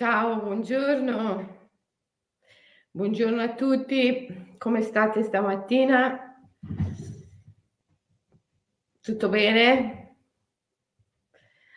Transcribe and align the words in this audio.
Ciao, 0.00 0.40
buongiorno. 0.40 1.68
Buongiorno 2.90 3.42
a 3.42 3.52
tutti, 3.52 4.54
come 4.56 4.80
state 4.80 5.22
stamattina? 5.22 6.40
Tutto 8.98 9.28
bene? 9.28 10.16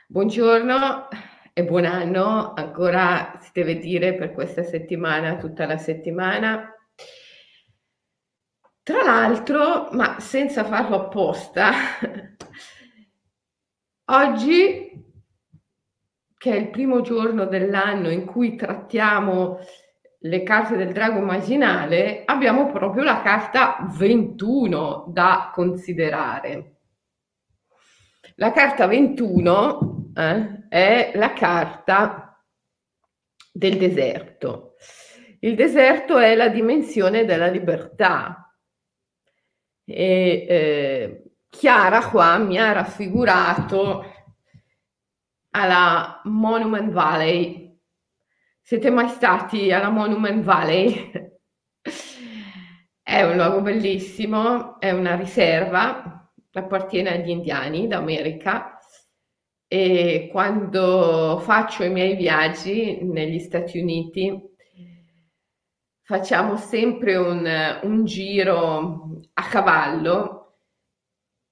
Buongiorno 0.08 1.10
e 1.52 1.66
buon 1.66 1.84
anno, 1.84 2.54
ancora 2.54 3.40
si 3.42 3.50
deve 3.52 3.78
dire 3.78 4.16
per 4.16 4.32
questa 4.32 4.64
settimana, 4.64 5.36
tutta 5.36 5.66
la 5.66 5.78
settimana. 5.78 6.74
Tra 8.84 9.04
l'altro, 9.04 9.90
ma 9.92 10.22
senza 10.22 10.64
farlo 10.64 11.08
apposta, 11.08 11.74
oggi 14.06 15.03
che 16.44 16.52
è 16.52 16.58
il 16.58 16.72
primo 16.72 17.00
giorno 17.00 17.46
dell'anno 17.46 18.10
in 18.10 18.26
cui 18.26 18.58
trattiamo 18.58 19.60
le 20.20 20.44
carte 20.44 20.76
del 20.76 20.92
drago 20.92 21.20
immaginale, 21.20 22.24
abbiamo 22.26 22.70
proprio 22.70 23.02
la 23.04 23.22
carta 23.22 23.78
21 23.98 25.06
da 25.08 25.52
considerare. 25.54 26.80
La 28.36 28.52
carta 28.52 28.88
21 28.88 30.12
eh, 30.14 30.68
è 30.68 31.12
la 31.16 31.32
carta 31.32 32.46
del 33.50 33.78
deserto. 33.78 34.76
Il 35.40 35.56
deserto 35.56 36.18
è 36.18 36.36
la 36.36 36.50
dimensione 36.50 37.24
della 37.24 37.48
libertà. 37.48 38.54
E 39.86 40.46
eh, 40.50 41.24
Chiara 41.48 42.10
qua 42.10 42.38
mi 42.38 42.58
ha 42.58 42.74
raffigurato 42.74 44.13
alla 45.56 46.22
Monument 46.26 46.92
Valley. 46.92 47.80
Siete 48.62 48.90
mai 48.90 49.10
stati 49.10 49.72
alla 49.72 49.90
Monument 49.90 50.44
Valley? 50.44 51.12
è 53.04 53.22
un 53.22 53.36
luogo 53.36 53.62
bellissimo, 53.62 54.80
è 54.80 54.92
una 54.92 55.16
riserva, 55.16 56.32
appartiene 56.52 57.14
agli 57.14 57.30
indiani 57.30 57.88
d'America 57.88 58.78
e 59.68 60.30
quando 60.32 61.40
faccio 61.40 61.84
i 61.84 61.90
miei 61.90 62.16
viaggi 62.16 63.00
negli 63.04 63.40
Stati 63.40 63.80
Uniti 63.80 64.52
facciamo 66.02 66.58
sempre 66.58 67.16
un, 67.16 67.80
un 67.84 68.06
giro 68.06 69.22
a 69.34 69.44
cavallo 69.44 70.58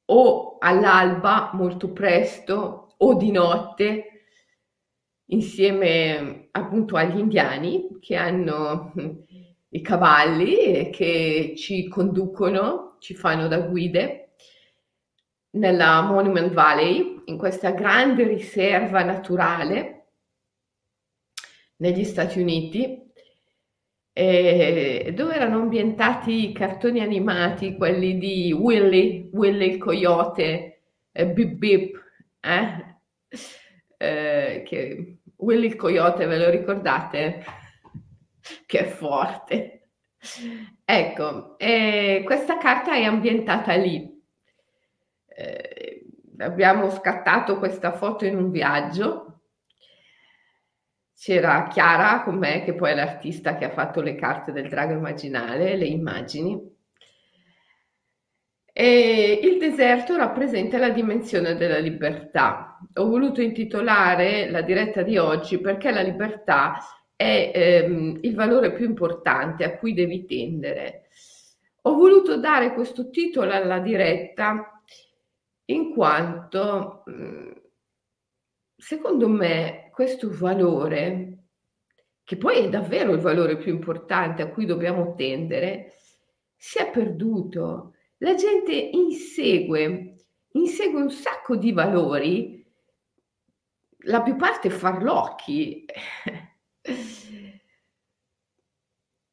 o 0.06 0.58
all'alba 0.60 1.52
molto 1.54 1.92
presto 1.92 2.91
o 3.04 3.16
di 3.16 3.32
notte 3.32 4.06
insieme 5.26 6.48
appunto 6.52 6.96
agli 6.96 7.18
indiani 7.18 7.98
che 8.00 8.16
hanno 8.16 8.92
i 9.70 9.82
cavalli 9.82 10.58
e 10.58 10.90
che 10.90 11.54
ci 11.56 11.88
conducono, 11.88 12.98
ci 13.00 13.16
fanno 13.16 13.48
da 13.48 13.60
guide 13.60 14.34
nella 15.52 16.02
Monument 16.02 16.54
Valley, 16.54 17.24
in 17.26 17.38
questa 17.38 17.72
grande 17.72 18.28
riserva 18.28 19.04
naturale 19.04 19.98
negli 21.78 22.04
Stati 22.04 22.40
Uniti, 22.40 23.10
eh, 24.14 25.14
dove 25.16 25.36
erano 25.36 25.62
ambientati 25.62 26.50
i 26.50 26.54
cartoni 26.54 27.00
animati, 27.00 27.76
quelli 27.76 28.18
di 28.18 28.52
Willy, 28.52 29.30
Willy 29.32 29.72
il 29.72 29.78
coyote, 29.78 30.82
eh, 31.12 31.28
Bip 31.28 31.54
Bip, 31.54 32.00
eh? 32.42 32.91
Eh, 33.98 34.64
che 34.66 35.18
Willy 35.38 35.68
il 35.68 35.76
coyote, 35.76 36.26
ve 36.26 36.38
lo 36.38 36.50
ricordate? 36.50 37.44
Che 38.66 38.80
è 38.80 38.86
forte. 38.86 39.90
Ecco, 40.86 41.58
eh, 41.58 42.22
questa 42.26 42.58
carta 42.58 42.94
è 42.94 43.04
ambientata 43.04 43.74
lì. 43.76 44.10
Eh, 45.28 46.06
abbiamo 46.40 46.90
scattato 46.90 47.58
questa 47.58 47.94
foto 47.94 48.26
in 48.26 48.36
un 48.36 48.52
viaggio. 48.52 49.42
C'era 51.16 51.68
Chiara 51.68 52.24
con 52.24 52.38
me, 52.38 52.64
che 52.64 52.74
poi 52.74 52.92
è 52.92 52.96
l'artista 52.96 53.56
che 53.56 53.66
ha 53.66 53.72
fatto 53.72 54.02
le 54.02 54.16
carte 54.16 54.52
del 54.52 54.70
drago 54.70 54.94
immaginale, 54.94 55.76
le 55.76 55.86
immagini. 55.86 56.60
E 58.74 59.40
il 59.44 59.60
deserto 59.60 60.16
rappresenta 60.18 60.78
la 60.78 60.90
dimensione 60.90 61.56
della 61.56 61.78
libertà. 61.78 62.71
Ho 62.96 63.08
voluto 63.08 63.42
intitolare 63.42 64.50
la 64.50 64.62
diretta 64.62 65.02
di 65.02 65.18
oggi 65.18 65.60
perché 65.60 65.92
la 65.92 66.02
libertà 66.02 66.78
è 67.16 67.52
ehm, 67.54 68.20
il 68.22 68.36
valore 68.36 68.74
più 68.74 68.86
importante 68.86 69.64
a 69.64 69.78
cui 69.78 69.94
devi 69.94 70.26
tendere. 70.26 71.08
Ho 71.84 71.96
voluto 71.96 72.38
dare 72.38 72.74
questo 72.74 73.10
titolo 73.10 73.52
alla 73.52 73.80
diretta 73.80 74.82
in 75.66 75.94
quanto, 75.94 77.04
mm, 77.10 77.52
secondo 78.76 79.28
me, 79.28 79.90
questo 79.92 80.30
valore, 80.32 81.38
che 82.24 82.38
poi 82.38 82.66
è 82.66 82.70
davvero 82.70 83.14
il 83.14 83.20
valore 83.20 83.58
più 83.58 83.74
importante 83.74 84.42
a 84.42 84.50
cui 84.50 84.66
dobbiamo 84.66 85.16
tendere, 85.16 85.94
si 86.56 86.78
è 86.80 86.90
perduto 86.92 87.94
la 88.22 88.36
gente 88.36 88.72
insegue, 88.72 90.16
insegue 90.52 91.02
un 91.02 91.10
sacco 91.10 91.56
di 91.56 91.72
valori, 91.72 92.61
la 94.04 94.22
più 94.22 94.36
parte 94.36 94.70
farlocchi, 94.70 95.86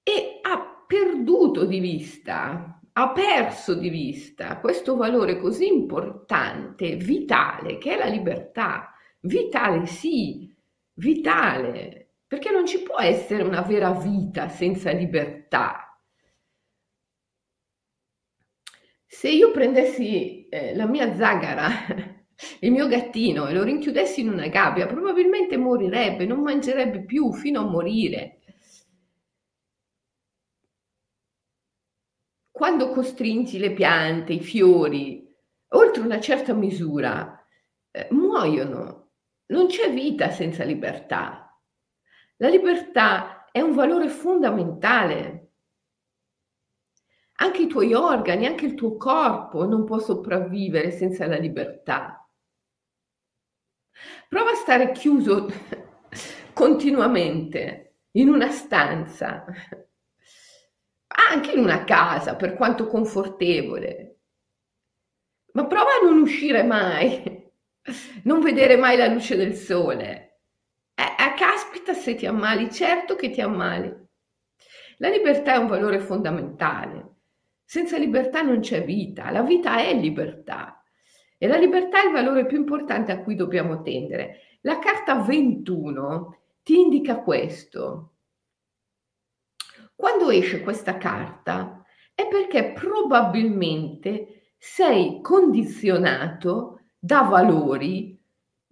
e 0.03 0.39
ha 0.43 0.85
perduto 0.87 1.65
di 1.67 1.81
vista, 1.81 2.81
ha 2.93 3.13
perso 3.13 3.75
di 3.75 3.89
vista 3.89 4.59
questo 4.59 4.97
valore 4.97 5.39
così 5.39 5.67
importante, 5.67 6.97
vitale, 6.97 7.79
che 7.79 7.95
è 7.95 7.99
la 7.99 8.07
libertà. 8.07 8.93
Vitale 9.21 9.87
sì, 9.87 10.55
vitale, 10.95 12.15
perché 12.27 12.51
non 12.51 12.67
ci 12.67 12.83
può 12.83 12.99
essere 12.99 13.43
una 13.43 13.63
vera 13.63 13.93
vita 13.93 14.49
senza 14.49 14.91
libertà. 14.93 16.01
Se 19.07 19.29
io 19.29 19.51
prendessi 19.51 20.49
eh, 20.49 20.75
la 20.77 20.87
mia 20.87 21.15
zagara, 21.15 21.69
il 22.61 22.71
mio 22.71 22.87
gattino 22.87 23.47
e 23.47 23.53
lo 23.53 23.63
rinchiudessi 23.63 24.21
in 24.21 24.31
una 24.31 24.49
gabbia, 24.49 24.87
probabilmente 24.87 25.57
morirebbe, 25.57 26.27
non 26.27 26.41
mangerebbe 26.41 27.05
più 27.05 27.33
fino 27.33 27.61
a 27.61 27.69
morire. 27.69 28.41
Quando 32.51 32.91
costringi 32.91 33.59
le 33.59 33.73
piante, 33.73 34.33
i 34.33 34.41
fiori, 34.41 35.33
oltre 35.69 36.03
una 36.03 36.21
certa 36.21 36.55
misura, 36.55 37.45
eh, 37.91 38.09
muoiono. 38.11 39.11
Non 39.47 39.67
c'è 39.67 39.93
vita 39.93 40.31
senza 40.31 40.65
libertà. 40.65 41.57
La 42.37 42.49
libertà 42.49 43.49
è 43.51 43.61
un 43.61 43.75
valore 43.75 44.09
fondamentale 44.09 45.49
anche 47.41 47.63
i 47.63 47.67
tuoi 47.69 47.95
organi, 47.95 48.47
anche 48.47 48.67
il 48.67 48.75
tuo 48.75 48.97
corpo 48.97 49.65
non 49.65 49.85
può 49.85 49.99
sopravvivere 49.99 50.91
senza 50.91 51.27
la 51.27 51.37
libertà. 51.37 52.28
Prova 54.29 54.51
a 54.51 54.55
stare 54.55 54.93
chiuso 54.93 55.51
continuamente 56.53 58.01
in 58.13 58.29
una 58.29 58.51
stanza, 58.51 59.45
anche 61.31 61.53
in 61.53 61.61
una 61.61 61.85
casa, 61.85 62.37
per 62.37 62.55
quanto 62.55 62.87
confortevole. 62.87 64.17
Ma 65.53 65.67
prova 65.67 65.91
a 66.01 66.05
non 66.05 66.21
uscire 66.21 66.63
mai, 66.63 67.51
non 68.25 68.41
vedere 68.41 68.77
mai 68.77 68.97
la 68.97 69.07
luce 69.07 69.37
del 69.37 69.55
sole. 69.55 70.41
Eh, 70.95 71.03
eh, 71.03 71.35
caspita 71.37 71.95
se 71.95 72.15
ti 72.15 72.27
ammali, 72.27 72.71
certo 72.71 73.15
che 73.17 73.31
ti 73.31 73.41
ammali. 73.41 73.95
La 74.99 75.09
libertà 75.09 75.55
è 75.55 75.59
un 75.59 75.69
valore 75.69 76.01
fondamentale. 76.01 77.17
Senza 77.65 77.99
libertà 77.99 78.43
non 78.43 78.61
c'è 78.61 78.85
vita, 78.85 79.31
la 79.31 79.43
vita 79.43 79.79
è 79.79 79.95
libertà 79.95 80.78
e 81.39 81.47
la 81.47 81.57
libertà 81.57 82.03
è 82.03 82.07
il 82.07 82.13
valore 82.13 82.47
più 82.47 82.59
importante 82.59 83.13
a 83.13 83.23
cui 83.23 83.37
dobbiamo 83.37 83.81
tendere. 83.83 84.59
La 84.63 84.79
carta 84.81 85.23
21 85.23 86.37
ti 86.63 86.81
indica 86.81 87.21
questo. 87.23 88.15
Quando 89.95 90.31
esce 90.31 90.61
questa 90.61 90.99
carta 90.99 91.85
è 92.13 92.27
perché 92.29 92.73
probabilmente 92.73 94.53
sei 94.59 95.21
condizionato 95.23 96.81
da 96.99 97.23
valori 97.23 98.21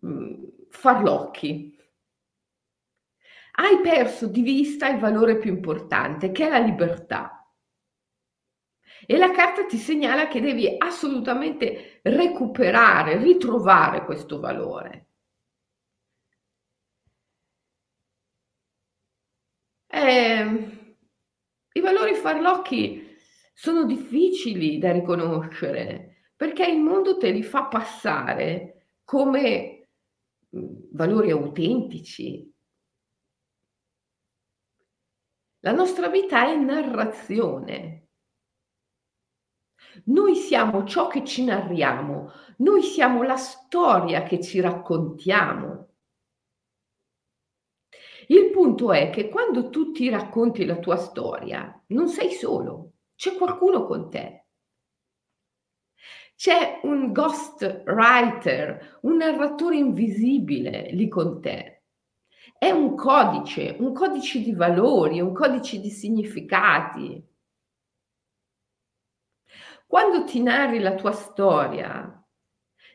mh, 0.00 0.08
mm, 0.08 0.44
farlocchi. 0.68 1.78
Hai 3.58 3.80
perso 3.80 4.26
di 4.26 4.42
vista 4.42 4.88
il 4.88 4.98
valore 4.98 5.38
più 5.38 5.50
importante, 5.50 6.32
che 6.32 6.46
è 6.46 6.50
la 6.50 6.58
libertà. 6.58 7.35
E 9.06 9.16
la 9.16 9.30
carta 9.30 9.64
ti 9.64 9.78
segnala 9.78 10.28
che 10.28 10.40
devi 10.40 10.74
assolutamente 10.76 12.00
recuperare, 12.02 13.16
ritrovare 13.16 14.04
questo 14.04 14.38
valore. 14.40 15.06
Eh, 19.88 20.44
I 21.72 21.80
valori 21.80 22.14
farlocchi 22.14 23.16
sono 23.54 23.84
difficili 23.84 24.78
da 24.78 24.92
riconoscere 24.92 26.30
perché 26.36 26.66
il 26.66 26.78
mondo 26.80 27.16
te 27.16 27.30
li 27.30 27.42
fa 27.42 27.64
passare 27.66 28.88
come 29.04 29.88
valori 30.50 31.30
autentici. 31.30 32.52
La 35.60 35.72
nostra 35.72 36.08
vita 36.08 36.48
è 36.48 36.56
narrazione. 36.56 38.05
Noi 40.04 40.36
siamo 40.36 40.84
ciò 40.84 41.08
che 41.08 41.24
ci 41.24 41.44
narriamo, 41.44 42.30
noi 42.58 42.82
siamo 42.82 43.22
la 43.22 43.36
storia 43.36 44.22
che 44.22 44.40
ci 44.40 44.60
raccontiamo. 44.60 45.88
Il 48.28 48.50
punto 48.50 48.92
è 48.92 49.10
che 49.10 49.28
quando 49.28 49.70
tu 49.70 49.92
ti 49.92 50.08
racconti 50.08 50.64
la 50.64 50.78
tua 50.78 50.96
storia, 50.96 51.80
non 51.88 52.08
sei 52.08 52.32
solo, 52.32 52.92
c'è 53.14 53.36
qualcuno 53.36 53.86
con 53.86 54.10
te. 54.10 54.46
C'è 56.34 56.80
un 56.82 57.12
ghost 57.12 57.84
writer, 57.86 58.98
un 59.02 59.16
narratore 59.16 59.76
invisibile 59.76 60.90
lì 60.90 61.08
con 61.08 61.40
te. 61.40 61.84
È 62.58 62.70
un 62.70 62.94
codice, 62.94 63.76
un 63.78 63.92
codice 63.92 64.40
di 64.40 64.52
valori, 64.52 65.20
un 65.20 65.32
codice 65.32 65.80
di 65.80 65.88
significati. 65.88 67.24
Quando 69.86 70.24
ti 70.24 70.42
narri 70.42 70.80
la 70.80 70.94
tua 70.94 71.12
storia, 71.12 72.12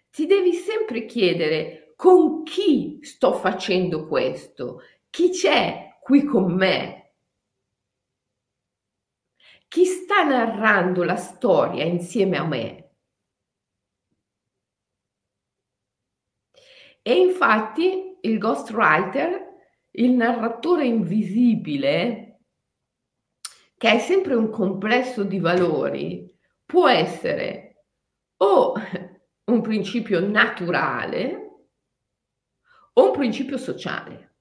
ti 0.09 0.25
devi 0.25 0.53
sempre 0.53 1.05
chiedere 1.05 1.93
con 1.95 2.43
chi 2.43 2.99
sto 3.01 3.33
facendo 3.33 4.07
questo, 4.07 4.81
chi 5.09 5.29
c'è 5.29 5.97
qui 6.01 6.23
con 6.25 6.53
me, 6.53 7.13
chi 9.67 9.85
sta 9.85 10.23
narrando 10.23 11.03
la 11.03 11.15
storia 11.15 11.85
insieme 11.85 12.37
a 12.37 12.45
me. 12.45 12.95
E 17.01 17.13
infatti 17.13 18.17
il 18.21 18.37
ghostwriter, 18.37 19.49
il 19.91 20.11
narratore 20.11 20.85
invisibile, 20.85 22.41
che 23.77 23.91
è 23.91 23.99
sempre 23.99 24.35
un 24.35 24.49
complesso 24.49 25.23
di 25.23 25.39
valori, 25.39 26.30
può 26.71 26.87
essere 26.87 27.83
o 28.37 28.73
un 29.51 29.61
principio 29.61 30.25
naturale 30.25 31.65
o 32.93 33.07
un 33.07 33.11
principio 33.11 33.57
sociale. 33.57 34.35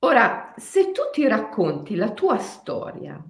Ora, 0.00 0.52
se 0.56 0.90
tu 0.90 1.02
ti 1.12 1.28
racconti 1.28 1.94
la 1.94 2.12
tua 2.12 2.38
storia 2.38 3.24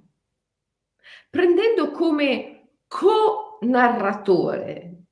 prendendo 1.29 1.91
come 1.91 2.79
co-narratore 2.89 5.03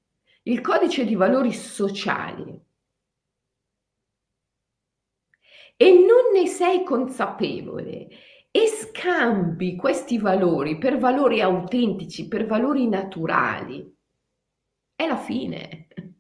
il 0.44 0.62
codice 0.62 1.04
di 1.04 1.14
valori 1.14 1.52
sociali 1.52 2.58
e 5.76 5.92
non 5.92 6.32
ne 6.32 6.46
sei 6.46 6.82
consapevole 6.82 8.08
e 8.54 8.66
scambi 8.66 9.76
questi 9.76 10.19
valori 10.19 10.76
per 10.76 10.99
valori 10.99 11.40
autentici, 11.40 12.28
per 12.28 12.46
valori 12.46 12.87
naturali, 12.87 13.96
è 14.94 15.06
la 15.06 15.16
fine. 15.16 15.88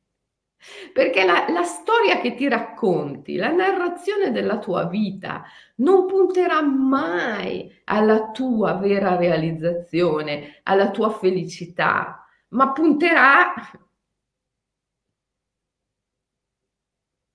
Perché 0.92 1.24
la, 1.24 1.46
la, 1.50 1.64
storia 1.64 2.20
che 2.20 2.34
ti 2.34 2.48
racconti, 2.48 3.36
la 3.36 3.50
narrazione 3.50 4.30
della 4.30 4.58
tua 4.58 4.86
vita 4.86 5.44
non 5.76 6.06
punterà 6.06 6.62
mai 6.62 7.70
alla 7.84 8.30
tua 8.30 8.74
vera 8.74 9.16
realizzazione, 9.16 10.60
alla 10.62 10.90
tua 10.90 11.10
felicità, 11.10 12.24
ma 12.50 12.72
punterà 12.72 13.52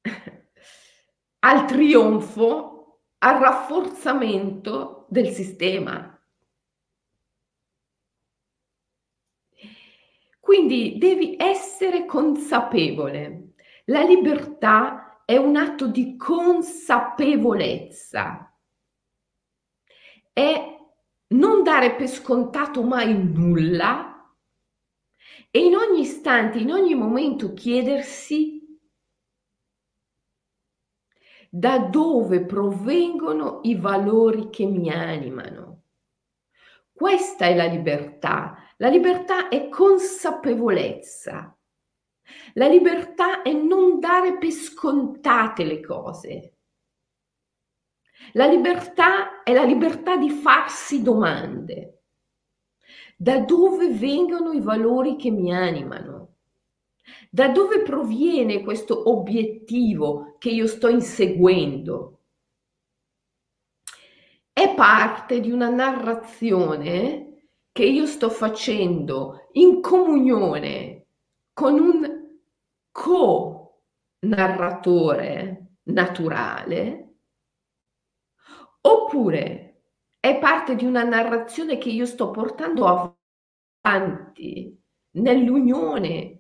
al 1.40 1.66
trionfo 1.66 2.77
al 3.20 3.40
rafforzamento 3.40 5.06
del 5.10 5.30
sistema. 5.30 6.12
Quindi 10.40 10.98
devi 10.98 11.36
essere 11.38 12.06
consapevole. 12.06 13.54
La 13.86 14.04
libertà 14.04 15.24
è 15.26 15.36
un 15.36 15.56
atto 15.58 15.88
di 15.88 16.16
consapevolezza. 16.16 18.44
È 20.32 20.76
non 21.30 21.64
dare 21.64 21.96
per 21.96 22.08
scontato 22.08 22.84
mai 22.84 23.14
nulla 23.14 24.32
e 25.52 25.66
in 25.66 25.76
ogni 25.76 26.00
istante, 26.02 26.60
in 26.60 26.72
ogni 26.72 26.96
momento 26.96 27.54
chiedersi 27.54 28.57
da 31.50 31.80
dove 31.80 32.46
provengono 32.46 33.60
i 33.64 33.76
valori 33.76 34.50
che 34.50 34.66
mi 34.66 34.92
animano. 34.92 35.84
Questa 36.92 37.46
è 37.46 37.56
la 37.56 37.66
libertà. 37.66 38.56
La 38.78 38.90
libertà 38.90 39.50
è 39.50 39.70
consapevolezza. 39.70 41.56
La 42.54 42.68
libertà 42.68 43.42
è 43.42 43.54
non 43.54 44.00
dare 44.00 44.38
per 44.38 44.52
scontate 44.52 45.64
le 45.64 45.80
cose. 45.80 46.54
La 48.34 48.48
libertà 48.48 49.44
è 49.44 49.54
la 49.54 49.64
libertà 49.64 50.18
di 50.18 50.30
farsi 50.30 51.02
domande. 51.02 52.02
Da 53.16 53.40
dove 53.40 53.90
vengono 53.90 54.52
i 54.52 54.60
valori 54.60 55.16
che 55.16 55.30
mi 55.30 55.54
animano? 55.54 56.17
Da 57.38 57.50
dove 57.50 57.84
proviene 57.84 58.64
questo 58.64 59.12
obiettivo 59.12 60.38
che 60.40 60.50
io 60.50 60.66
sto 60.66 60.88
inseguendo? 60.88 62.22
È 64.52 64.74
parte 64.74 65.40
di 65.40 65.52
una 65.52 65.70
narrazione 65.70 67.50
che 67.72 67.86
io 67.86 68.08
sto 68.08 68.32
facendo 68.32 69.50
in 69.52 69.82
comunione 69.82 71.10
con 71.54 71.78
un 71.78 72.40
co-narratore 72.92 75.74
naturale 75.84 77.18
oppure 78.82 79.84
è 80.20 80.40
parte 80.40 80.74
di 80.74 80.86
una 80.86 81.04
narrazione 81.04 81.78
che 81.78 81.90
io 81.90 82.08
sto 82.08 82.32
portando 82.32 83.20
avanti 83.84 84.76
nell'unione 85.18 86.37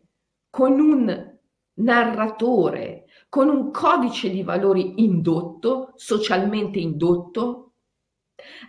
con 0.57 0.79
un 0.79 1.37
narratore, 1.75 3.05
con 3.29 3.47
un 3.47 3.69
codice 3.69 4.31
di 4.31 4.41
valori 4.41 5.03
indotto, 5.03 5.91
socialmente 5.93 6.79
indotto? 6.79 7.73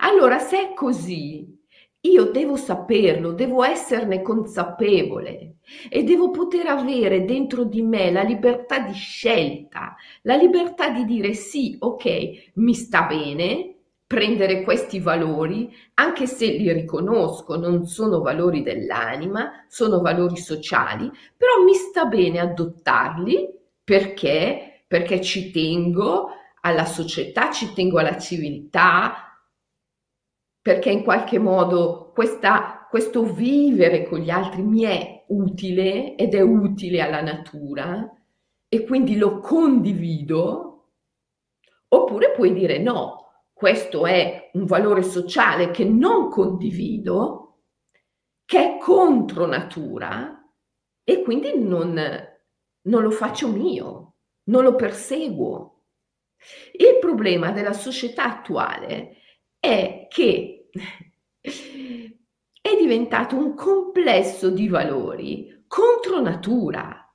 Allora, 0.01 0.39
se 0.39 0.69
è 0.69 0.75
così, 0.75 1.49
io 2.01 2.25
devo 2.25 2.57
saperlo, 2.57 3.33
devo 3.33 3.65
esserne 3.65 4.21
consapevole 4.21 5.61
e 5.89 6.03
devo 6.03 6.29
poter 6.29 6.67
avere 6.67 7.25
dentro 7.25 7.65
di 7.65 7.81
me 7.81 8.11
la 8.11 8.23
libertà 8.23 8.81
di 8.81 8.93
scelta, 8.93 9.97
la 10.25 10.37
libertà 10.37 10.91
di 10.91 11.07
dire 11.07 11.33
sì, 11.33 11.75
ok, 11.79 12.51
mi 12.57 12.75
sta 12.75 13.05
bene, 13.05 13.78
prendere 14.09 14.63
questi 14.63 15.01
valori, 15.01 15.71
anche 15.95 16.27
se 16.27 16.47
li 16.47 16.73
riconosco, 16.73 17.57
non 17.57 17.87
sono 17.87 18.23
valori 18.23 18.63
dell'anima, 18.63 19.67
sono 19.69 20.01
valori 20.01 20.39
sociali, 20.39 21.11
però 21.37 21.63
mi 21.63 21.75
sta 21.75 22.07
bene 22.07 22.41
adottarli 22.41 23.47
perché, 23.85 24.85
perché 24.87 25.21
ci 25.21 25.51
tengo 25.51 26.31
alla 26.63 26.87
società, 26.87 27.51
ci 27.51 27.75
tengo 27.75 27.99
alla 27.99 28.17
civiltà, 28.17 29.39
perché 30.63 30.91
in 30.91 31.05
qualche 31.05 31.39
modo 31.39 32.11
questa, 32.15 32.87
questo 32.89 33.23
vivere 33.25 34.09
con 34.09 34.21
gli 34.21 34.31
altri 34.31 34.63
mi 34.63 34.85
è 34.85 35.25
utile 35.29 36.15
ed 36.17 36.35
è 36.35 36.41
utile 36.41 37.03
alla 37.03 37.21
natura 37.21 38.11
e 38.71 38.85
quindi 38.85 39.19
lo 39.19 39.39
condivido, 39.41 40.93
oppure 41.89 42.33
puoi 42.33 42.55
dire 42.55 42.79
no, 42.79 43.28
questo 43.59 44.07
è 44.07 44.51
un 44.53 44.67
valore 44.67 45.03
sociale 45.03 45.73
che 45.73 45.85
non 45.85 46.31
condivido, 46.31 47.63
che 48.45 48.77
è 48.77 48.79
contro 48.79 49.47
natura 49.47 50.49
e 51.03 51.23
quindi 51.23 51.59
non, 51.59 51.93
non 52.83 53.03
lo 53.03 53.11
faccio 53.11 53.51
mio, 53.51 54.15
non 54.45 54.63
lo 54.63 54.77
perseguo. 54.77 55.87
Il 56.71 56.99
problema 57.01 57.51
della 57.51 57.73
società 57.73 58.27
attuale 58.27 59.17
è 59.59 60.07
che 60.09 60.71
è 61.41 62.77
diventato 62.81 63.35
un 63.35 63.55
complesso 63.57 64.51
di 64.51 64.69
valori 64.69 65.65
contro 65.67 66.21
natura 66.21 67.13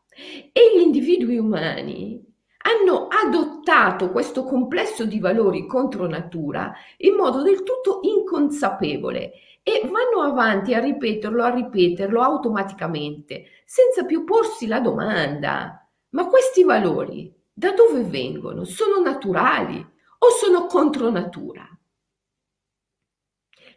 e 0.51 0.75
gli 0.75 0.81
individui 0.81 1.38
umani 1.38 2.32
hanno 2.63 3.08
adottato 3.08 4.12
questo 4.12 4.43
complesso 4.43 5.05
di 5.05 5.20
valori 5.20 5.67
contro 5.67 6.08
natura 6.08 6.74
in 6.98 7.15
modo 7.15 7.41
del 7.41 7.63
tutto 7.63 8.00
inconsapevole 8.01 9.34
e 9.62 9.82
vanno 9.84 10.22
avanti 10.22 10.74
a 10.74 10.79
ripeterlo, 10.79 11.43
a 11.43 11.50
ripeterlo 11.50 12.22
automaticamente, 12.22 13.46
senza 13.65 14.05
più 14.05 14.24
porsi 14.24 14.67
la 14.67 14.79
domanda, 14.79 15.89
ma 16.10 16.27
questi 16.27 16.63
valori 16.63 17.34
da 17.51 17.72
dove 17.72 18.03
vengono? 18.03 18.63
Sono 18.63 19.00
naturali 19.00 19.79
o 19.79 20.29
sono 20.29 20.65
contro 20.65 21.10
natura? 21.10 21.67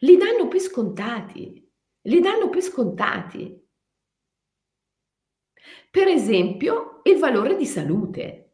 Li 0.00 0.16
danno 0.16 0.49
per 0.49 0.61
scontati, 0.61 1.73
li 2.02 2.21
danno 2.21 2.49
per 2.49 2.62
scontati. 2.62 3.64
Per 5.90 6.09
esempio, 6.09 7.00
il 7.05 7.19
valore 7.19 7.57
di 7.57 7.66
salute. 7.66 8.46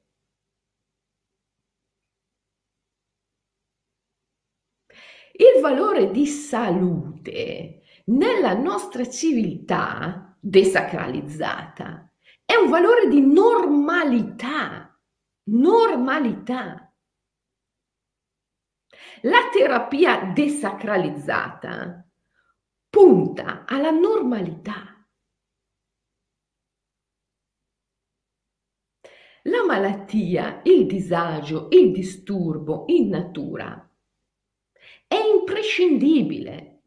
Il 5.32 5.62
valore 5.62 6.10
di 6.10 6.26
salute 6.26 7.82
nella 8.06 8.52
nostra 8.52 9.08
civiltà 9.08 10.36
desacralizzata 10.38 12.12
è 12.44 12.54
un 12.54 12.68
valore 12.68 13.08
di 13.08 13.20
normalità, 13.20 14.94
normalità. 15.44 16.94
La 19.22 19.48
terapia 19.50 20.32
desacralizzata 20.34 22.06
punta 22.90 23.64
alla 23.64 23.90
normalità. 23.90 24.88
La 29.44 29.64
malattia, 29.64 30.60
il 30.64 30.86
disagio, 30.86 31.68
il 31.70 31.90
disturbo 31.90 32.84
in 32.88 33.08
natura 33.08 33.91
è 35.12 35.26
imprescindibile, 35.26 36.84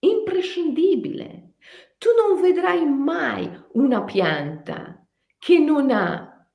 imprescindibile. 0.00 1.54
Tu 1.96 2.10
non 2.14 2.42
vedrai 2.42 2.84
mai 2.84 3.50
una 3.72 4.04
pianta 4.04 5.02
che 5.38 5.58
non 5.58 5.90
ha 5.90 6.46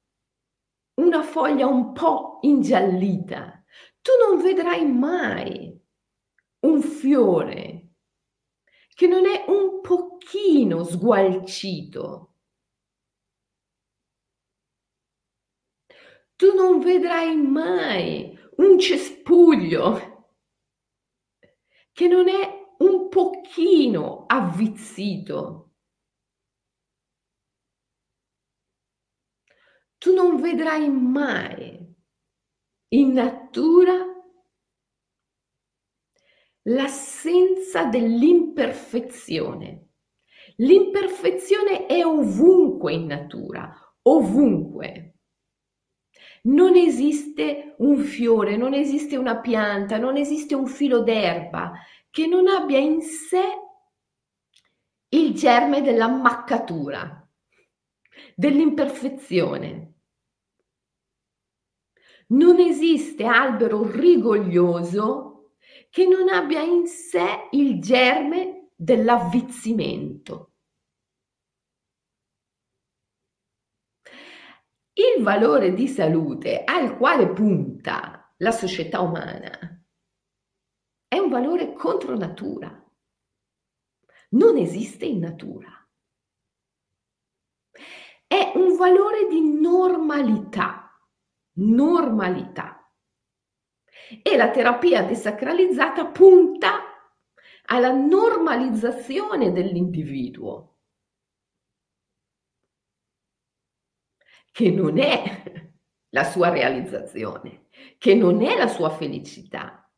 una 1.02 1.24
foglia 1.24 1.66
un 1.66 1.94
po' 1.94 2.38
ingiallita. 2.42 3.64
Tu 4.02 4.12
non 4.24 4.40
vedrai 4.40 4.86
mai 4.86 5.76
un 6.60 6.82
fiore 6.84 7.94
che 8.94 9.08
non 9.08 9.26
è 9.26 9.46
un 9.48 9.82
pochino 9.82 10.84
sgualcito. 10.84 12.36
Tu 16.36 16.54
non 16.54 16.80
vedrai 16.80 17.36
mai 17.36 18.38
un 18.58 18.78
cespuglio 18.78 20.11
che 22.02 22.08
non 22.08 22.28
è 22.28 22.74
un 22.80 23.10
pochino 23.10 24.26
avvizzito. 24.26 25.76
Tu 30.00 30.12
non 30.12 30.42
vedrai 30.42 30.90
mai 30.90 31.96
in 32.96 33.12
natura 33.12 34.04
l'assenza 36.64 37.86
dell'imperfezione. 37.86 39.90
L'imperfezione 40.56 41.86
è 41.86 42.04
ovunque 42.04 42.94
in 42.94 43.06
natura, 43.06 43.72
ovunque. 44.08 45.11
Non 46.44 46.76
esiste 46.76 47.76
un 47.78 48.00
fiore, 48.00 48.58
non 48.58 48.74
esiste 48.74 49.16
una 49.16 49.40
pianta, 49.40 49.98
non 49.98 50.18
esiste 50.18 50.56
un 50.56 50.66
filo 50.66 51.02
d'erba 51.02 51.74
che 52.10 52.26
non 52.26 52.48
abbia 52.48 52.80
in 52.80 53.02
sé 53.02 53.44
il 55.10 55.34
germe 55.34 55.82
dell'ammaccatura, 55.82 57.28
dell'imperfezione. 58.36 59.94
Non 62.28 62.60
esiste 62.60 63.26
albero 63.26 63.90
rigoglioso 63.92 65.52
che 65.90 66.08
non 66.08 66.30
abbia 66.30 66.62
in 66.62 66.88
sé 66.88 67.50
il 67.52 67.82
germe 67.82 68.70
dell'avvizzimento. 68.76 70.51
Il 75.02 75.24
valore 75.24 75.74
di 75.74 75.88
salute 75.88 76.64
al 76.64 76.96
quale 76.96 77.28
punta 77.30 78.32
la 78.38 78.52
società 78.52 79.00
umana 79.02 79.84
è 81.08 81.18
un 81.18 81.28
valore 81.28 81.74
contro 81.74 82.16
natura. 82.16 82.72
Non 84.30 84.58
esiste 84.58 85.06
in 85.06 85.18
natura. 85.18 85.70
È 88.28 88.52
un 88.54 88.76
valore 88.78 89.26
di 89.28 89.42
normalità. 89.60 90.96
Normalità. 91.54 92.88
E 94.22 94.38
la 94.38 94.52
terapia 94.52 95.02
desacralizzata 95.02 96.06
punta 96.06 96.80
alla 97.66 97.92
normalizzazione 97.92 99.52
dell'individuo 99.52 100.71
che 104.62 104.70
non 104.70 105.00
è 105.00 105.42
la 106.10 106.24
sua 106.24 106.50
realizzazione, 106.50 107.66
che 107.98 108.14
non 108.14 108.44
è 108.44 108.56
la 108.56 108.68
sua 108.68 108.92
felicità. 108.92 109.90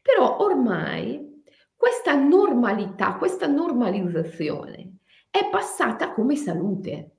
Però 0.00 0.38
ormai 0.38 1.42
questa 1.74 2.14
normalità, 2.14 3.16
questa 3.16 3.48
normalizzazione 3.48 4.98
è 5.28 5.48
passata 5.50 6.12
come 6.12 6.36
salute. 6.36 7.16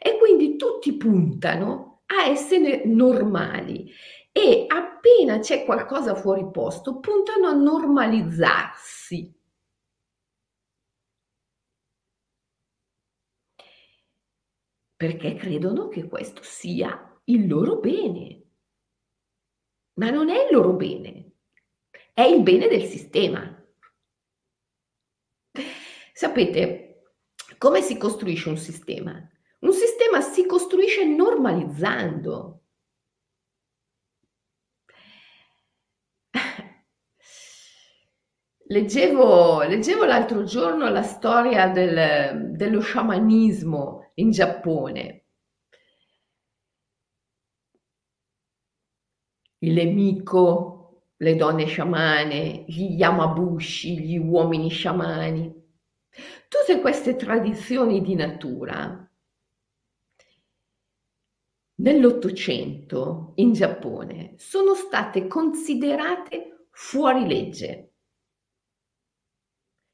E 0.00 0.18
quindi 0.18 0.56
tutti 0.56 0.96
puntano 0.96 2.02
a 2.06 2.28
essere 2.28 2.82
normali. 2.86 3.88
E 4.32 4.64
appena 4.66 5.38
c'è 5.38 5.64
qualcosa 5.64 6.16
fuori 6.16 6.50
posto 6.50 6.98
puntano 6.98 7.46
a 7.46 7.52
normalizzarsi 7.52 9.32
perché 14.96 15.34
credono 15.34 15.88
che 15.88 16.08
questo 16.08 16.42
sia 16.42 17.20
il 17.24 17.46
loro 17.46 17.78
bene. 17.78 18.42
Ma 19.94 20.10
non 20.10 20.28
è 20.28 20.46
il 20.46 20.54
loro 20.54 20.72
bene, 20.74 21.32
è 22.12 22.22
il 22.22 22.42
bene 22.42 22.68
del 22.68 22.84
sistema. 22.84 23.62
Sapete 26.12 26.84
come 27.58 27.80
si 27.80 27.96
costruisce 27.96 28.48
un 28.50 28.56
sistema? 28.58 29.12
Un 29.60 29.72
sistema 29.72 30.20
si 30.20 30.44
costruisce 30.44 31.04
normalizzando. 31.04 32.62
Leggevo, 38.66 39.62
leggevo 39.62 40.04
l'altro 40.04 40.44
giorno 40.44 40.88
la 40.88 41.02
storia 41.02 41.68
del, 41.68 42.50
dello 42.56 42.80
sciamanismo 42.80 44.03
in 44.14 44.30
Giappone. 44.30 45.24
Il 49.58 49.92
Miko, 49.92 51.06
le 51.16 51.36
donne 51.36 51.66
sciamane, 51.66 52.64
gli 52.66 52.96
Yamabushi, 52.96 53.98
gli 54.00 54.18
uomini 54.18 54.68
sciamani. 54.68 55.62
Tutte 56.48 56.80
queste 56.80 57.16
tradizioni 57.16 58.02
di 58.02 58.14
natura 58.14 59.08
nell'Ottocento 61.76 63.32
in 63.36 63.52
Giappone 63.52 64.34
sono 64.36 64.74
state 64.74 65.26
considerate 65.26 66.68
fuori 66.70 67.26
legge. 67.26 67.92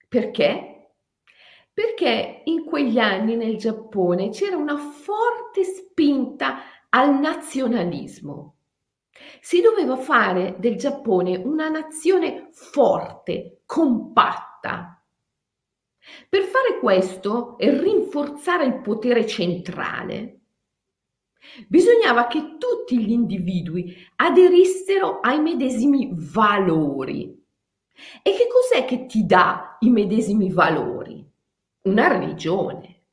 Perché? 0.09 0.70
Perché 1.73 2.43
in 2.45 2.65
quegli 2.65 2.99
anni 2.99 3.37
nel 3.37 3.57
Giappone 3.57 4.31
c'era 4.31 4.57
una 4.57 4.77
forte 4.77 5.65
spinta 5.65 6.59
al 6.89 7.19
nazionalismo. 7.19 8.57
Si 9.41 9.61
doveva 9.61 9.97
fare 9.97 10.57
del 10.59 10.77
Giappone 10.77 11.37
una 11.37 11.69
nazione 11.69 12.49
forte, 12.53 13.63
compatta. 13.67 15.03
Per 16.29 16.43
fare 16.43 16.79
questo 16.81 17.59
e 17.59 17.79
rinforzare 17.79 18.65
il 18.65 18.81
potere 18.81 19.27
centrale, 19.27 20.41
bisognava 21.69 22.27
che 22.27 22.57
tutti 22.59 22.99
gli 22.99 23.11
individui 23.11 23.95
aderissero 24.17 25.21
ai 25.21 25.41
medesimi 25.41 26.11
valori. 26.13 27.39
E 28.23 28.31
che 28.31 28.47
cos'è 28.49 28.85
che 28.87 29.07
ti 29.07 29.27
dà 29.27 29.77
i 29.81 29.91
medesimi 29.91 30.51
valori? 30.51 31.20
Una 31.83 32.09
religione. 32.09 33.05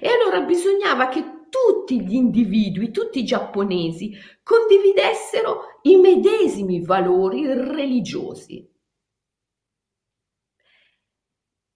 E 0.00 0.08
allora 0.08 0.40
bisognava 0.42 1.08
che 1.08 1.48
tutti 1.48 2.04
gli 2.04 2.14
individui, 2.14 2.90
tutti 2.90 3.20
i 3.20 3.24
giapponesi, 3.24 4.12
condividessero 4.42 5.80
i 5.82 5.96
medesimi 5.96 6.82
valori 6.82 7.46
religiosi. 7.46 8.68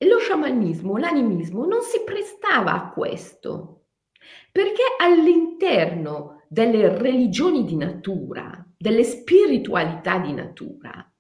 Lo 0.05 0.19
sciamanismo, 0.19 0.97
l'animismo 0.97 1.65
non 1.67 1.83
si 1.83 2.03
prestava 2.05 2.73
a 2.73 2.91
questo, 2.91 3.87
perché 4.53 4.83
all'interno 4.99 6.45
delle 6.49 6.97
religioni 6.97 7.65
di 7.65 7.77
natura, 7.77 8.65
delle 8.77 9.03
spiritualità 9.03 10.19
di 10.19 10.33
natura, 10.33 11.13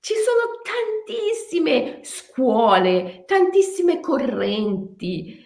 ci 0.00 0.14
sono 0.14 0.60
tantissime 0.62 2.00
scuole, 2.04 3.24
tantissime 3.26 4.00
correnti 4.00 5.44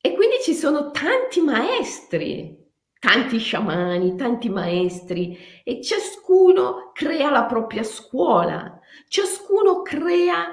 e 0.00 0.14
quindi 0.14 0.36
ci 0.42 0.54
sono 0.54 0.90
tanti 0.90 1.40
maestri, 1.40 2.56
tanti 2.98 3.38
sciamani, 3.38 4.16
tanti 4.16 4.48
maestri 4.48 5.36
e 5.64 5.82
ciascuno 5.82 6.90
crea 6.92 7.30
la 7.30 7.44
propria 7.44 7.82
scuola, 7.82 8.78
ciascuno 9.08 9.82
crea 9.82 10.52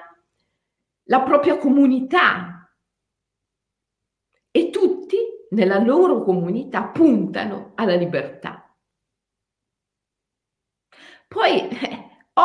la 1.03 1.21
propria 1.21 1.57
comunità 1.57 2.73
e 4.49 4.69
tutti 4.69 5.17
nella 5.51 5.79
loro 5.79 6.23
comunità 6.23 6.87
puntano 6.87 7.73
alla 7.75 7.95
libertà. 7.95 8.73
Poi, 11.27 11.69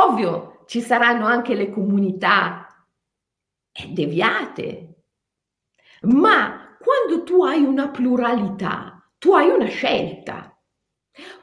ovvio, 0.05 0.63
ci 0.67 0.81
saranno 0.81 1.27
anche 1.27 1.55
le 1.55 1.71
comunità 1.71 2.67
eh, 3.73 3.87
deviate, 3.89 4.95
ma 6.03 6.77
quando 6.79 7.23
tu 7.25 7.45
hai 7.45 7.63
una 7.63 7.89
pluralità, 7.89 9.09
tu 9.19 9.33
hai 9.33 9.49
una 9.49 9.67
scelta. 9.67 10.51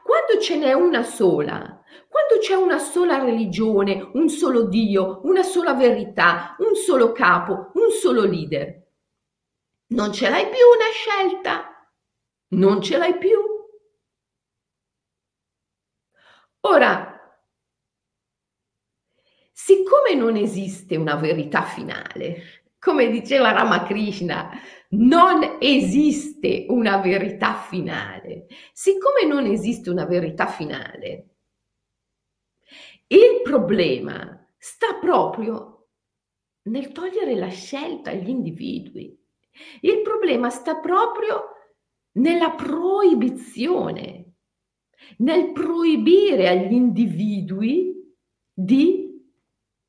Quando 0.04 0.40
ce 0.40 0.58
n'è 0.58 0.74
una 0.74 1.02
sola, 1.04 1.82
quando 2.08 2.38
c'è 2.40 2.54
una 2.54 2.78
sola 2.78 3.18
religione, 3.18 4.10
un 4.14 4.30
solo 4.30 4.66
Dio, 4.66 5.22
una 5.24 5.42
sola 5.42 5.74
verità, 5.74 6.56
un 6.60 6.76
solo 6.76 7.12
capo, 7.12 7.72
un 7.74 7.90
solo 7.90 8.24
leader, 8.24 8.82
non 9.88 10.14
ce 10.14 10.30
l'hai 10.30 10.48
più 10.48 10.60
una 10.76 10.92
scelta, 10.92 11.90
non 12.50 12.82
ce 12.82 12.98
l'hai 12.98 13.18
più. 13.18 13.40
Ora, 16.62 17.13
Siccome 19.66 20.14
non 20.14 20.36
esiste 20.36 20.98
una 20.98 21.16
verità 21.16 21.64
finale, 21.64 22.66
come 22.78 23.10
diceva 23.10 23.54
Ramakrishna, 23.54 24.50
non 24.90 25.58
esiste 25.62 26.66
una 26.68 26.98
verità 26.98 27.56
finale. 27.56 28.48
Siccome 28.74 29.24
non 29.26 29.46
esiste 29.46 29.90
una 29.90 30.04
verità 30.04 30.48
finale, 30.48 31.30
il 33.08 33.40
problema 33.42 34.46
sta 34.58 34.96
proprio 34.96 35.88
nel 36.64 36.92
togliere 36.92 37.34
la 37.34 37.48
scelta 37.48 38.10
agli 38.10 38.28
individui. 38.28 39.18
Il 39.80 40.02
problema 40.02 40.50
sta 40.50 40.76
proprio 40.76 41.42
nella 42.18 42.52
proibizione, 42.52 44.34
nel 45.20 45.54
proibire 45.54 46.50
agli 46.50 46.74
individui 46.74 47.94
di 48.54 49.03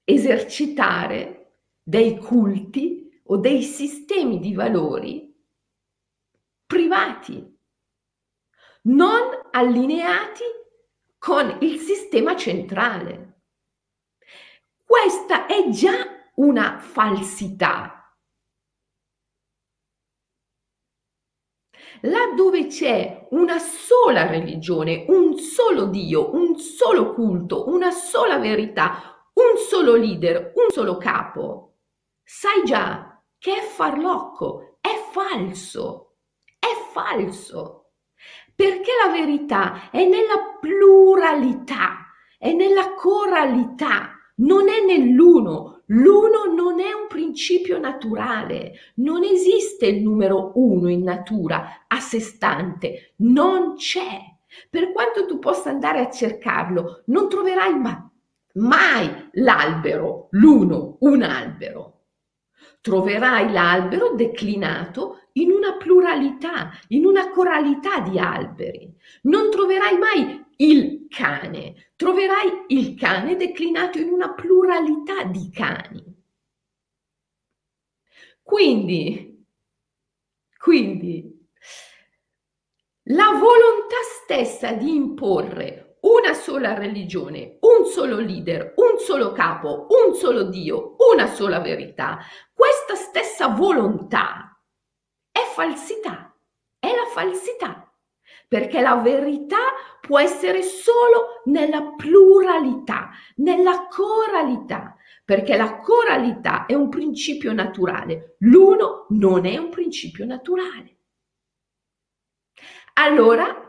esercitare 0.04 1.60
dei 1.82 2.18
culti 2.18 3.20
o 3.24 3.36
dei 3.38 3.62
sistemi 3.62 4.38
di 4.38 4.54
valori 4.54 5.34
privati, 6.66 7.58
non 8.82 9.48
allineati 9.50 10.44
con 11.18 11.58
il 11.60 11.78
sistema 11.78 12.36
centrale. 12.36 13.40
Questa 14.84 15.46
è 15.46 15.68
già 15.70 16.30
una 16.34 16.78
falsità. 16.78 18.16
Laddove 22.02 22.66
c'è 22.66 23.28
una 23.30 23.58
sola 23.58 24.26
religione, 24.26 25.06
un 25.08 25.38
solo 25.38 25.86
Dio, 25.86 26.34
un 26.34 26.58
solo 26.58 27.14
culto, 27.14 27.68
una 27.68 27.90
sola 27.90 28.38
verità, 28.38 29.13
un 29.34 29.56
solo 29.56 29.96
leader, 29.96 30.52
un 30.54 30.70
solo 30.70 30.96
capo, 30.96 31.74
sai 32.22 32.62
già 32.64 33.20
che 33.38 33.56
è 33.56 33.62
farlocco, 33.62 34.78
è 34.80 34.94
falso, 35.10 36.16
è 36.58 36.72
falso. 36.92 37.90
Perché 38.54 38.92
la 39.04 39.10
verità 39.10 39.90
è 39.90 40.04
nella 40.04 40.56
pluralità, 40.60 42.06
è 42.38 42.52
nella 42.52 42.94
coralità, 42.94 44.12
non 44.36 44.68
è 44.68 44.84
nell'uno. 44.84 45.82
L'uno 45.88 46.44
non 46.44 46.80
è 46.80 46.92
un 46.94 47.08
principio 47.08 47.78
naturale, 47.78 48.72
non 48.96 49.22
esiste 49.22 49.86
il 49.86 50.02
numero 50.02 50.52
uno 50.54 50.88
in 50.88 51.02
natura 51.02 51.84
a 51.86 52.00
sé 52.00 52.20
stante, 52.20 53.14
non 53.16 53.74
c'è. 53.74 54.18
Per 54.70 54.92
quanto 54.92 55.26
tu 55.26 55.38
possa 55.38 55.68
andare 55.68 55.98
a 56.00 56.10
cercarlo, 56.10 57.02
non 57.06 57.28
troverai 57.28 57.78
mai 57.78 58.03
mai 58.54 59.28
l'albero, 59.32 60.28
l'uno, 60.32 60.96
un 61.00 61.22
albero. 61.22 61.92
Troverai 62.80 63.50
l'albero 63.50 64.14
declinato 64.14 65.28
in 65.32 65.50
una 65.50 65.76
pluralità, 65.76 66.70
in 66.88 67.06
una 67.06 67.30
coralità 67.30 68.00
di 68.00 68.18
alberi. 68.18 68.94
Non 69.22 69.50
troverai 69.50 69.98
mai 69.98 70.44
il 70.56 71.06
cane, 71.08 71.92
troverai 71.96 72.64
il 72.68 72.94
cane 72.94 73.36
declinato 73.36 73.98
in 73.98 74.08
una 74.08 74.32
pluralità 74.34 75.24
di 75.24 75.50
cani. 75.50 76.12
Quindi, 78.42 79.46
quindi, 80.58 81.48
la 83.08 83.30
volontà 83.32 83.96
stessa 84.22 84.72
di 84.72 84.94
imporre 84.94 85.83
una 86.14 86.32
sola 86.32 86.74
religione, 86.74 87.58
un 87.60 87.86
solo 87.86 88.20
leader, 88.20 88.74
un 88.76 88.98
solo 88.98 89.32
capo, 89.32 89.88
un 89.88 90.14
solo 90.14 90.44
Dio, 90.44 90.94
una 91.12 91.26
sola 91.26 91.58
verità, 91.58 92.18
questa 92.52 92.94
stessa 92.94 93.48
volontà 93.48 94.56
è 95.32 95.40
falsità, 95.52 96.32
è 96.78 96.86
la 96.86 97.06
falsità, 97.12 97.92
perché 98.46 98.80
la 98.80 98.96
verità 98.96 99.72
può 100.00 100.20
essere 100.20 100.62
solo 100.62 101.42
nella 101.46 101.94
pluralità, 101.96 103.10
nella 103.36 103.88
coralità, 103.88 104.96
perché 105.24 105.56
la 105.56 105.80
coralità 105.80 106.66
è 106.66 106.74
un 106.74 106.90
principio 106.90 107.52
naturale, 107.52 108.36
l'uno 108.40 109.06
non 109.08 109.46
è 109.46 109.56
un 109.56 109.70
principio 109.70 110.24
naturale. 110.24 110.98
Allora, 112.96 113.63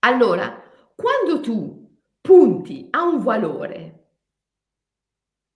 allora, 0.00 0.62
quando 0.94 1.40
tu 1.40 1.98
punti 2.20 2.88
a 2.90 3.02
un 3.02 3.22
valore 3.22 3.96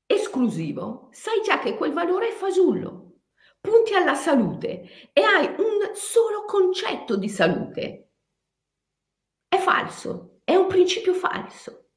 esclusivo, 0.06 1.08
sai 1.12 1.40
già 1.42 1.58
che 1.58 1.76
quel 1.76 1.92
valore 1.92 2.28
è 2.28 2.32
fasullo. 2.32 3.20
Punti 3.60 3.94
alla 3.94 4.14
salute 4.14 5.10
e 5.12 5.22
hai 5.22 5.46
un 5.46 5.94
solo 5.94 6.44
concetto 6.44 7.16
di 7.16 7.28
salute. 7.28 8.10
È 9.48 9.56
falso, 9.56 10.40
è 10.44 10.54
un 10.54 10.66
principio 10.66 11.14
falso. 11.14 11.88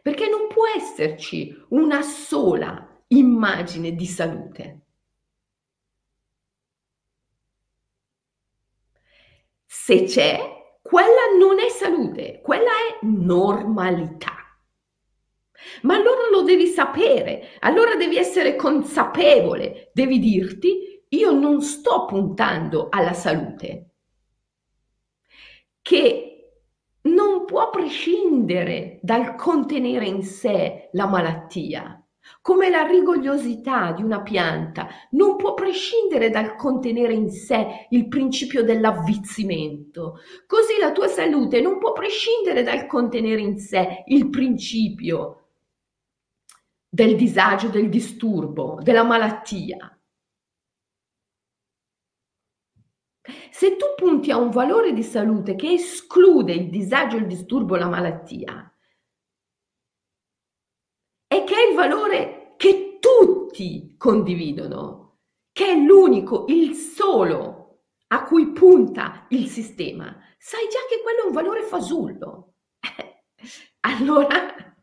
Perché 0.00 0.28
non 0.28 0.46
può 0.46 0.64
esserci 0.76 1.52
una 1.70 2.02
sola 2.02 3.02
immagine 3.08 3.92
di 3.92 4.06
salute. 4.06 4.87
Se 9.70 10.04
c'è, 10.04 10.38
quella 10.80 11.36
non 11.38 11.60
è 11.60 11.68
salute, 11.68 12.40
quella 12.42 12.70
è 12.70 13.04
normalità. 13.04 14.32
Ma 15.82 15.94
allora 15.94 16.30
lo 16.30 16.40
devi 16.40 16.66
sapere, 16.68 17.50
allora 17.60 17.94
devi 17.94 18.16
essere 18.16 18.56
consapevole, 18.56 19.90
devi 19.92 20.18
dirti 20.18 21.04
io 21.10 21.32
non 21.32 21.60
sto 21.60 22.06
puntando 22.06 22.88
alla 22.88 23.12
salute, 23.12 23.90
che 25.82 26.62
non 27.02 27.44
può 27.44 27.68
prescindere 27.68 29.00
dal 29.02 29.34
contenere 29.34 30.06
in 30.06 30.22
sé 30.22 30.88
la 30.92 31.06
malattia 31.06 32.07
come 32.40 32.70
la 32.70 32.82
rigogliosità 32.82 33.92
di 33.92 34.02
una 34.02 34.22
pianta 34.22 34.88
non 35.10 35.36
può 35.36 35.54
prescindere 35.54 36.30
dal 36.30 36.56
contenere 36.56 37.12
in 37.12 37.30
sé 37.30 37.86
il 37.90 38.08
principio 38.08 38.62
dell'avvizzimento, 38.62 40.18
così 40.46 40.78
la 40.80 40.92
tua 40.92 41.08
salute 41.08 41.60
non 41.60 41.78
può 41.78 41.92
prescindere 41.92 42.62
dal 42.62 42.86
contenere 42.86 43.40
in 43.40 43.58
sé 43.58 44.04
il 44.06 44.28
principio 44.30 45.48
del 46.88 47.16
disagio, 47.16 47.68
del 47.68 47.88
disturbo, 47.88 48.78
della 48.82 49.04
malattia. 49.04 49.92
Se 53.50 53.76
tu 53.76 53.86
punti 53.96 54.30
a 54.30 54.38
un 54.38 54.50
valore 54.50 54.92
di 54.92 55.02
salute 55.02 55.54
che 55.54 55.72
esclude 55.72 56.52
il 56.54 56.70
disagio, 56.70 57.16
il 57.16 57.26
disturbo, 57.26 57.76
la 57.76 57.88
malattia, 57.88 58.72
e 61.30 61.44
che 61.44 61.54
è 61.54 61.67
il 61.67 61.67
valore 61.78 62.54
che 62.56 62.98
tutti 63.00 63.94
condividono, 63.96 65.20
che 65.52 65.66
è 65.66 65.76
l'unico, 65.76 66.46
il 66.48 66.74
solo 66.74 67.84
a 68.08 68.24
cui 68.24 68.50
punta 68.50 69.26
il 69.28 69.46
sistema, 69.46 70.06
sai 70.38 70.66
già 70.68 70.80
che 70.88 71.00
quello 71.02 71.22
è 71.22 71.26
un 71.26 71.32
valore 71.32 71.62
fasullo. 71.62 72.54
allora, 73.80 74.74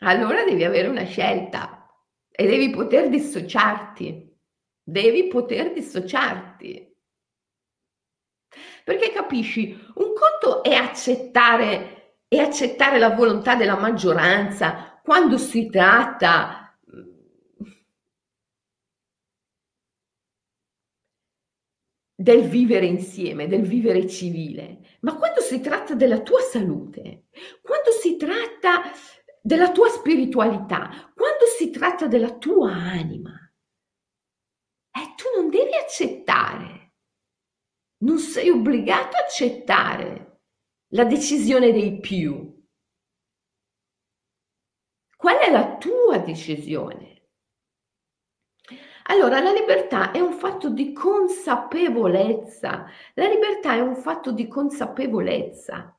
allora 0.00 0.44
devi 0.44 0.64
avere 0.64 0.88
una 0.88 1.04
scelta 1.04 1.86
e 2.30 2.46
devi 2.46 2.68
poter 2.70 3.08
dissociarti. 3.08 4.28
Devi 4.82 5.28
poter 5.28 5.72
dissociarti. 5.72 6.88
Perché 8.84 9.12
capisci, 9.12 9.70
un 9.94 10.12
conto 10.12 10.62
è 10.64 10.74
accettare, 10.74 11.99
è 12.30 12.38
accettare 12.38 13.00
la 13.00 13.10
volontà 13.10 13.56
della 13.56 13.76
maggioranza 13.76 15.00
quando 15.02 15.36
si 15.36 15.68
tratta 15.68 16.78
del 22.14 22.48
vivere 22.48 22.86
insieme, 22.86 23.48
del 23.48 23.62
vivere 23.62 24.06
civile, 24.06 24.98
ma 25.00 25.16
quando 25.16 25.40
si 25.40 25.58
tratta 25.58 25.94
della 25.94 26.20
tua 26.20 26.38
salute, 26.38 27.24
quando 27.60 27.90
si 27.90 28.16
tratta 28.16 28.82
della 29.42 29.72
tua 29.72 29.88
spiritualità, 29.88 31.10
quando 31.12 31.46
si 31.58 31.70
tratta 31.70 32.06
della 32.06 32.38
tua 32.38 32.70
anima, 32.70 33.52
eh, 34.92 35.14
tu 35.16 35.24
non 35.34 35.50
devi 35.50 35.74
accettare, 35.74 36.92
non 38.04 38.18
sei 38.18 38.50
obbligato 38.50 39.16
a 39.16 39.24
accettare 39.24 40.29
la 40.92 41.04
decisione 41.04 41.72
dei 41.72 41.98
più. 42.00 42.58
Qual 45.16 45.36
è 45.36 45.50
la 45.50 45.76
tua 45.76 46.18
decisione? 46.18 47.08
Allora, 49.04 49.40
la 49.40 49.52
libertà 49.52 50.12
è 50.12 50.20
un 50.20 50.32
fatto 50.32 50.70
di 50.70 50.92
consapevolezza. 50.92 52.86
La 53.14 53.28
libertà 53.28 53.74
è 53.74 53.80
un 53.80 53.96
fatto 53.96 54.30
di 54.32 54.46
consapevolezza. 54.46 55.98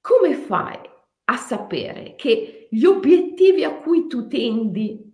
Come 0.00 0.34
fai 0.34 0.78
a 1.24 1.36
sapere 1.36 2.14
che 2.16 2.68
gli 2.70 2.84
obiettivi 2.84 3.64
a 3.64 3.76
cui 3.76 4.06
tu 4.08 4.26
tendi 4.26 5.10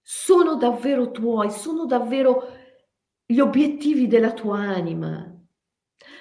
sono 0.00 0.56
davvero 0.56 1.10
tuoi, 1.10 1.50
sono 1.50 1.86
davvero 1.86 2.61
gli 3.32 3.40
obiettivi 3.40 4.06
della 4.06 4.32
tua 4.32 4.58
anima? 4.58 5.26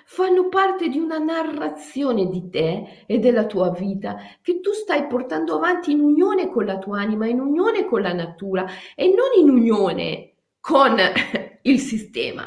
fanno 0.05 0.49
parte 0.49 0.89
di 0.89 0.97
una 0.97 1.19
narrazione 1.19 2.27
di 2.27 2.49
te 2.49 3.05
e 3.05 3.19
della 3.19 3.45
tua 3.45 3.71
vita 3.71 4.17
che 4.41 4.59
tu 4.59 4.73
stai 4.73 5.07
portando 5.07 5.55
avanti 5.55 5.91
in 5.91 6.01
unione 6.01 6.49
con 6.49 6.65
la 6.65 6.77
tua 6.79 6.99
anima, 6.99 7.27
in 7.27 7.39
unione 7.39 7.85
con 7.85 8.01
la 8.01 8.11
natura 8.11 8.65
e 8.93 9.07
non 9.07 9.39
in 9.39 9.49
unione 9.49 10.33
con 10.59 10.97
il 11.61 11.79
sistema 11.79 12.43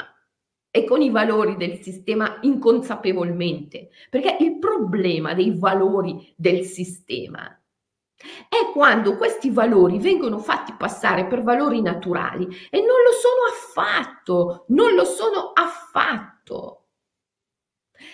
e 0.69 0.83
con 0.83 1.01
i 1.01 1.09
valori 1.09 1.55
del 1.55 1.81
sistema 1.81 2.37
inconsapevolmente, 2.41 3.89
perché 4.11 4.37
il 4.41 4.59
problema 4.59 5.33
dei 5.33 5.57
valori 5.57 6.33
del 6.35 6.65
sistema 6.65 7.59
è 8.49 8.71
quando 8.71 9.17
questi 9.17 9.49
valori 9.49 9.99
vengono 9.99 10.39
fatti 10.39 10.73
passare 10.77 11.25
per 11.27 11.43
valori 11.43 11.81
naturali 11.81 12.45
e 12.69 12.79
non 12.79 13.01
lo 13.03 13.11
sono 13.11 13.45
affatto, 13.49 14.65
non 14.69 14.93
lo 14.93 15.05
sono 15.05 15.51
affatto. 15.53 16.87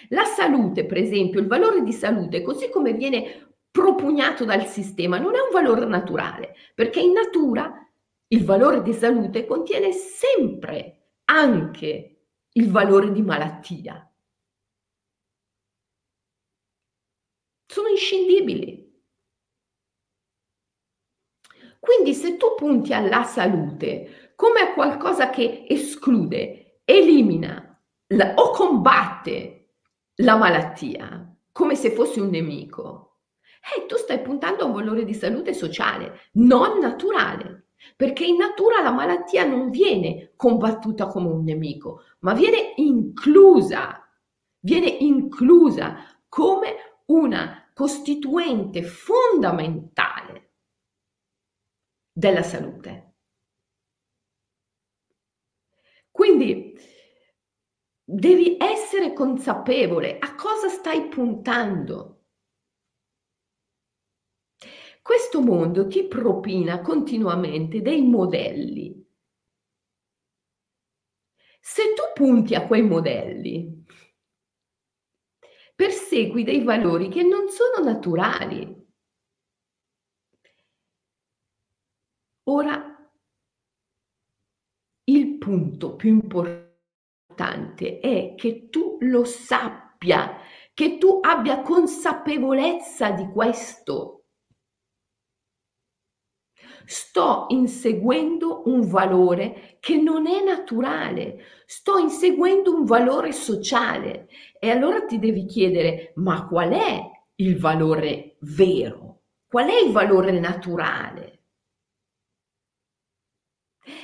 La 0.10 0.26
salute, 0.26 0.86
per 0.86 0.98
esempio, 0.98 1.40
il 1.40 1.48
valore 1.48 1.84
di 1.84 1.94
salute, 1.94 2.42
così 2.42 2.70
come 2.70 2.94
viene 2.94 3.56
propugnato 3.72 4.46
dal 4.46 4.66
sistema, 4.68 5.18
non 5.18 5.36
è 5.36 5.40
un 5.40 5.50
valore 5.52 5.86
naturale, 5.86 6.56
perché 6.76 7.00
in 7.00 7.14
natura 7.14 7.74
il 8.28 8.46
valore 8.46 8.82
di 8.82 8.94
salute 8.94 9.46
contiene 9.46 9.92
sempre 9.92 11.14
anche 11.26 12.26
il 12.54 12.70
valore 12.70 13.12
di 13.12 13.22
malattia. 13.22 14.06
Sono 17.66 17.88
inscindibili. 17.88 18.81
Quindi 21.82 22.14
se 22.14 22.38
tu 22.38 22.54
punti 22.56 22.94
alla 22.94 23.24
salute 23.24 24.34
come 24.36 24.60
a 24.60 24.74
qualcosa 24.74 25.32
che 25.32 25.66
esclude, 25.68 26.82
elimina 26.86 27.76
la, 28.10 28.36
o 28.36 28.52
combatte 28.52 29.70
la 30.18 30.36
malattia 30.36 31.36
come 31.52 31.74
se 31.74 31.90
fosse 31.90 32.22
un 32.22 32.30
nemico, 32.30 33.18
eh, 33.76 33.88
tu 33.88 33.96
stai 33.98 34.22
puntando 34.22 34.62
a 34.62 34.68
un 34.68 34.74
valore 34.74 35.06
di 35.06 35.16
salute 35.16 35.56
sociale, 35.56 36.30
non 36.34 36.78
naturale, 36.78 37.70
perché 37.96 38.26
in 38.26 38.38
natura 38.38 38.84
la 38.84 38.92
malattia 38.92 39.44
non 39.44 39.72
viene 39.72 40.34
combattuta 40.36 41.08
come 41.08 41.30
un 41.30 41.44
nemico, 41.44 42.04
ma 42.20 42.34
viene 42.34 42.74
inclusa, 42.76 44.08
viene 44.60 44.88
inclusa 44.88 45.98
come 46.30 46.76
una 47.06 47.72
costituente 47.74 48.84
fondamentale 48.84 50.51
della 52.22 52.44
salute. 52.44 53.16
Quindi 56.12 56.78
devi 58.04 58.58
essere 58.60 59.12
consapevole 59.12 60.20
a 60.20 60.36
cosa 60.36 60.70
stai 60.70 61.08
puntando. 61.08 62.26
Questo 65.02 65.42
mondo 65.42 65.88
ti 65.88 66.06
propina 66.08 66.82
continuamente 66.82 67.82
dei 67.82 68.04
modelli. 68.04 69.04
Se 71.60 71.82
tu 71.96 72.04
punti 72.14 72.54
a 72.54 72.68
quei 72.68 72.84
modelli, 72.84 73.84
persegui 75.76 76.44
dei 76.44 76.64
valori 76.64 77.10
che 77.10 77.24
non 77.24 77.50
sono 77.50 77.84
naturali. 77.84 78.81
Ora, 82.54 83.10
il 85.06 85.38
punto 85.38 85.96
più 85.96 86.10
importante 86.10 88.00
è 88.00 88.36
che 88.36 88.68
tu 88.68 88.98
lo 89.00 89.24
sappia, 89.24 90.38
che 90.74 90.98
tu 90.98 91.20
abbia 91.22 91.62
consapevolezza 91.62 93.12
di 93.12 93.26
questo. 93.30 94.26
Sto 96.84 97.46
inseguendo 97.52 98.64
un 98.66 98.86
valore 98.86 99.78
che 99.80 99.96
non 99.96 100.28
è 100.28 100.44
naturale, 100.44 101.46
sto 101.66 102.00
inseguendo 102.00 102.76
un 102.76 102.84
valore 102.84 103.32
sociale 103.32 104.28
e 104.60 104.70
allora 104.70 105.06
ti 105.06 105.20
devi 105.20 105.46
chiedere, 105.46 106.12
ma 106.16 106.46
qual 106.48 106.72
è 106.72 107.10
il 107.36 107.58
valore 107.58 108.36
vero? 108.42 109.22
Qual 109.48 109.70
è 109.70 109.80
il 109.80 109.94
valore 109.94 110.38
naturale? 110.38 111.41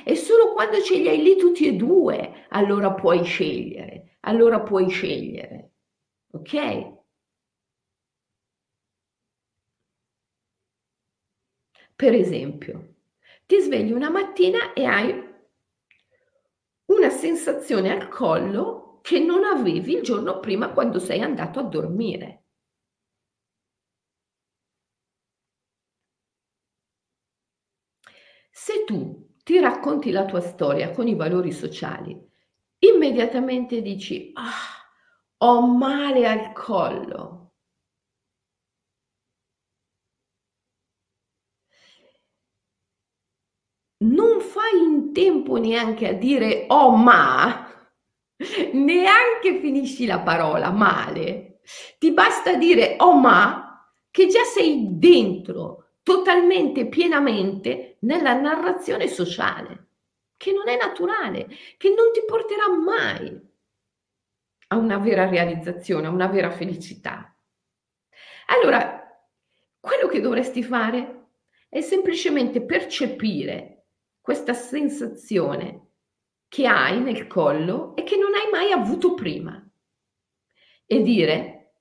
E 0.04 0.14
solo 0.16 0.52
quando 0.52 0.80
ce 0.82 0.96
li 0.98 1.08
hai 1.08 1.22
lì 1.22 1.36
tutti 1.36 1.66
e 1.66 1.72
due, 1.74 2.46
allora 2.50 2.92
puoi 2.92 3.24
scegliere, 3.24 4.16
allora 4.20 4.60
puoi 4.60 4.88
scegliere. 4.88 5.72
Ok? 6.32 6.96
Per 11.96 12.14
esempio, 12.14 12.94
ti 13.44 13.60
svegli 13.60 13.92
una 13.92 14.08
mattina 14.08 14.72
e 14.72 14.84
hai 14.86 15.22
una 16.86 17.08
sensazione 17.08 17.90
al 17.92 18.08
collo 18.08 18.98
che 19.02 19.20
non 19.20 19.44
avevi 19.44 19.94
il 19.94 20.02
giorno 20.02 20.40
prima 20.40 20.72
quando 20.72 20.98
sei 20.98 21.20
andato 21.20 21.60
a 21.60 21.62
dormire. 21.62 22.42
Se 28.52 28.74
tu 28.86 28.96
ti 29.48 29.58
racconti 29.60 30.10
la 30.10 30.26
tua 30.26 30.42
storia 30.42 30.90
con 30.90 31.08
i 31.08 31.14
valori 31.14 31.52
sociali, 31.52 32.14
immediatamente 32.80 33.80
dici, 33.80 34.30
ah, 34.34 34.44
ho 35.38 35.66
male 35.66 36.28
al 36.28 36.52
collo. 36.52 37.52
Non 44.00 44.40
fai 44.42 44.82
in 44.82 45.14
tempo 45.14 45.56
neanche 45.56 46.08
a 46.08 46.12
dire 46.12 46.66
oh 46.68 46.94
ma, 46.94 47.72
neanche 48.74 49.60
finisci 49.60 50.04
la 50.04 50.20
parola 50.20 50.70
male 50.70 51.60
Ti 51.98 52.12
basta 52.12 52.54
dire 52.54 52.96
oh 52.98 53.18
ma 53.18 53.82
che 54.10 54.26
già 54.26 54.44
sei 54.44 54.98
dentro 54.98 55.87
totalmente, 56.08 56.88
pienamente 56.88 57.98
nella 58.00 58.32
narrazione 58.32 59.08
sociale, 59.08 59.88
che 60.38 60.52
non 60.52 60.66
è 60.66 60.74
naturale, 60.78 61.46
che 61.76 61.90
non 61.90 62.10
ti 62.14 62.22
porterà 62.26 62.70
mai 62.70 63.38
a 64.68 64.76
una 64.78 64.96
vera 64.96 65.28
realizzazione, 65.28 66.06
a 66.06 66.10
una 66.10 66.26
vera 66.26 66.50
felicità. 66.50 67.36
Allora, 68.46 69.06
quello 69.78 70.08
che 70.08 70.22
dovresti 70.22 70.62
fare 70.62 71.26
è 71.68 71.82
semplicemente 71.82 72.62
percepire 72.62 73.88
questa 74.22 74.54
sensazione 74.54 75.90
che 76.48 76.66
hai 76.66 77.00
nel 77.00 77.26
collo 77.26 77.94
e 77.96 78.02
che 78.02 78.16
non 78.16 78.32
hai 78.32 78.50
mai 78.50 78.72
avuto 78.72 79.12
prima 79.12 79.62
e 80.86 81.02
dire, 81.02 81.74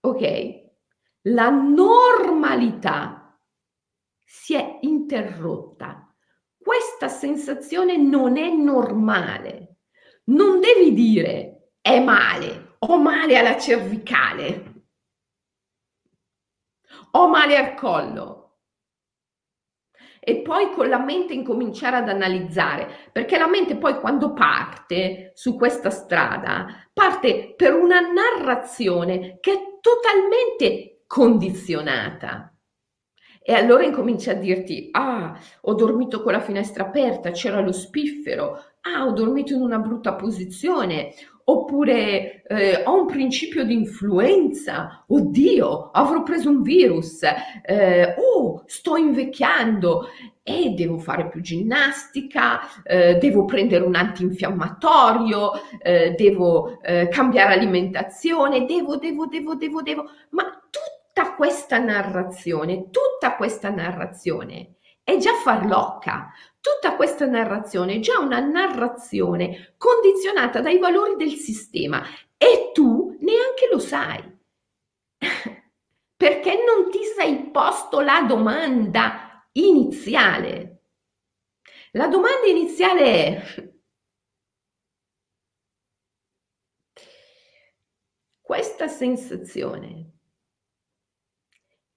ok, 0.00 0.60
la 1.26 1.50
normalità 1.50 3.21
si 4.34 4.54
è 4.54 4.78
interrotta. 4.80 6.10
Questa 6.56 7.08
sensazione 7.08 7.98
non 7.98 8.38
è 8.38 8.48
normale. 8.48 9.76
Non 10.24 10.58
devi 10.58 10.94
dire 10.94 11.72
è 11.82 12.02
male, 12.02 12.76
ho 12.78 12.98
male 12.98 13.36
alla 13.36 13.58
cervicale, 13.58 14.86
ho 17.10 17.28
male 17.28 17.56
al 17.58 17.74
collo. 17.74 18.60
E 20.18 20.40
poi 20.40 20.72
con 20.72 20.88
la 20.88 20.98
mente 20.98 21.34
incominciare 21.34 21.96
ad 21.96 22.08
analizzare, 22.08 23.10
perché 23.12 23.36
la 23.36 23.48
mente 23.48 23.76
poi 23.76 24.00
quando 24.00 24.32
parte 24.32 25.32
su 25.34 25.56
questa 25.56 25.90
strada, 25.90 26.88
parte 26.90 27.52
per 27.54 27.74
una 27.74 28.00
narrazione 28.00 29.38
che 29.40 29.52
è 29.52 29.78
totalmente 29.82 31.02
condizionata. 31.06 32.51
E 33.44 33.52
allora 33.54 33.84
incomincia 33.84 34.32
a 34.32 34.34
dirti, 34.34 34.88
ah, 34.92 35.36
ho 35.62 35.74
dormito 35.74 36.22
con 36.22 36.32
la 36.32 36.40
finestra 36.40 36.84
aperta, 36.84 37.32
c'era 37.32 37.60
lo 37.60 37.72
spiffero, 37.72 38.62
ah, 38.82 39.04
ho 39.06 39.12
dormito 39.12 39.52
in 39.52 39.60
una 39.60 39.78
brutta 39.78 40.14
posizione, 40.14 41.12
oppure 41.44 42.42
eh, 42.44 42.82
ho 42.84 43.00
un 43.00 43.06
principio 43.06 43.64
di 43.64 43.74
influenza, 43.74 45.04
oddio, 45.08 45.90
avrò 45.90 46.22
preso 46.22 46.50
un 46.50 46.62
virus, 46.62 47.22
eh, 47.64 48.14
oh, 48.16 48.62
sto 48.66 48.96
invecchiando. 48.96 50.06
E 50.44 50.70
devo 50.70 50.98
fare 50.98 51.28
più 51.28 51.40
ginnastica, 51.40 52.82
eh, 52.82 53.14
devo 53.14 53.44
prendere 53.44 53.84
un 53.84 53.94
antinfiammatorio, 53.94 55.52
eh, 55.80 56.14
devo 56.16 56.80
eh, 56.82 57.06
cambiare 57.06 57.54
alimentazione, 57.54 58.64
devo, 58.64 58.96
devo, 58.96 59.26
devo, 59.26 59.54
devo, 59.54 59.82
devo, 59.82 60.10
ma 60.30 60.42
tutta 61.12 61.34
questa 61.34 61.78
narrazione, 61.78 62.88
tutta 62.88 63.36
questa 63.36 63.68
narrazione 63.68 64.76
è 65.04 65.18
già 65.18 65.34
farlocca. 65.34 66.32
Tutta 66.58 66.96
questa 66.96 67.26
narrazione 67.26 67.96
è 67.96 67.98
già 67.98 68.18
una 68.18 68.38
narrazione 68.38 69.74
condizionata 69.76 70.60
dai 70.60 70.78
valori 70.78 71.16
del 71.16 71.32
sistema 71.32 72.02
e 72.36 72.70
tu 72.72 73.18
neanche 73.20 73.68
lo 73.70 73.78
sai. 73.78 74.22
Perché 76.16 76.64
non 76.64 76.90
ti 76.90 77.04
sei 77.04 77.50
posto 77.50 78.00
la 78.00 78.22
domanda 78.22 79.46
iniziale. 79.52 80.68
La 81.90 82.06
domanda 82.06 82.46
iniziale 82.46 83.02
è 83.02 83.42
questa 88.40 88.88
sensazione 88.88 90.12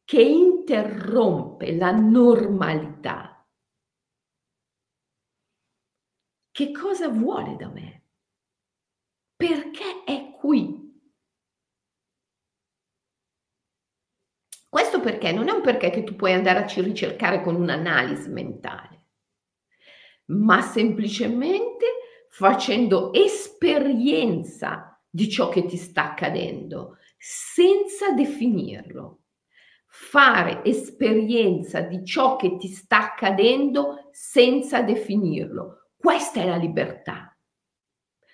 che 0.05 0.21
interrompe 0.21 1.75
la 1.75 1.91
normalità. 1.91 3.43
Che 6.51 6.71
cosa 6.71 7.09
vuole 7.09 7.55
da 7.57 7.67
me? 7.69 8.03
Perché 9.35 10.03
è 10.05 10.31
qui? 10.39 10.83
Questo 14.69 14.99
perché 14.99 15.31
non 15.31 15.49
è 15.49 15.51
un 15.51 15.61
perché 15.61 15.89
che 15.89 16.03
tu 16.03 16.15
puoi 16.15 16.33
andare 16.33 16.59
a 16.59 16.81
ricercare 16.81 17.41
con 17.41 17.55
un'analisi 17.55 18.29
mentale, 18.29 19.07
ma 20.25 20.61
semplicemente 20.61 21.85
facendo 22.29 23.11
esperienza 23.13 25.01
di 25.09 25.29
ciò 25.29 25.49
che 25.49 25.65
ti 25.65 25.77
sta 25.77 26.11
accadendo 26.11 26.97
senza 27.17 28.11
definirlo 28.11 29.24
fare 29.97 30.61
esperienza 30.65 31.79
di 31.79 32.03
ciò 32.03 32.35
che 32.35 32.57
ti 32.57 32.67
sta 32.67 32.97
accadendo 32.97 34.09
senza 34.11 34.81
definirlo. 34.81 35.91
Questa 35.95 36.41
è 36.41 36.45
la 36.45 36.57
libertà. 36.57 37.33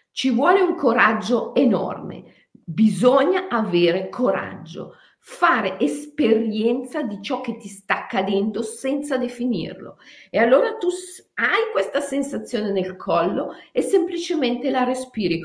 Ci 0.09 0.31
vuole 0.31 0.61
un 0.61 0.73
coraggio 0.73 1.53
enorme, 1.53 2.47
bisogna 2.51 3.47
avere 3.47 4.09
coraggio, 4.09 4.95
fare 5.19 5.79
esperienza 5.79 7.03
di 7.03 7.21
ciò 7.21 7.41
che 7.41 7.57
ti 7.57 7.67
sta 7.67 8.05
accadendo 8.05 8.63
senza 8.63 9.17
definirlo. 9.17 9.97
E 10.31 10.39
allora 10.39 10.77
tu 10.77 10.87
hai 11.35 11.71
questa 11.71 12.01
sensazione 12.01 12.71
nel 12.71 12.95
collo 12.95 13.53
e 13.71 13.83
semplicemente 13.83 14.71
la 14.71 14.83
respiri 14.83 15.43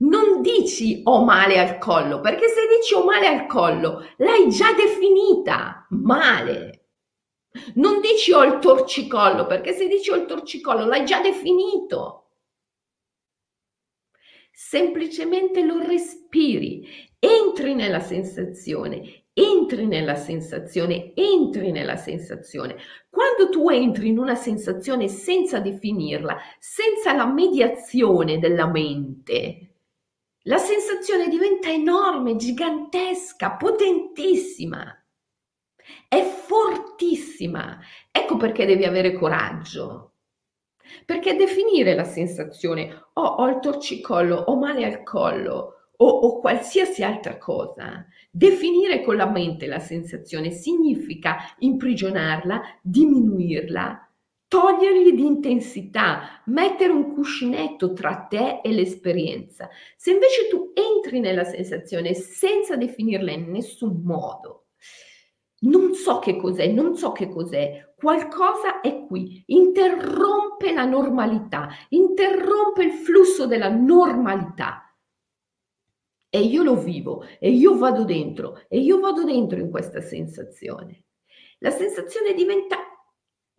non 0.00 0.40
dici 0.40 1.00
ho 1.04 1.24
male 1.24 1.58
al 1.58 1.78
collo, 1.78 2.20
perché 2.20 2.48
se 2.48 2.66
dici 2.76 2.94
ho 2.94 3.04
male 3.04 3.26
al 3.26 3.46
collo, 3.46 4.04
l'hai 4.18 4.48
già 4.48 4.72
definita 4.72 5.86
male. 5.90 6.86
Non 7.74 8.00
dici 8.00 8.32
ho 8.32 8.44
il 8.44 8.58
torcicollo, 8.58 9.46
perché 9.46 9.72
se 9.72 9.88
dici 9.88 10.10
ho 10.10 10.16
il 10.16 10.26
torcicollo, 10.26 10.86
l'hai 10.86 11.04
già 11.04 11.20
definito. 11.20 12.28
Semplicemente 14.52 15.62
lo 15.62 15.78
respiri, 15.78 16.86
entri 17.18 17.74
nella 17.74 18.00
sensazione, 18.00 19.24
entri 19.32 19.86
nella 19.86 20.14
sensazione, 20.14 21.12
entri 21.14 21.72
nella 21.72 21.96
sensazione. 21.96 22.76
Quando 23.08 23.48
tu 23.50 23.68
entri 23.68 24.08
in 24.08 24.18
una 24.18 24.34
sensazione 24.34 25.08
senza 25.08 25.60
definirla, 25.60 26.36
senza 26.58 27.12
la 27.14 27.26
mediazione 27.26 28.38
della 28.38 28.66
mente, 28.66 29.69
la 30.44 30.58
sensazione 30.58 31.28
diventa 31.28 31.68
enorme, 31.68 32.36
gigantesca, 32.36 33.52
potentissima. 33.52 34.94
È 36.08 36.22
fortissima. 36.22 37.78
Ecco 38.10 38.36
perché 38.36 38.64
devi 38.64 38.84
avere 38.84 39.12
coraggio. 39.12 40.14
Perché 41.04 41.36
definire 41.36 41.94
la 41.94 42.04
sensazione, 42.04 43.08
oh, 43.12 43.22
ho 43.22 43.48
il 43.48 43.60
torcicollo, 43.60 44.36
ho 44.36 44.56
male 44.56 44.84
al 44.84 45.02
collo, 45.02 45.80
o, 45.96 46.06
o 46.06 46.40
qualsiasi 46.40 47.02
altra 47.02 47.36
cosa, 47.36 48.06
definire 48.30 49.02
con 49.02 49.16
la 49.16 49.28
mente 49.28 49.66
la 49.66 49.78
sensazione 49.78 50.50
significa 50.50 51.54
imprigionarla, 51.58 52.78
diminuirla, 52.82 54.09
togliergli 54.50 55.12
di 55.12 55.24
intensità, 55.24 56.42
mettere 56.46 56.92
un 56.92 57.14
cuscinetto 57.14 57.92
tra 57.92 58.26
te 58.28 58.60
e 58.64 58.72
l'esperienza. 58.72 59.68
Se 59.96 60.10
invece 60.10 60.48
tu 60.48 60.72
entri 60.74 61.20
nella 61.20 61.44
sensazione 61.44 62.14
senza 62.14 62.74
definirla 62.74 63.30
in 63.30 63.48
nessun 63.52 64.02
modo, 64.02 64.64
non 65.60 65.94
so 65.94 66.18
che 66.18 66.36
cos'è, 66.36 66.66
non 66.66 66.96
so 66.96 67.12
che 67.12 67.28
cos'è, 67.28 67.92
qualcosa 67.94 68.80
è 68.80 69.06
qui, 69.06 69.40
interrompe 69.46 70.72
la 70.72 70.84
normalità, 70.84 71.68
interrompe 71.90 72.82
il 72.82 72.92
flusso 72.92 73.46
della 73.46 73.68
normalità. 73.68 74.92
E 76.28 76.40
io 76.40 76.64
lo 76.64 76.74
vivo, 76.74 77.24
e 77.38 77.50
io 77.50 77.78
vado 77.78 78.02
dentro, 78.02 78.62
e 78.68 78.80
io 78.80 78.98
vado 78.98 79.22
dentro 79.22 79.60
in 79.60 79.70
questa 79.70 80.00
sensazione. 80.00 81.04
La 81.58 81.70
sensazione 81.70 82.34
diventa 82.34 82.89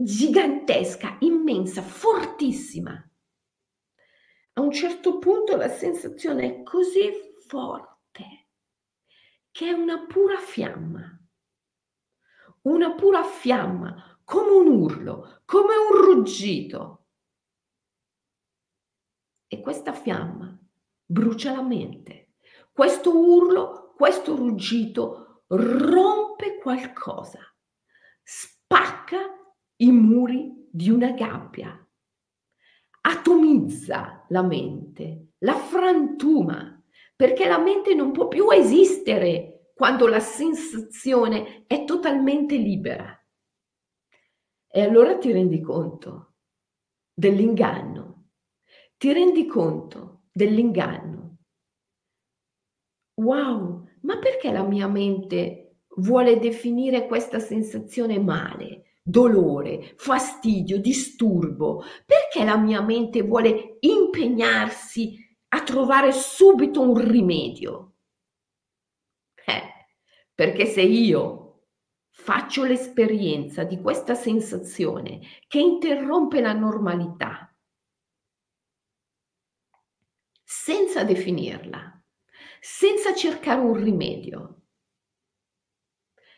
gigantesca, 0.03 1.17
immensa, 1.19 1.81
fortissima. 1.81 2.93
A 4.53 4.61
un 4.61 4.71
certo 4.71 5.17
punto 5.19 5.55
la 5.55 5.69
sensazione 5.69 6.59
è 6.59 6.63
così 6.63 7.09
forte 7.47 8.47
che 9.51 9.67
è 9.67 9.71
una 9.71 10.05
pura 10.05 10.37
fiamma, 10.37 11.19
una 12.61 12.95
pura 12.95 13.23
fiamma, 13.23 14.19
come 14.23 14.51
un 14.51 14.67
urlo, 14.67 15.41
come 15.45 15.75
un 15.75 16.01
ruggito. 16.01 17.07
E 19.47 19.59
questa 19.59 19.91
fiamma 19.91 20.57
brucia 21.05 21.51
la 21.53 21.61
mente. 21.61 22.35
Questo 22.71 23.11
urlo, 23.17 23.93
questo 23.97 24.35
ruggito 24.35 25.43
rompe 25.47 26.57
qualcosa, 26.57 27.39
spacca 28.23 29.40
i 29.82 29.91
muri 29.91 30.67
di 30.70 30.91
una 30.91 31.12
gabbia, 31.12 31.76
atomizza 33.02 34.26
la 34.30 34.44
mente, 34.44 35.34
la 35.39 35.56
frantuma, 35.56 36.80
perché 37.15 37.48
la 37.48 37.58
mente 37.58 37.96
non 37.96 38.12
può 38.12 38.28
più 38.28 38.52
esistere 38.52 39.72
quando 39.74 40.08
la 40.08 40.20
sensazione 40.20 41.63
è 41.65 41.84
totalmente 41.84 42.58
libera. 42.58 43.15
E 44.67 44.82
allora 44.82 45.17
ti 45.17 45.32
rendi 45.32 45.60
conto 45.62 46.36
dell'inganno, 47.12 48.28
ti 48.98 49.12
rendi 49.12 49.48
conto 49.48 50.26
dell'inganno. 50.32 51.38
Wow, 53.15 53.88
ma 54.02 54.20
perché 54.20 54.52
la 54.52 54.63
mia 54.63 54.88
mente 54.88 55.78
vuole 55.98 56.38
definire 56.38 57.08
questa 57.08 57.39
sensazione 57.39 58.20
male? 58.20 58.90
Dolore, 59.01 59.93
fastidio, 59.97 60.79
disturbo, 60.79 61.83
perché 62.05 62.43
la 62.43 62.57
mia 62.57 62.81
mente 62.81 63.21
vuole 63.21 63.77
impegnarsi 63.81 65.17
a 65.49 65.63
trovare 65.63 66.11
subito 66.11 66.81
un 66.81 66.97
rimedio? 66.97 67.95
Eh, 69.45 69.61
perché 70.33 70.65
se 70.65 70.81
io 70.81 71.65
faccio 72.09 72.63
l'esperienza 72.63 73.63
di 73.63 73.81
questa 73.81 74.13
sensazione 74.13 75.19
che 75.47 75.59
interrompe 75.59 76.39
la 76.39 76.53
normalità, 76.53 77.53
senza 80.43 81.03
definirla, 81.03 82.03
senza 82.59 83.15
cercare 83.15 83.61
un 83.61 83.73
rimedio, 83.73 84.57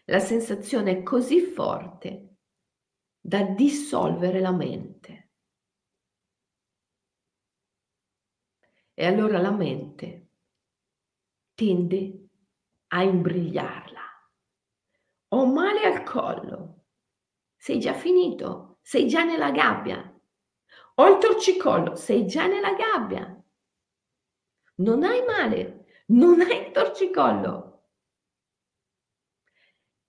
la 0.06 0.20
sensazione 0.20 1.00
è 1.00 1.04
così 1.04 1.42
forte 1.42 2.33
da 3.26 3.42
dissolvere 3.42 4.42
la 4.42 4.52
mente. 4.52 5.30
E 8.94 9.06
allora 9.06 9.40
la 9.40 9.52
mente 9.52 10.28
tende 11.54 12.28
a 12.88 13.02
imbrigliarla. 13.02 14.02
Ho 15.30 15.46
male 15.46 15.84
al 15.86 16.04
collo. 16.04 16.84
Sei 17.56 17.80
già 17.80 17.94
finito, 17.94 18.80
sei 18.82 19.08
già 19.08 19.24
nella 19.24 19.52
gabbia. 19.52 20.22
Ho 20.96 21.08
il 21.08 21.18
torcicollo, 21.18 21.96
sei 21.96 22.28
già 22.28 22.46
nella 22.46 22.74
gabbia. 22.74 23.42
Non 24.76 25.04
hai 25.04 25.24
male, 25.24 25.86
non 26.08 26.42
hai 26.42 26.66
il 26.66 26.72
torcicollo. 26.72 27.73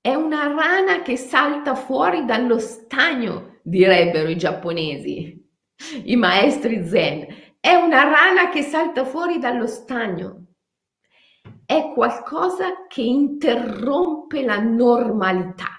È 0.06 0.14
una 0.14 0.48
rana 0.48 1.00
che 1.00 1.16
salta 1.16 1.74
fuori 1.74 2.26
dallo 2.26 2.58
stagno, 2.58 3.60
direbbero 3.62 4.28
i 4.28 4.36
giapponesi, 4.36 5.50
i 6.04 6.16
maestri 6.16 6.86
zen. 6.86 7.56
È 7.58 7.72
una 7.72 8.02
rana 8.02 8.50
che 8.50 8.60
salta 8.60 9.06
fuori 9.06 9.38
dallo 9.38 9.66
stagno. 9.66 10.48
È 11.64 11.90
qualcosa 11.94 12.86
che 12.86 13.00
interrompe 13.00 14.44
la 14.44 14.58
normalità. 14.58 15.70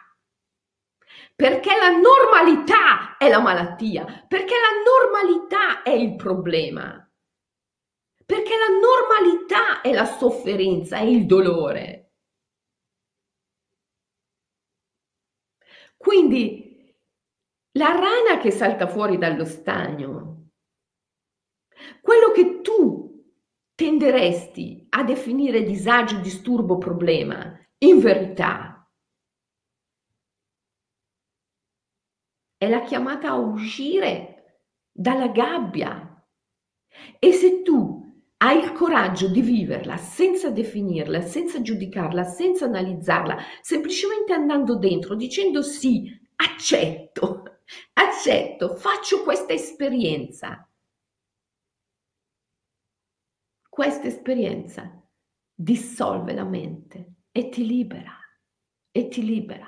Perché 1.35 1.69
la 1.77 1.91
normalità 1.91 3.17
è 3.19 3.29
la 3.29 3.41
malattia, 3.41 4.25
perché 4.27 4.55
la 4.55 5.21
normalità 5.21 5.83
è 5.83 5.91
il 5.91 6.15
problema, 6.15 7.07
perché 8.25 8.53
la 8.57 8.73
normalità 8.79 9.81
è 9.81 9.93
la 9.93 10.05
sofferenza, 10.05 10.97
è 10.97 11.03
il 11.03 11.27
dolore. 11.27 12.04
Quindi 15.97 16.63
la 17.77 17.91
rana 17.91 18.39
che 18.39 18.51
salta 18.51 18.87
fuori 18.87 19.17
dallo 19.17 19.45
stagno, 19.45 20.49
quello 22.01 22.31
che 22.31 22.61
tu 22.61 23.05
tenderesti 23.75 24.87
a 24.89 25.03
definire 25.03 25.63
disagio, 25.63 26.19
disturbo, 26.19 26.77
problema, 26.77 27.59
in 27.79 27.99
verità 27.99 28.89
è 32.57 32.69
la 32.69 32.81
chiamata 32.81 33.29
a 33.29 33.35
uscire 33.35 34.61
dalla 34.91 35.27
gabbia. 35.27 36.25
E 37.19 37.31
se 37.33 37.61
tu 37.61 38.04
hai 38.37 38.59
il 38.59 38.71
coraggio 38.73 39.29
di 39.29 39.41
viverla 39.41 39.97
senza 39.97 40.49
definirla, 40.49 41.21
senza 41.21 41.61
giudicarla, 41.61 42.23
senza 42.23 42.65
analizzarla, 42.65 43.37
semplicemente 43.61 44.33
andando 44.33 44.77
dentro, 44.77 45.15
dicendo 45.15 45.61
sì, 45.61 46.11
accetto, 46.35 47.59
accetto, 47.93 48.75
faccio 48.75 49.23
questa 49.23 49.53
esperienza. 49.53 50.67
Questa 53.69 54.07
esperienza 54.07 55.01
dissolve 55.53 56.33
la 56.33 56.45
mente 56.45 57.13
e 57.31 57.49
ti 57.49 57.65
libera, 57.65 58.17
e 58.91 59.07
ti 59.07 59.23
libera. 59.23 59.67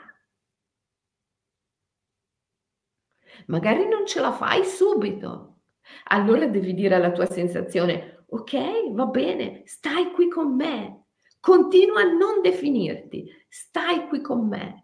Magari 3.47 3.87
non 3.87 4.05
ce 4.05 4.19
la 4.19 4.31
fai 4.31 4.63
subito, 4.65 5.59
allora 6.05 6.47
devi 6.47 6.73
dire 6.73 6.95
alla 6.95 7.11
tua 7.11 7.25
sensazione, 7.25 8.16
ok, 8.29 8.91
va 8.93 9.05
bene, 9.05 9.61
stai 9.65 10.11
qui 10.11 10.27
con 10.27 10.55
me, 10.55 11.05
continua 11.39 12.01
a 12.01 12.11
non 12.11 12.41
definirti, 12.41 13.25
stai 13.47 14.07
qui 14.07 14.21
con 14.21 14.47
me. 14.47 14.83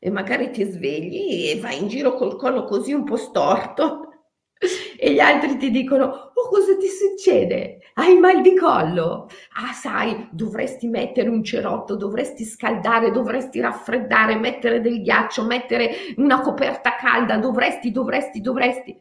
E 0.00 0.10
magari 0.10 0.50
ti 0.50 0.62
svegli 0.64 1.48
e 1.50 1.58
vai 1.60 1.80
in 1.80 1.88
giro 1.88 2.14
col 2.14 2.36
collo 2.36 2.64
così 2.64 2.92
un 2.92 3.02
po' 3.04 3.16
storto 3.16 4.06
e 4.96 5.12
gli 5.12 5.18
altri 5.18 5.56
ti 5.56 5.70
dicono, 5.70 6.04
oh 6.34 6.48
cosa 6.48 6.76
ti 6.76 6.86
succede? 6.88 7.78
Hai 7.94 8.16
mal 8.16 8.40
di 8.42 8.56
collo? 8.56 9.28
Ah 9.54 9.72
sai, 9.72 10.28
dovresti 10.30 10.86
mettere 10.86 11.28
un 11.28 11.42
cerotto, 11.42 11.96
dovresti 11.96 12.44
scaldare, 12.44 13.10
dovresti 13.10 13.60
raffreddare, 13.60 14.36
mettere 14.36 14.80
del 14.80 15.02
ghiaccio, 15.02 15.44
mettere 15.44 15.90
una 16.16 16.40
coperta 16.40 16.94
calda, 16.94 17.36
dovresti, 17.38 17.90
dovresti, 17.90 18.40
dovresti. 18.40 19.00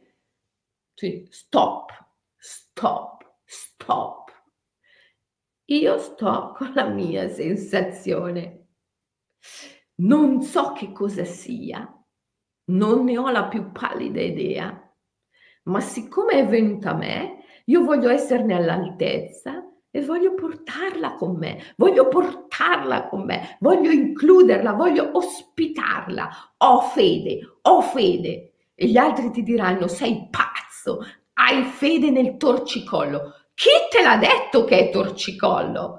Sì, 0.95 1.27
stop, 1.30 1.91
stop 2.38 3.16
stop. 3.47 4.31
Io 5.69 5.97
sto 5.97 6.53
con 6.55 6.73
la 6.73 6.88
mia 6.88 7.29
sensazione. 7.29 8.67
Non 9.95 10.43
so 10.43 10.73
che 10.73 10.91
cosa 10.91 11.25
sia, 11.25 11.91
non 12.65 13.05
ne 13.05 13.17
ho 13.17 13.29
la 13.29 13.47
più 13.47 13.71
pallida 13.71 14.21
idea, 14.21 14.93
ma 15.63 15.79
siccome 15.79 16.33
è 16.33 16.47
venuta 16.47 16.91
a 16.91 16.95
me, 16.95 17.43
io 17.65 17.83
voglio 17.83 18.10
esserne 18.10 18.53
all'altezza 18.53 19.63
e 19.89 20.05
voglio 20.05 20.36
portarla 20.36 21.15
con 21.15 21.38
me, 21.38 21.73
voglio 21.75 22.07
portarla 22.07 23.07
con 23.07 23.25
me, 23.25 23.57
voglio 23.60 23.89
includerla, 23.91 24.73
voglio 24.73 25.10
ospitarla. 25.13 26.29
Ho 26.57 26.81
fede, 26.81 27.60
ho 27.62 27.81
fede. 27.81 28.53
E 28.75 28.88
gli 28.88 28.97
altri 28.97 29.31
ti 29.31 29.41
diranno 29.41 29.88
sei 29.88 30.27
pazzo, 30.29 30.99
hai 31.39 31.63
fede 31.63 32.10
nel 32.10 32.38
torcicollo. 32.38 33.34
Chi 33.54 33.69
te 33.89 34.02
l'ha 34.02 34.17
detto 34.17 34.63
che 34.65 34.89
è 34.89 34.91
torcicollo? 34.91 35.97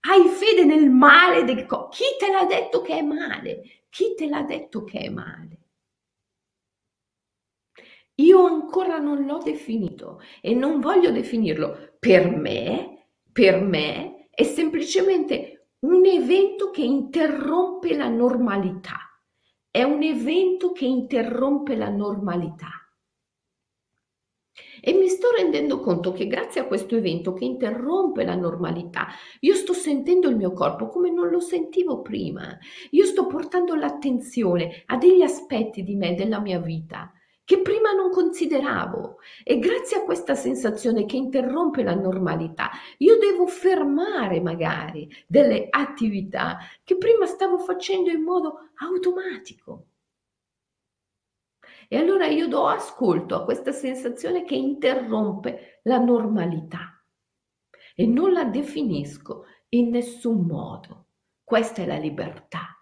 Hai 0.00 0.28
fede 0.28 0.64
nel 0.64 0.90
male 0.90 1.44
del 1.44 1.66
co- 1.66 1.88
Chi 1.88 2.04
te 2.18 2.30
l'ha 2.30 2.44
detto 2.44 2.80
che 2.82 2.98
è 2.98 3.02
male? 3.02 3.84
Chi 3.90 4.14
te 4.16 4.26
l'ha 4.28 4.42
detto 4.42 4.84
che 4.84 4.98
è 5.00 5.08
male? 5.08 5.58
Io 8.16 8.44
ancora 8.44 8.98
non 8.98 9.24
l'ho 9.24 9.38
definito 9.38 10.20
e 10.40 10.54
non 10.54 10.80
voglio 10.80 11.10
definirlo. 11.10 11.94
Per 11.98 12.28
me, 12.36 13.06
per 13.32 13.60
me 13.60 14.28
è 14.30 14.42
semplicemente 14.42 15.68
un 15.80 16.04
evento 16.04 16.70
che 16.70 16.82
interrompe 16.82 17.94
la 17.96 18.08
normalità. 18.08 18.98
È 19.70 19.82
un 19.82 20.02
evento 20.02 20.72
che 20.72 20.84
interrompe 20.86 21.76
la 21.76 21.90
normalità. 21.90 22.87
E 24.80 24.92
mi 24.92 25.08
sto 25.08 25.28
rendendo 25.36 25.80
conto 25.80 26.12
che 26.12 26.26
grazie 26.26 26.60
a 26.60 26.66
questo 26.66 26.96
evento 26.96 27.32
che 27.32 27.44
interrompe 27.44 28.24
la 28.24 28.34
normalità, 28.34 29.08
io 29.40 29.54
sto 29.54 29.72
sentendo 29.72 30.28
il 30.28 30.36
mio 30.36 30.52
corpo 30.52 30.88
come 30.88 31.10
non 31.10 31.28
lo 31.28 31.40
sentivo 31.40 32.00
prima. 32.02 32.56
Io 32.90 33.04
sto 33.04 33.26
portando 33.26 33.74
l'attenzione 33.74 34.82
a 34.86 34.96
degli 34.96 35.22
aspetti 35.22 35.82
di 35.82 35.96
me, 35.96 36.14
della 36.14 36.40
mia 36.40 36.58
vita, 36.58 37.12
che 37.48 37.62
prima 37.62 37.92
non 37.92 38.10
consideravo. 38.10 39.16
E 39.42 39.58
grazie 39.58 39.96
a 39.96 40.04
questa 40.04 40.34
sensazione 40.34 41.06
che 41.06 41.16
interrompe 41.16 41.82
la 41.82 41.94
normalità, 41.94 42.70
io 42.98 43.16
devo 43.16 43.46
fermare 43.46 44.40
magari 44.40 45.08
delle 45.26 45.68
attività 45.70 46.58
che 46.84 46.98
prima 46.98 47.24
stavo 47.24 47.56
facendo 47.58 48.10
in 48.10 48.22
modo 48.22 48.68
automatico. 48.80 49.87
E 51.88 51.96
allora 51.96 52.26
io 52.26 52.48
do 52.48 52.66
ascolto 52.66 53.34
a 53.34 53.44
questa 53.44 53.72
sensazione 53.72 54.44
che 54.44 54.54
interrompe 54.54 55.80
la 55.84 55.98
normalità 55.98 57.02
e 57.94 58.06
non 58.06 58.32
la 58.32 58.44
definisco 58.44 59.46
in 59.70 59.88
nessun 59.88 60.44
modo. 60.44 61.06
Questa 61.42 61.82
è 61.82 61.86
la 61.86 61.96
libertà. 61.96 62.76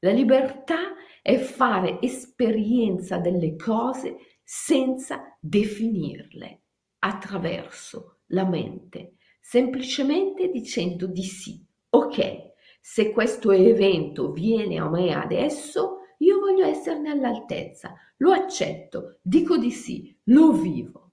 La 0.00 0.10
libertà 0.10 0.94
è 1.20 1.36
fare 1.36 2.00
esperienza 2.00 3.18
delle 3.18 3.56
cose 3.56 4.38
senza 4.42 5.36
definirle 5.38 6.62
attraverso 7.00 8.20
la 8.28 8.44
mente, 8.44 9.16
semplicemente 9.40 10.50
dicendo 10.50 11.06
di 11.06 11.24
sì. 11.24 11.62
Ok, 11.90 12.52
se 12.80 13.12
questo 13.12 13.50
evento 13.50 14.32
viene 14.32 14.78
a 14.78 14.88
me 14.88 15.14
adesso, 15.14 15.95
io 16.18 16.38
voglio 16.38 16.64
esserne 16.64 17.10
all'altezza, 17.10 17.94
lo 18.18 18.32
accetto, 18.32 19.18
dico 19.22 19.56
di 19.56 19.70
sì, 19.70 20.18
lo 20.24 20.52
vivo. 20.52 21.12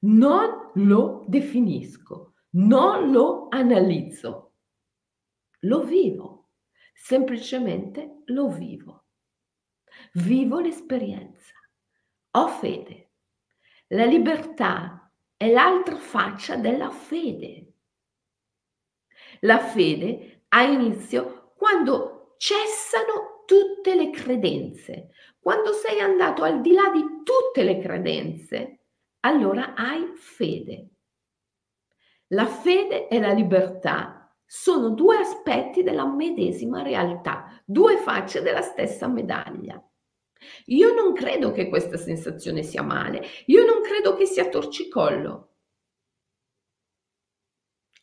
Non 0.00 0.70
lo 0.74 1.24
definisco, 1.26 2.34
non 2.50 3.10
lo 3.10 3.46
analizzo, 3.48 4.54
lo 5.60 5.82
vivo, 5.84 6.50
semplicemente 6.92 8.22
lo 8.26 8.48
vivo. 8.48 9.04
Vivo 10.14 10.58
l'esperienza, 10.58 11.54
ho 12.32 12.48
fede. 12.48 13.10
La 13.88 14.04
libertà 14.04 15.12
è 15.36 15.50
l'altra 15.50 15.96
faccia 15.96 16.56
della 16.56 16.90
fede. 16.90 17.74
La 19.40 19.58
fede 19.58 20.44
ha 20.48 20.62
inizio 20.62 21.52
quando 21.56 22.34
cessano 22.38 23.31
tutte 23.44 23.94
le 23.94 24.10
credenze. 24.10 25.10
Quando 25.40 25.72
sei 25.72 26.00
andato 26.00 26.42
al 26.42 26.60
di 26.60 26.72
là 26.72 26.90
di 26.90 27.02
tutte 27.22 27.62
le 27.62 27.78
credenze, 27.78 28.80
allora 29.20 29.74
hai 29.74 30.12
fede. 30.14 30.88
La 32.28 32.46
fede 32.46 33.08
e 33.08 33.20
la 33.20 33.32
libertà 33.32 34.34
sono 34.46 34.90
due 34.90 35.16
aspetti 35.16 35.82
della 35.82 36.06
medesima 36.06 36.82
realtà, 36.82 37.62
due 37.64 37.96
facce 37.96 38.42
della 38.42 38.60
stessa 38.60 39.08
medaglia. 39.08 39.82
Io 40.66 40.92
non 40.92 41.12
credo 41.12 41.52
che 41.52 41.68
questa 41.68 41.96
sensazione 41.96 42.62
sia 42.62 42.82
male, 42.82 43.24
io 43.46 43.64
non 43.64 43.82
credo 43.82 44.14
che 44.14 44.26
sia 44.26 44.48
torcicollo. 44.48 45.56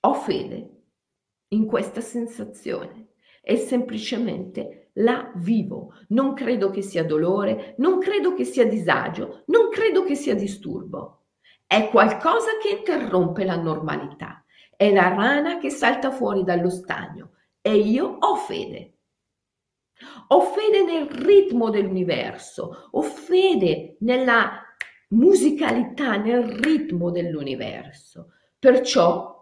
Ho 0.02 0.14
fede 0.14 0.84
in 1.50 1.66
questa 1.66 2.02
sensazione 2.02 3.10
e 3.42 3.58
semplicemente 3.58 4.79
la 4.94 5.32
vivo. 5.36 5.94
Non 6.10 6.34
credo 6.34 6.70
che 6.70 6.82
sia 6.82 7.04
dolore, 7.04 7.76
non 7.78 8.00
credo 8.00 8.34
che 8.34 8.44
sia 8.44 8.66
disagio, 8.66 9.44
non 9.48 9.70
credo 9.70 10.04
che 10.04 10.16
sia 10.16 10.36
disturbo. 10.36 11.26
È 11.66 11.90
qualcosa 11.90 12.58
che 12.62 12.78
interrompe 12.78 13.46
la 13.46 13.56
normalità. 13.56 14.44
È 14.76 14.92
la 14.92 15.10
rana 15.10 15.58
che 15.58 15.70
salta 15.70 16.12
fuori 16.12 16.44
dallo 16.44 16.70
stagno 16.70 17.32
e 17.62 17.76
io 17.76 18.18
ho 18.20 18.36
fede. 18.36 18.94
Ho 20.28 20.42
fede 20.42 20.84
nel 20.84 21.10
ritmo 21.10 21.70
dell'universo, 21.70 22.88
ho 22.92 23.02
fede 23.02 23.98
nella 24.00 24.64
musicalità, 25.10 26.16
nel 26.16 26.44
ritmo 26.44 27.12
dell'universo. 27.12 28.34
Perciò 28.58 29.38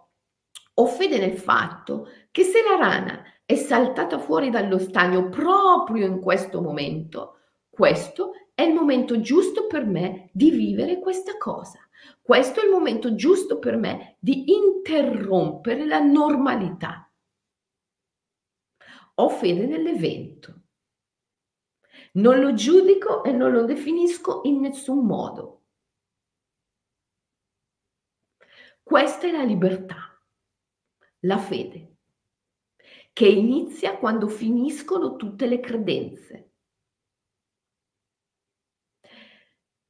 ho 0.74 0.86
fede 0.86 1.18
nel 1.18 1.38
fatto 1.38 2.08
che 2.32 2.44
se 2.44 2.62
la 2.62 2.78
rana 2.78 3.24
è 3.48 3.56
saltata 3.56 4.20
fuori 4.20 4.50
dallo 4.50 4.78
stagno 4.78 5.30
proprio 5.30 6.06
in 6.06 6.20
questo 6.20 6.62
momento, 6.62 7.40
questo 7.70 8.34
è 8.54 8.64
il 8.64 8.74
momento 8.74 9.22
giusto 9.22 9.68
per 9.68 9.86
me 9.86 10.30
di 10.34 10.52
vivere 10.52 11.00
questa 11.00 11.38
cosa. 11.38 11.80
Questo 12.22 12.60
è 12.60 12.66
il 12.66 12.72
momento 12.72 13.16
giusto 13.16 13.58
per 13.58 13.78
me 13.78 14.18
di 14.20 14.52
interrompere 14.52 15.86
la 15.86 16.00
normalità. 16.00 17.10
Ho 19.16 19.30
fede 19.30 19.66
nell'evento. 19.66 20.62
Non 22.14 22.42
lo 22.42 22.54
giudico 22.54 23.24
e 23.24 23.32
non 23.32 23.54
lo 23.54 23.64
definisco 23.64 24.42
in 24.44 24.60
nessun 24.60 25.06
modo. 25.06 25.62
Questa 28.84 29.26
è 29.26 29.32
la 29.32 29.44
libertà 29.44 30.08
la 31.22 31.38
fede, 31.38 31.97
che 33.18 33.26
inizia 33.26 33.98
quando 33.98 34.28
finiscono 34.28 35.16
tutte 35.16 35.48
le 35.48 35.60
credenze. 35.60 36.52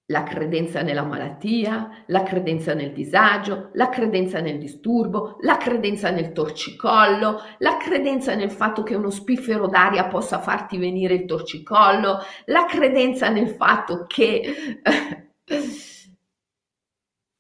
La 0.05 0.23
credenza 0.23 0.82
nella 0.82 1.03
malattia, 1.03 2.05
la 2.07 2.23
credenza 2.23 2.73
nel 2.73 2.93
disagio, 2.93 3.71
la 3.73 3.89
credenza 3.89 4.39
nel 4.39 4.57
disturbo, 4.57 5.36
la 5.41 5.57
credenza 5.57 6.09
nel 6.09 6.32
torcicollo, 6.32 7.41
la 7.57 7.75
credenza 7.75 8.34
nel 8.34 8.49
fatto 8.49 8.84
che 8.84 8.95
uno 8.95 9.09
spiffero 9.09 9.67
d'aria 9.67 10.07
possa 10.07 10.39
farti 10.39 10.78
venire 10.78 11.15
il 11.15 11.25
torcicollo, 11.25 12.19
la 12.45 12.63
credenza 12.63 13.28
nel 13.28 13.49
fatto 13.49 14.05
che 14.07 14.80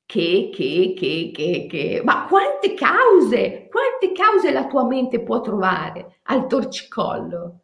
che, 0.07 0.49
che, 0.53 0.93
che, 0.97 1.31
che, 1.33 1.67
che, 1.69 2.01
ma 2.01 2.25
quante 2.27 2.73
cause, 2.73 3.67
quante 3.69 4.13
cause 4.13 4.51
la 4.51 4.65
tua 4.65 4.85
mente 4.85 5.21
può 5.21 5.41
trovare 5.41 6.19
al 6.23 6.47
torcicollo? 6.47 7.59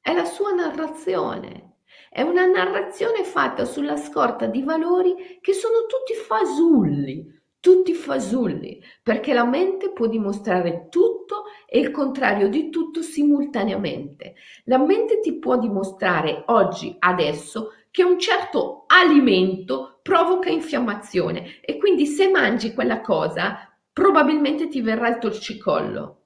È 0.00 0.12
la 0.12 0.24
sua 0.24 0.50
narrazione, 0.50 1.76
è 2.10 2.22
una 2.22 2.44
narrazione 2.44 3.22
fatta 3.22 3.64
sulla 3.64 3.96
scorta 3.96 4.46
di 4.46 4.62
valori 4.62 5.38
che 5.40 5.52
sono 5.52 5.86
tutti 5.86 6.14
fasulli, 6.14 7.42
tutti 7.60 7.94
fasulli, 7.94 8.82
perché 9.00 9.32
la 9.32 9.44
mente 9.44 9.92
può 9.92 10.08
dimostrare 10.08 10.88
tutto 10.90 11.44
e 11.66 11.78
il 11.78 11.92
contrario 11.92 12.48
di 12.48 12.68
tutto 12.68 13.00
simultaneamente. 13.00 14.34
La 14.64 14.78
mente 14.78 15.20
ti 15.20 15.38
può 15.38 15.56
dimostrare 15.56 16.42
oggi, 16.48 16.96
adesso, 16.98 17.70
che 17.94 18.02
un 18.02 18.18
certo 18.18 18.86
alimento 18.88 20.00
provoca 20.02 20.50
infiammazione 20.50 21.60
e 21.60 21.78
quindi 21.78 22.06
se 22.06 22.28
mangi 22.28 22.74
quella 22.74 23.00
cosa 23.00 23.72
probabilmente 23.92 24.66
ti 24.66 24.80
verrà 24.80 25.10
il 25.10 25.18
torcicollo, 25.18 26.22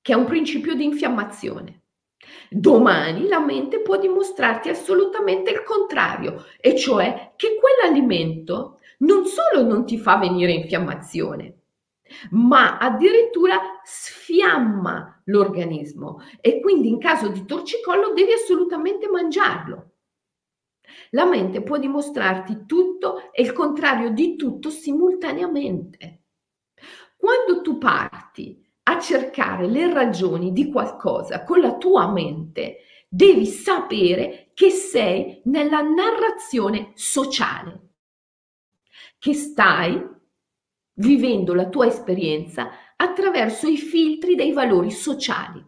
che 0.00 0.14
è 0.14 0.16
un 0.16 0.24
principio 0.24 0.72
di 0.72 0.84
infiammazione. 0.84 1.82
Domani 2.48 3.28
la 3.28 3.40
mente 3.40 3.80
può 3.80 3.98
dimostrarti 3.98 4.70
assolutamente 4.70 5.50
il 5.50 5.64
contrario, 5.64 6.46
e 6.58 6.74
cioè 6.78 7.32
che 7.36 7.58
quell'alimento 7.60 8.78
non 9.00 9.26
solo 9.26 9.68
non 9.68 9.84
ti 9.84 9.98
fa 9.98 10.16
venire 10.16 10.52
infiammazione, 10.52 11.58
ma 12.30 12.78
addirittura 12.78 13.60
sfiamma 13.84 15.20
l'organismo 15.26 16.22
e 16.40 16.58
quindi 16.60 16.88
in 16.88 16.98
caso 16.98 17.28
di 17.28 17.44
torcicollo 17.44 18.14
devi 18.14 18.32
assolutamente 18.32 19.10
mangiarlo. 19.10 19.91
La 21.10 21.24
mente 21.24 21.62
può 21.62 21.78
dimostrarti 21.78 22.64
tutto 22.66 23.30
e 23.32 23.42
il 23.42 23.52
contrario 23.52 24.10
di 24.10 24.36
tutto 24.36 24.70
simultaneamente. 24.70 26.22
Quando 27.16 27.60
tu 27.62 27.78
parti 27.78 28.60
a 28.84 28.98
cercare 28.98 29.66
le 29.66 29.92
ragioni 29.92 30.52
di 30.52 30.70
qualcosa 30.70 31.44
con 31.44 31.60
la 31.60 31.76
tua 31.76 32.10
mente, 32.10 32.78
devi 33.08 33.46
sapere 33.46 34.50
che 34.54 34.70
sei 34.70 35.40
nella 35.44 35.82
narrazione 35.82 36.92
sociale, 36.94 37.90
che 39.18 39.34
stai 39.34 40.02
vivendo 40.94 41.54
la 41.54 41.68
tua 41.68 41.86
esperienza 41.86 42.70
attraverso 42.96 43.66
i 43.68 43.76
filtri 43.76 44.34
dei 44.34 44.52
valori 44.52 44.90
sociali. 44.90 45.64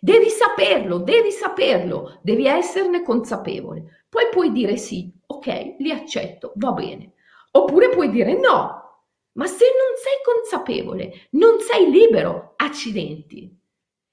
Devi 0.00 0.28
saperlo, 0.28 0.98
devi 0.98 1.30
saperlo, 1.30 2.18
devi 2.22 2.46
esserne 2.46 3.02
consapevole. 3.02 4.05
Poi 4.16 4.30
puoi 4.30 4.50
dire 4.50 4.78
sì, 4.78 5.12
ok, 5.26 5.74
li 5.76 5.90
accetto, 5.90 6.54
va 6.56 6.72
bene. 6.72 7.12
Oppure 7.50 7.90
puoi 7.90 8.08
dire 8.08 8.32
no, 8.32 9.02
ma 9.32 9.46
se 9.46 9.66
non 9.66 9.94
sei 9.94 10.22
consapevole, 10.24 11.28
non 11.32 11.60
sei 11.60 11.90
libero, 11.90 12.54
accidenti. 12.56 13.54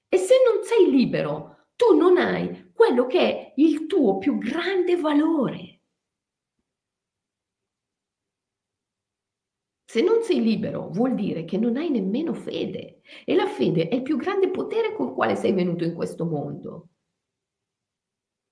E 0.06 0.16
se 0.18 0.34
non 0.46 0.62
sei 0.62 0.90
libero, 0.90 1.68
tu 1.74 1.96
non 1.96 2.18
hai 2.18 2.70
quello 2.74 3.06
che 3.06 3.18
è 3.18 3.52
il 3.56 3.86
tuo 3.86 4.18
più 4.18 4.36
grande 4.36 4.94
valore. 4.96 5.80
Se 9.86 10.02
non 10.02 10.22
sei 10.22 10.42
libero 10.42 10.90
vuol 10.90 11.14
dire 11.14 11.46
che 11.46 11.56
non 11.56 11.78
hai 11.78 11.88
nemmeno 11.88 12.34
fede 12.34 13.00
e 13.24 13.34
la 13.34 13.46
fede 13.46 13.88
è 13.88 13.94
il 13.94 14.02
più 14.02 14.18
grande 14.18 14.50
potere 14.50 14.92
col 14.94 15.14
quale 15.14 15.36
sei 15.36 15.54
venuto 15.54 15.84
in 15.84 15.94
questo 15.94 16.26
mondo. 16.26 16.88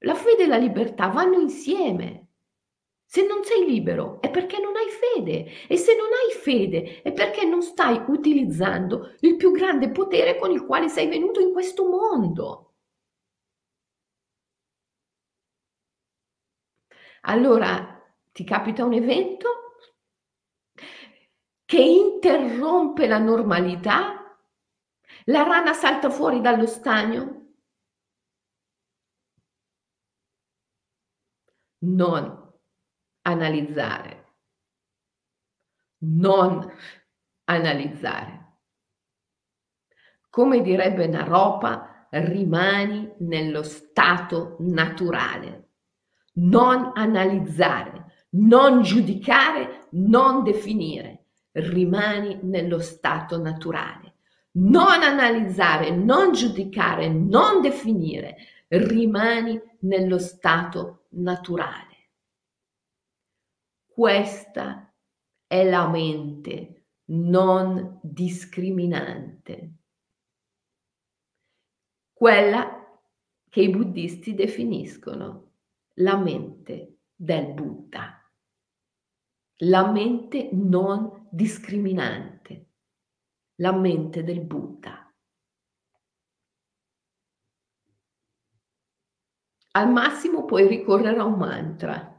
La 0.03 0.15
fede 0.15 0.45
e 0.45 0.47
la 0.47 0.57
libertà 0.59 1.09
vanno 1.09 1.39
insieme. 1.41 2.29
Se 3.05 3.27
non 3.27 3.45
sei 3.45 3.67
libero 3.67 4.21
è 4.21 4.31
perché 4.31 4.59
non 4.59 4.75
hai 4.77 4.89
fede 4.89 5.67
e 5.69 5.77
se 5.77 5.95
non 5.97 6.07
hai 6.07 6.33
fede 6.39 7.03
è 7.03 7.13
perché 7.13 7.45
non 7.45 7.63
stai 7.63 8.03
utilizzando 8.09 9.15
il 9.21 9.37
più 9.37 9.51
grande 9.51 9.91
potere 9.91 10.39
con 10.39 10.51
il 10.51 10.65
quale 10.65 10.89
sei 10.89 11.09
venuto 11.09 11.41
in 11.41 11.53
questo 11.53 11.87
mondo. 11.89 12.75
Allora 17.23 18.01
ti 18.33 18.45
capita 18.45 18.85
un 18.85 18.93
evento 18.95 19.49
che 21.65 21.81
interrompe 21.81 23.07
la 23.09 23.19
normalità? 23.19 24.39
La 25.25 25.43
rana 25.43 25.73
salta 25.73 26.09
fuori 26.11 26.41
dallo 26.41 26.67
stagno? 26.67 27.42
Non 31.85 32.53
analizzare, 33.23 34.35
non 36.05 36.71
analizzare. 37.45 38.41
Come 40.31 40.63
direbbe 40.63 41.09
Naropa, 41.09 42.07
rimani 42.11 43.13
nello 43.19 43.65
stato 43.65 44.57
naturale. 44.61 45.71
Non 46.35 46.93
analizzare, 46.95 48.27
non 48.31 48.83
giudicare, 48.83 49.89
non 49.91 50.45
definire. 50.45 51.27
Rimani 51.51 52.39
nello 52.43 52.79
stato 52.79 53.39
naturale. 53.39 54.15
Non 54.53 55.03
analizzare, 55.03 55.91
non 55.91 56.33
giudicare, 56.33 57.09
non 57.09 57.61
definire. 57.61 58.37
Rimani 58.69 59.61
nello 59.81 60.19
stato 60.19 61.02
naturale. 61.13 62.11
Questa 63.87 64.95
è 65.47 65.69
la 65.69 65.89
mente 65.89 66.87
non 67.07 67.99
discriminante, 68.03 69.75
quella 72.13 73.01
che 73.49 73.61
i 73.61 73.69
buddisti 73.69 74.35
definiscono 74.35 75.53
la 75.97 76.17
mente 76.17 77.01
del 77.15 77.53
Buddha, 77.53 78.19
la 79.57 79.91
mente 79.91 80.49
non 80.53 81.29
discriminante, 81.31 82.71
la 83.57 83.73
mente 83.73 84.25
del 84.25 84.41
Buddha. 84.41 85.12
Al 89.75 89.91
massimo 89.91 90.45
puoi 90.45 90.69
ricorrere 90.69 91.19
a 91.19 91.25
un 91.25 91.39
mantra. 91.39 92.13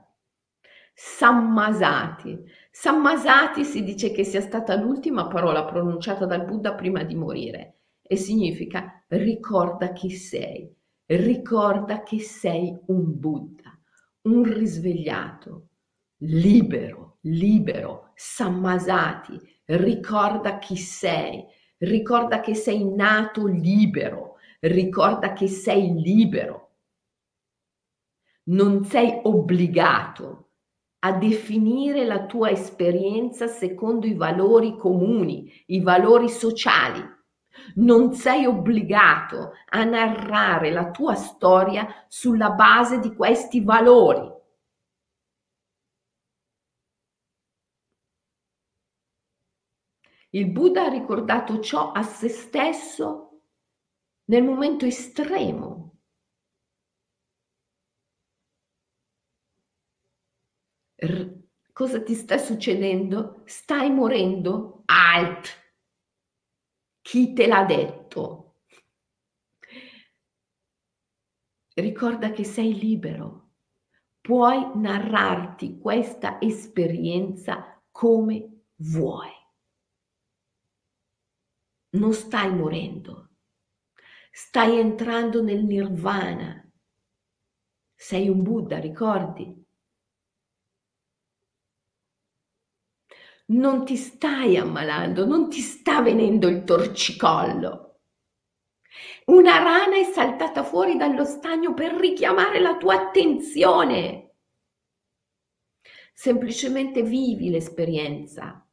Sammasati. 0.95 2.43
Sammasati 2.72 3.64
si 3.64 3.84
dice 3.84 4.12
che 4.12 4.24
sia 4.24 4.41
stata 4.41 4.76
l'ultima 4.76 5.28
parola 5.28 5.64
pronunciata 5.64 6.26
dal 6.26 6.45
Buddha 6.45 6.74
prima 6.74 7.04
di 7.04 7.14
morire 7.14 7.82
e 8.01 8.16
significa 8.16 9.04
ricorda 9.10 9.91
chi 9.93 10.10
sei, 10.10 10.76
ricorda 11.06 12.01
che 12.01 12.20
sei 12.20 12.76
un 12.88 13.20
Buddha, 13.20 13.80
un 14.24 14.43
risvegliato, 14.43 15.68
libero, 16.18 17.18
libero, 17.22 18.14
Sammasati, 18.16 19.39
ricorda 19.66 20.58
chi 20.58 20.76
sei, 20.76 21.45
ricorda 21.78 22.39
che 22.39 22.56
sei 22.56 22.84
nato 22.95 23.45
libero, 23.45 24.38
ricorda 24.62 25.34
che 25.34 25.47
sei 25.47 25.93
libero. 25.93 26.62
Non 28.46 28.84
sei 28.84 29.22
obbligato 29.24 30.50
a 31.00 31.14
definire 31.14 32.06
la 32.06 32.26
tua 32.26 32.50
esperienza 32.50 33.48
secondo 33.48 34.06
i 34.06 34.16
valori 34.16 34.78
comuni, 34.78 35.50
i 35.68 35.82
valori 35.82 36.30
sociali. 36.30 37.02
Non 37.76 38.14
sei 38.14 38.46
obbligato 38.46 39.52
a 39.70 39.84
narrare 39.84 40.72
la 40.72 40.91
tua 40.91 41.16
storia 41.16 42.06
sulla 42.08 42.52
base 42.52 43.00
di 43.00 43.14
questi 43.16 43.62
valori. 43.62 44.32
Il 50.32 50.52
Buddha 50.52 50.86
ha 50.86 50.89
ricordato 50.89 51.60
ciò 51.60 51.91
a 51.91 52.02
se 52.02 52.28
stesso 52.28 53.41
nel 54.26 54.44
momento 54.44 54.86
estremo 54.86 55.93
R- 61.04 61.32
cosa 61.72 62.01
ti 62.01 62.16
sta 62.16 62.38
succedendo? 62.39 63.43
Stai 63.45 63.91
morendo? 63.91 64.82
Alt! 64.86 65.49
Chi 67.08 67.22
te 67.36 67.45
l'ha 67.45 67.64
detto? 67.66 68.56
Ricorda 71.76 72.32
che 72.32 72.43
sei 72.43 72.74
libero. 72.80 73.49
Puoi 74.22 74.72
narrarti 74.76 75.78
questa 75.78 76.39
esperienza 76.41 77.80
come 77.91 78.64
vuoi. 78.78 79.30
Non 82.01 82.14
stai 82.14 82.49
morendo. 82.54 83.14
Stai 84.32 84.80
entrando 84.80 85.41
nel 85.41 85.64
nirvana. 85.64 86.70
Sei 88.08 88.30
un 88.30 88.43
Buddha, 88.43 88.78
ricordi? 88.80 89.62
Non 93.46 93.86
ti 93.86 93.96
stai 93.98 94.58
ammalando, 94.58 95.26
non 95.26 95.50
ti 95.50 95.60
sta 95.60 96.02
venendo 96.02 96.48
il 96.48 96.64
torcicollo. 96.64 98.00
Una 99.26 99.58
rana 99.58 99.98
è 99.98 100.04
saltata 100.04 100.64
fuori 100.64 100.98
dallo 100.98 101.26
stagno 101.26 101.74
per 101.74 101.94
richiamare 101.94 102.60
la 102.60 102.78
tua 102.78 102.96
attenzione. 102.96 104.36
Semplicemente 106.14 107.02
vivi 107.02 107.50
l'esperienza. 107.50 108.66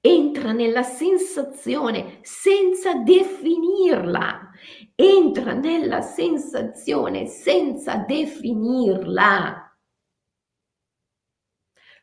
Entra 0.00 0.52
nella 0.52 0.82
sensazione 0.82 2.18
senza 2.22 2.94
definirla. 2.94 4.50
Entra 4.94 5.52
nella 5.52 6.00
sensazione 6.00 7.26
senza 7.26 7.96
definirla. 7.96 9.61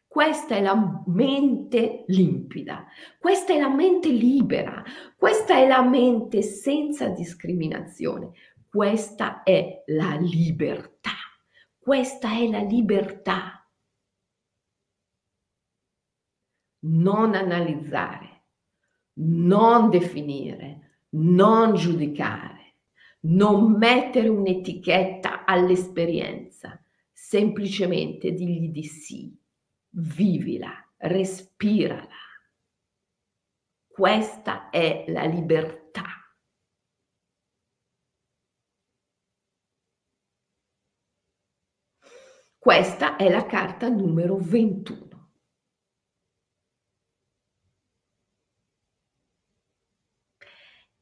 Questa 0.10 0.56
è 0.56 0.62
la 0.62 1.04
mente 1.06 2.04
limpida, 2.08 2.88
questa 3.20 3.54
è 3.54 3.60
la 3.60 3.70
mente 3.70 4.10
libera, 4.10 4.84
questa 5.16 5.54
è 5.54 5.68
la 5.68 5.84
mente 5.84 6.42
senza 6.42 7.10
discriminazione, 7.10 8.32
questa 8.68 9.44
è 9.44 9.84
la 9.86 10.16
libertà, 10.16 11.12
questa 11.78 12.32
è 12.32 12.48
la 12.48 12.62
libertà. 12.64 13.70
Non 16.86 17.36
analizzare, 17.36 18.46
non 19.20 19.92
definire, 19.92 21.04
non 21.10 21.76
giudicare, 21.76 22.78
non 23.22 23.74
mettere 23.74 24.28
un'etichetta 24.28 25.46
all'esperienza, 25.46 26.84
semplicemente 27.14 28.32
digli 28.32 28.70
di 28.70 28.84
sì 28.86 29.40
vivila, 29.90 30.72
respirala. 30.98 32.08
Questa 33.88 34.70
è 34.70 35.06
la 35.08 35.26
libertà. 35.26 36.06
Questa 42.58 43.16
è 43.16 43.30
la 43.30 43.46
carta 43.46 43.88
numero 43.90 44.38
21. 44.38 45.08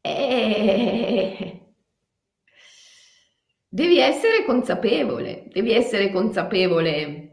E 0.01 1.73
devi 3.67 3.99
essere 3.99 4.45
consapevole, 4.45 5.47
devi 5.51 5.73
essere 5.73 6.11
consapevole 6.11 7.26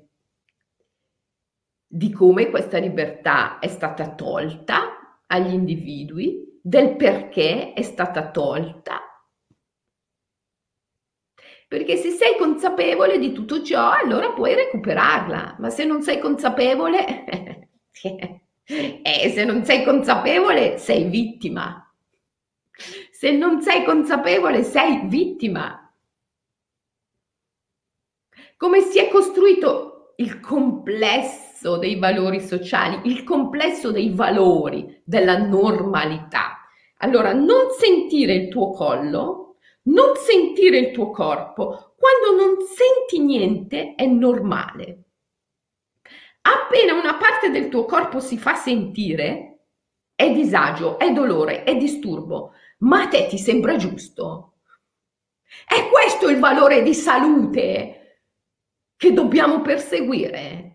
di 1.95 2.11
come 2.11 2.51
questa 2.51 2.79
libertà 2.79 3.61
è 3.61 3.69
stata 3.69 4.17
tolta 4.17 5.21
agli 5.29 5.53
individui, 5.53 6.59
del 6.61 6.97
perché 6.97 7.73
è 7.73 7.83
stata 7.83 8.33
tolta. 8.33 9.01
Perché 11.69 11.97
se 11.97 12.11
sei 12.11 12.37
consapevole 12.37 13.21
di 13.21 13.31
tutto 13.31 13.63
ciò, 13.63 13.91
allora 13.93 14.33
puoi 14.33 14.57
recuperarla, 14.57 15.57
ma 15.61 15.71
se 15.71 15.85
non 15.85 16.03
sei 16.03 16.19
consapevole, 16.19 17.61
eh, 18.65 19.31
se 19.33 19.45
non 19.45 19.65
sei 19.65 19.85
consapevole, 19.85 20.79
sei 20.79 21.05
vittima. 21.05 21.81
Se 23.13 23.31
non 23.31 23.63
sei 23.63 23.85
consapevole, 23.85 24.65
sei 24.65 25.07
vittima. 25.07 25.81
Come 28.57 28.81
si 28.81 28.99
è 28.99 29.09
costruito 29.09 30.15
il 30.17 30.41
complesso 30.41 31.44
complesso 31.65 31.77
dei 31.79 31.99
valori 31.99 32.41
sociali, 32.41 33.01
il 33.05 33.25
complesso 33.25 33.91
dei 33.91 34.11
valori 34.11 35.01
della 35.03 35.39
normalità. 35.39 36.61
Allora, 36.99 37.33
non 37.33 37.71
sentire 37.79 38.35
il 38.35 38.49
tuo 38.49 38.71
collo, 38.71 39.57
non 39.85 40.15
sentire 40.17 40.79
il 40.79 40.91
tuo 40.93 41.11
corpo, 41.11 41.95
quando 41.97 42.43
non 42.43 42.57
senti 42.61 43.25
niente 43.25 43.95
è 43.95 44.05
normale. 44.05 45.03
Appena 46.43 46.93
una 46.93 47.17
parte 47.17 47.51
del 47.51 47.69
tuo 47.69 47.87
corpo 47.87 48.21
si 48.21 48.37
fa 48.37 48.55
sentire, 48.55 49.51
è 50.15 50.31
disagio, 50.33 50.99
è 50.99 51.13
dolore, 51.13 51.65
è 51.65 51.77
disturbo, 51.77 52.53
ma 52.81 53.03
a 53.03 53.09
te 53.09 53.27
ti 53.29 53.39
sembra 53.39 53.77
giusto? 53.77 54.59
È 55.67 55.89
questo 55.89 56.29
il 56.29 56.39
valore 56.39 56.83
di 56.83 56.93
salute 56.93 58.21
che 58.97 59.13
dobbiamo 59.13 59.63
perseguire? 59.63 60.74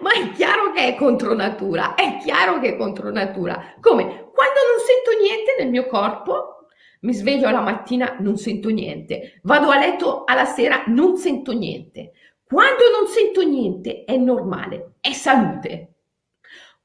Ma 0.00 0.12
è 0.12 0.30
chiaro 0.32 0.72
che 0.72 0.88
è 0.88 0.94
contro 0.94 1.34
natura, 1.34 1.94
è 1.94 2.18
chiaro 2.22 2.58
che 2.58 2.70
è 2.70 2.76
contro 2.76 3.10
natura. 3.10 3.74
Come? 3.80 4.04
Quando 4.04 4.60
non 4.70 4.84
sento 4.84 5.22
niente 5.22 5.56
nel 5.58 5.70
mio 5.70 5.86
corpo, 5.86 6.66
mi 7.00 7.12
sveglio 7.12 7.50
la 7.50 7.60
mattina, 7.60 8.16
non 8.20 8.36
sento 8.36 8.68
niente. 8.68 9.40
Vado 9.42 9.70
a 9.70 9.78
letto 9.78 10.24
alla 10.24 10.44
sera, 10.44 10.84
non 10.88 11.16
sento 11.16 11.52
niente. 11.52 12.12
Quando 12.44 12.84
non 12.90 13.08
sento 13.08 13.42
niente 13.42 14.04
è 14.04 14.16
normale, 14.16 14.94
è 15.00 15.12
salute. 15.12 15.94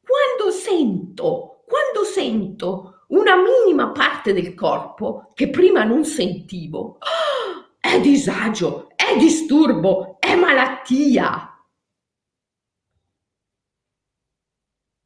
Quando 0.02 0.52
sento, 0.52 1.64
quando 1.68 2.04
sento 2.04 3.06
una 3.10 3.36
minima 3.36 3.92
parte 3.92 4.34
del 4.34 4.54
corpo 4.54 5.32
che 5.34 5.50
prima 5.50 5.84
non 5.84 6.06
sentivo, 6.06 6.98
è 7.80 8.00
disagio, 8.00 8.88
è 8.96 9.18
disturbo, 9.18 10.18
è 10.20 10.36
malattia. 10.36 11.51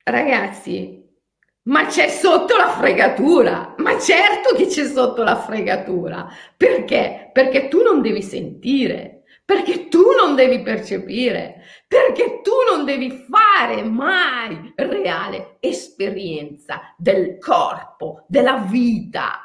Ragazzi, 0.07 1.03
ma 1.63 1.87
c'è 1.87 2.09
sotto 2.09 2.55
la 2.55 2.69
fregatura, 2.69 3.73
ma 3.79 3.97
certo 3.99 4.53
che 4.55 4.67
c'è 4.67 4.85
sotto 4.85 5.23
la 5.23 5.35
fregatura. 5.35 6.27
Perché? 6.55 7.31
Perché 7.33 7.67
tu 7.69 7.81
non 7.81 8.03
devi 8.03 8.21
sentire, 8.21 9.23
perché 9.43 9.87
tu 9.87 10.11
non 10.15 10.35
devi 10.35 10.61
percepire, 10.61 11.63
perché 11.87 12.41
tu 12.43 12.51
non 12.69 12.85
devi 12.85 13.25
fare 13.27 13.81
mai 13.81 14.73
reale 14.75 15.57
esperienza 15.59 16.93
del 16.97 17.39
corpo, 17.39 18.25
della 18.27 18.57
vita. 18.57 19.39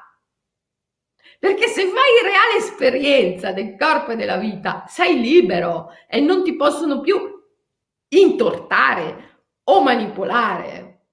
Perché 1.39 1.69
se 1.69 1.85
fai 1.85 2.21
reale 2.23 2.57
esperienza 2.59 3.53
del 3.53 3.77
corpo 3.79 4.11
e 4.11 4.17
della 4.17 4.37
vita, 4.37 4.85
sei 4.89 5.19
libero 5.19 5.89
e 6.07 6.21
non 6.21 6.45
ti 6.45 6.55
possono 6.55 7.01
più 7.01 7.19
intortare 8.09 9.30
o 9.71 9.81
manipolare. 9.81 11.05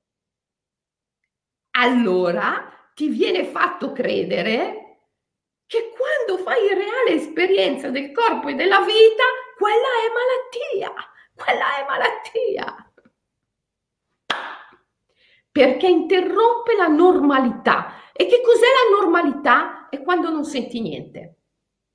Allora 1.77 2.89
ti 2.95 3.07
viene 3.09 3.45
fatto 3.45 3.91
credere 3.91 4.87
che 5.67 5.93
quando 5.95 6.41
fai 6.41 6.67
reale 6.69 7.11
esperienza 7.11 7.89
del 7.89 8.11
corpo 8.11 8.47
e 8.47 8.55
della 8.55 8.79
vita, 8.81 9.23
quella 9.55 9.75
è 9.75 10.09
malattia, 10.11 10.93
quella 11.35 11.77
è 11.77 11.85
malattia. 11.85 12.91
Perché 15.51 15.87
interrompe 15.87 16.75
la 16.75 16.87
normalità. 16.87 18.11
E 18.13 18.25
che 18.25 18.41
cos'è 18.41 18.65
la 18.65 18.97
normalità? 18.99 19.89
È 19.89 20.01
quando 20.01 20.29
non 20.29 20.45
senti 20.45 20.79
niente. 20.81 21.35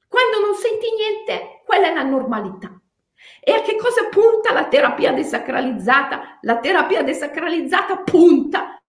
Quando 0.07 0.39
non 0.41 0.55
senti 0.55 0.87
niente, 0.93 1.63
quella 1.65 1.89
è 1.89 1.95
la 1.95 2.03
normalità. 2.03 2.72
E 3.41 3.53
a 3.53 3.61
che 3.63 3.77
cosa 3.77 4.09
punta 4.09 4.53
la 4.53 4.69
terapia 4.69 5.13
desacralizzata? 5.13 6.39
La 6.43 6.59
terapia 6.61 7.03
desacralizzata 7.03 7.99
punta 7.99 8.81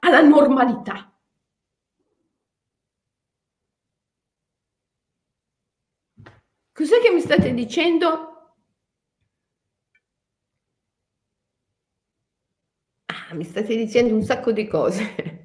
alla 0.00 0.22
normalità. 0.22 1.12
Cos'è 6.72 7.00
che 7.00 7.10
mi 7.10 7.20
state 7.20 7.54
dicendo? 7.54 8.32
Ah, 13.06 13.34
mi 13.34 13.44
state 13.44 13.76
dicendo 13.76 14.14
un 14.14 14.22
sacco 14.22 14.50
di 14.50 14.66
cose. 14.66 15.44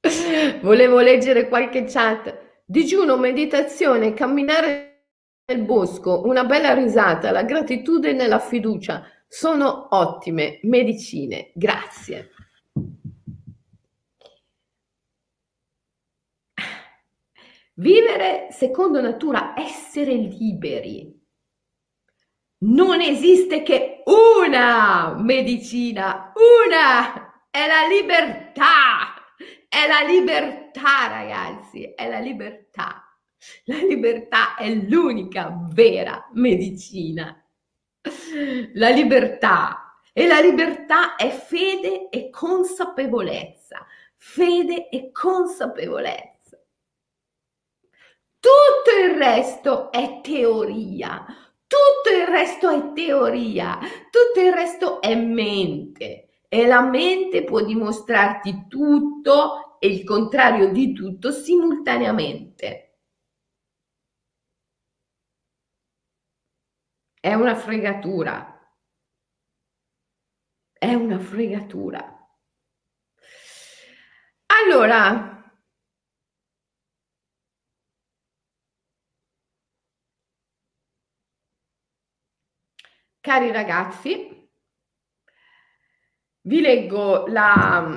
Volevo 0.62 1.00
leggere 1.00 1.48
qualche 1.48 1.84
chat. 1.84 2.62
Digiuno, 2.64 3.16
meditazione, 3.16 4.14
camminare 4.14 4.93
nel 5.46 5.62
bosco, 5.64 6.22
una 6.24 6.44
bella 6.44 6.72
risata, 6.72 7.30
la 7.30 7.42
gratitudine 7.42 8.24
e 8.24 8.26
la 8.28 8.38
fiducia 8.38 9.06
sono 9.28 9.88
ottime 9.90 10.60
medicine. 10.62 11.50
Grazie. 11.54 12.30
Vivere 17.74 18.48
secondo 18.52 19.00
natura, 19.00 19.52
essere 19.56 20.14
liberi. 20.14 21.12
Non 22.58 23.02
esiste 23.02 23.62
che 23.62 24.02
una 24.06 25.14
medicina, 25.18 26.32
una, 26.34 27.48
è 27.50 27.66
la 27.66 27.86
libertà, 27.86 29.14
è 29.68 29.86
la 29.86 30.00
libertà 30.08 31.08
ragazzi, 31.08 31.92
è 31.94 32.08
la 32.08 32.20
libertà. 32.20 33.03
La 33.64 33.78
libertà 33.78 34.56
è 34.56 34.72
l'unica 34.72 35.54
vera 35.70 36.28
medicina. 36.32 37.42
La 38.74 38.90
libertà. 38.90 39.78
E 40.12 40.26
la 40.26 40.40
libertà 40.40 41.16
è 41.16 41.30
fede 41.30 42.08
e 42.08 42.30
consapevolezza. 42.30 43.84
Fede 44.16 44.88
e 44.88 45.10
consapevolezza. 45.10 46.58
Tutto 48.38 48.96
il 49.02 49.16
resto 49.16 49.90
è 49.90 50.20
teoria. 50.22 51.24
Tutto 51.66 52.14
il 52.14 52.26
resto 52.26 52.68
è 52.68 52.92
teoria. 52.92 53.78
Tutto 54.10 54.46
il 54.46 54.52
resto 54.52 55.00
è 55.00 55.14
mente. 55.16 56.28
E 56.48 56.66
la 56.66 56.82
mente 56.82 57.42
può 57.42 57.62
dimostrarti 57.62 58.66
tutto 58.68 59.78
e 59.80 59.88
il 59.88 60.04
contrario 60.04 60.70
di 60.70 60.92
tutto 60.92 61.32
simultaneamente. 61.32 62.93
È 67.24 67.32
una 67.32 67.54
fregatura. 67.56 68.70
È 70.74 70.92
una 70.92 71.18
fregatura. 71.18 72.28
Allora, 74.44 75.50
cari 83.20 83.50
ragazzi, 83.50 84.50
vi 86.42 86.60
leggo 86.60 87.26
la, 87.28 87.88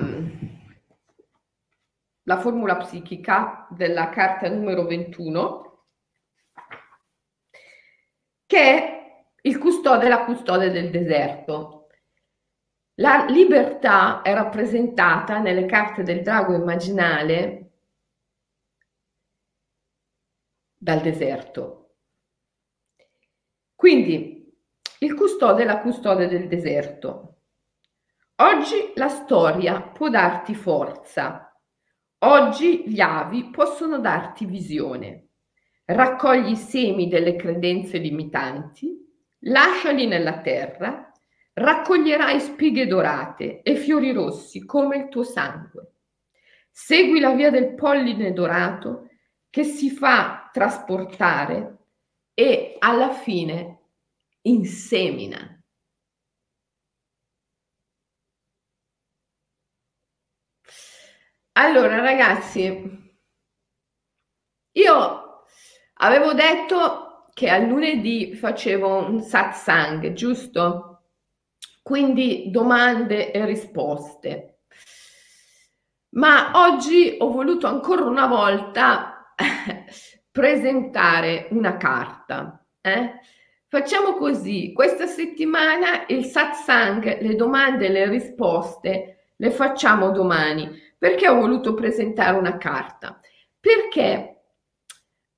la 2.23 2.39
formula 2.39 2.78
psichica 2.78 3.67
della 3.71 4.07
carta 4.07 4.47
numero 4.47 4.86
21 4.86 5.86
che 8.45 8.96
il 9.47 9.57
custode 9.59 10.07
e 10.07 10.09
la 10.09 10.25
custode 10.25 10.71
del 10.71 10.89
deserto. 10.89 11.87
La 12.95 13.25
libertà 13.29 14.21
è 14.21 14.33
rappresentata 14.33 15.39
nelle 15.39 15.65
carte 15.65 16.03
del 16.03 16.21
drago 16.21 16.53
immaginale 16.53 17.71
dal 20.75 20.99
deserto. 20.99 21.95
Quindi 23.73 24.53
il 24.99 25.13
custode 25.13 25.61
e 25.61 25.65
la 25.65 25.79
custode 25.79 26.27
del 26.27 26.49
deserto. 26.49 27.35
Oggi 28.39 28.91
la 28.95 29.07
storia 29.07 29.81
può 29.81 30.09
darti 30.09 30.55
forza. 30.55 31.57
Oggi 32.19 32.89
gli 32.89 32.99
avi 32.99 33.49
possono 33.49 33.99
darti 33.99 34.45
visione. 34.45 35.29
Raccogli 35.85 36.51
i 36.51 36.55
semi 36.57 37.07
delle 37.07 37.37
credenze 37.37 37.97
limitanti 37.97 39.05
Lasciali 39.41 40.07
nella 40.07 40.41
terra, 40.41 41.11
raccoglierai 41.53 42.39
spighe 42.39 42.88
dorate 42.88 43.61
e 43.61 43.75
fiori 43.75 44.11
rossi 44.11 44.65
come 44.65 44.97
il 44.97 45.07
tuo 45.09 45.23
sangue. 45.23 45.93
Segui 46.71 47.19
la 47.19 47.33
via 47.33 47.49
del 47.49 47.73
polline 47.75 48.33
dorato 48.33 49.09
che 49.49 49.63
si 49.63 49.89
fa 49.89 50.49
trasportare 50.51 51.77
e 52.33 52.75
alla 52.79 53.11
fine 53.11 53.79
insemina. 54.41 55.51
Allora 61.53 61.99
ragazzi, 61.99 63.15
io 64.73 65.45
avevo 65.95 66.33
detto 66.33 67.06
che 67.38 67.49
al 67.49 67.67
lunedì 67.67 68.33
facevo 68.33 69.05
un 69.05 69.21
satsang, 69.21 70.13
giusto? 70.13 71.03
Quindi 71.83 72.49
domande 72.49 73.31
e 73.31 73.45
risposte. 73.45 74.61
Ma 76.15 76.49
oggi 76.55 77.15
ho 77.19 77.29
voluto 77.29 77.67
ancora 77.67 78.05
una 78.05 78.25
volta 78.25 79.35
presentare 80.31 81.47
una 81.51 81.77
carta. 81.77 82.65
Eh? 82.81 83.19
Facciamo 83.67 84.15
così, 84.15 84.73
questa 84.73 85.05
settimana 85.05 86.07
il 86.07 86.25
satsang, 86.25 87.21
le 87.21 87.35
domande 87.35 87.85
e 87.85 87.89
le 87.89 88.09
risposte 88.09 89.33
le 89.35 89.51
facciamo 89.51 90.09
domani. 90.09 90.75
Perché 90.97 91.29
ho 91.29 91.35
voluto 91.35 91.75
presentare 91.75 92.35
una 92.35 92.57
carta? 92.57 93.21
Perché 93.59 94.41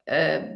eh, 0.05 0.55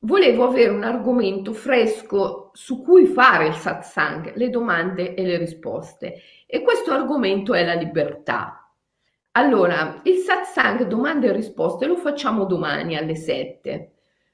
volevo 0.00 0.44
avere 0.44 0.70
un 0.70 0.82
argomento 0.82 1.52
fresco 1.52 2.50
su 2.54 2.82
cui 2.82 3.06
fare 3.06 3.48
il 3.48 3.54
satsang, 3.54 4.34
le 4.34 4.50
domande 4.50 5.14
e 5.14 5.22
le 5.22 5.36
risposte. 5.36 6.22
E 6.46 6.62
questo 6.62 6.92
argomento 6.92 7.54
è 7.54 7.64
la 7.64 7.74
libertà. 7.74 8.54
Allora, 9.32 10.00
il 10.04 10.16
satsang 10.16 10.84
domande 10.84 11.28
e 11.28 11.32
risposte 11.32 11.86
lo 11.86 11.96
facciamo 11.96 12.44
domani 12.44 12.96
alle 12.96 13.14
7. 13.14 13.92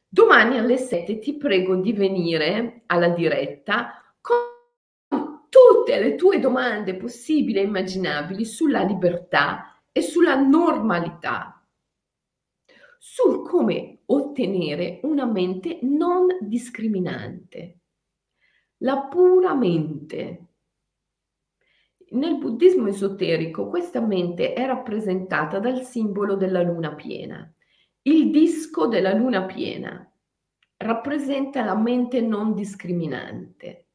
Domani 0.09 0.59
alle 0.59 0.79
7 0.79 1.19
ti 1.19 1.37
prego 1.37 1.77
di 1.77 1.93
venire 1.93 2.83
alla 2.87 3.09
diretta 3.09 4.03
con 4.21 5.49
tutte 5.49 5.99
le 5.99 6.14
tue 6.14 6.39
domande 6.39 6.95
possibili 6.97 7.59
e 7.59 7.62
immaginabili 7.62 8.45
sulla 8.45 8.83
libertà 8.83 9.83
e 9.93 10.01
sulla 10.01 10.35
normalità, 10.35 11.62
sul 12.99 13.47
come 13.47 13.95
ottenere 14.07 15.01
una 15.03 15.25
mente 15.25 15.79
non 15.83 16.27
discriminante, 16.41 17.79
la 18.79 19.03
pura 19.03 19.55
mente. 19.55 20.45
Nel 22.09 22.39
buddismo 22.39 22.87
esoterico 22.87 23.69
questa 23.69 24.01
mente 24.01 24.53
è 24.53 24.65
rappresentata 24.67 25.59
dal 25.59 25.83
simbolo 25.83 26.37
della 26.37 26.63
luna 26.63 26.95
piena. 26.95 27.53
Il 28.03 28.31
disco 28.31 28.87
della 28.87 29.13
luna 29.13 29.45
piena 29.45 30.09
rappresenta 30.77 31.65
la 31.65 31.75
mente 31.75 32.21
non 32.21 32.55
discriminante. 32.55 33.87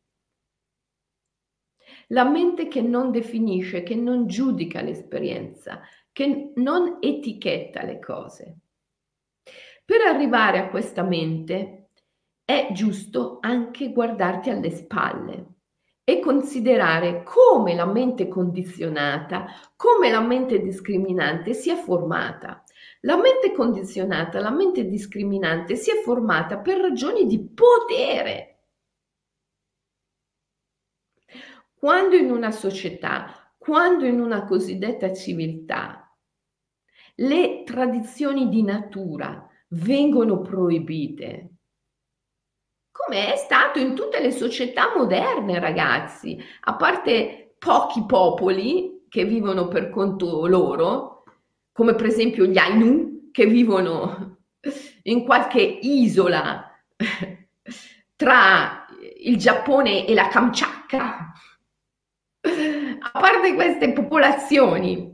La 2.08 2.28
mente 2.28 2.68
che 2.68 2.82
non 2.82 3.12
definisce, 3.12 3.84
che 3.84 3.96
non 3.96 4.28
giudica 4.28 4.82
l'esperienza, 4.82 5.82
che 6.12 6.52
non 6.56 6.98
etichetta 7.00 7.84
le 7.84 8.00
cose. 8.00 8.58
Per 9.92 10.00
arrivare 10.00 10.58
a 10.58 10.70
questa 10.70 11.04
mente 11.04 11.90
è 12.46 12.70
giusto 12.72 13.40
anche 13.42 13.92
guardarti 13.92 14.50
alle 14.50 14.70
spalle 14.70 15.56
e 16.06 16.22
considerare 16.22 17.24
come 17.24 17.76
la 17.76 17.86
mente 17.86 18.30
condizionata, 18.30 19.48
come 19.76 20.10
la 20.10 20.22
mente 20.22 20.62
discriminante 20.62 21.54
si 21.54 21.72
è 21.72 21.76
formata. 21.76 22.64
La 23.02 23.18
mente 23.18 23.52
condizionata, 23.52 24.40
la 24.40 24.50
mente 24.50 24.86
discriminante 24.86 25.76
si 25.76 25.92
è 25.92 26.02
formata 26.02 26.60
per 26.60 26.80
ragioni 26.80 27.26
di 27.26 27.46
potere. 27.46 28.60
Quando 31.76 32.16
in 32.16 32.32
una 32.32 32.52
società, 32.52 33.54
quando 33.58 34.06
in 34.06 34.22
una 34.22 34.46
cosiddetta 34.46 35.12
civiltà, 35.12 36.10
le 37.16 37.64
tradizioni 37.66 38.48
di 38.48 38.64
natura 38.64 39.50
vengono 39.74 40.42
proibite, 40.42 41.50
come 42.92 43.34
è 43.34 43.36
stato 43.38 43.80
in 43.80 43.96
tutte 43.96 44.22
le 44.22 44.32
società 44.32 44.94
moderne, 44.96 45.60
ragazzi, 45.60 46.38
a 46.62 46.76
parte 46.76 47.56
pochi 47.58 48.06
popoli 48.06 49.06
che 49.08 49.26
vivono 49.26 49.68
per 49.68 49.90
conto 49.90 50.46
loro, 50.48 51.24
come 51.72 51.96
per 51.96 52.06
esempio 52.06 52.46
gli 52.46 52.58
Ainu, 52.58 53.30
che 53.32 53.46
vivono 53.46 54.38
in 55.04 55.24
qualche 55.24 55.62
isola 55.62 56.70
tra 58.16 58.86
il 59.18 59.38
Giappone 59.38 60.06
e 60.06 60.14
la 60.14 60.28
Kamchatka. 60.28 61.34
A 62.44 63.12
parte 63.12 63.54
queste 63.54 63.94
popolazioni 63.94 65.11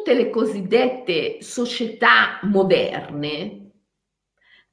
tutte 0.00 0.14
le 0.14 0.30
cosiddette 0.30 1.42
società 1.42 2.40
moderne 2.44 3.72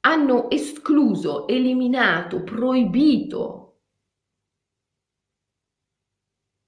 hanno 0.00 0.48
escluso, 0.48 1.46
eliminato, 1.46 2.42
proibito 2.42 3.80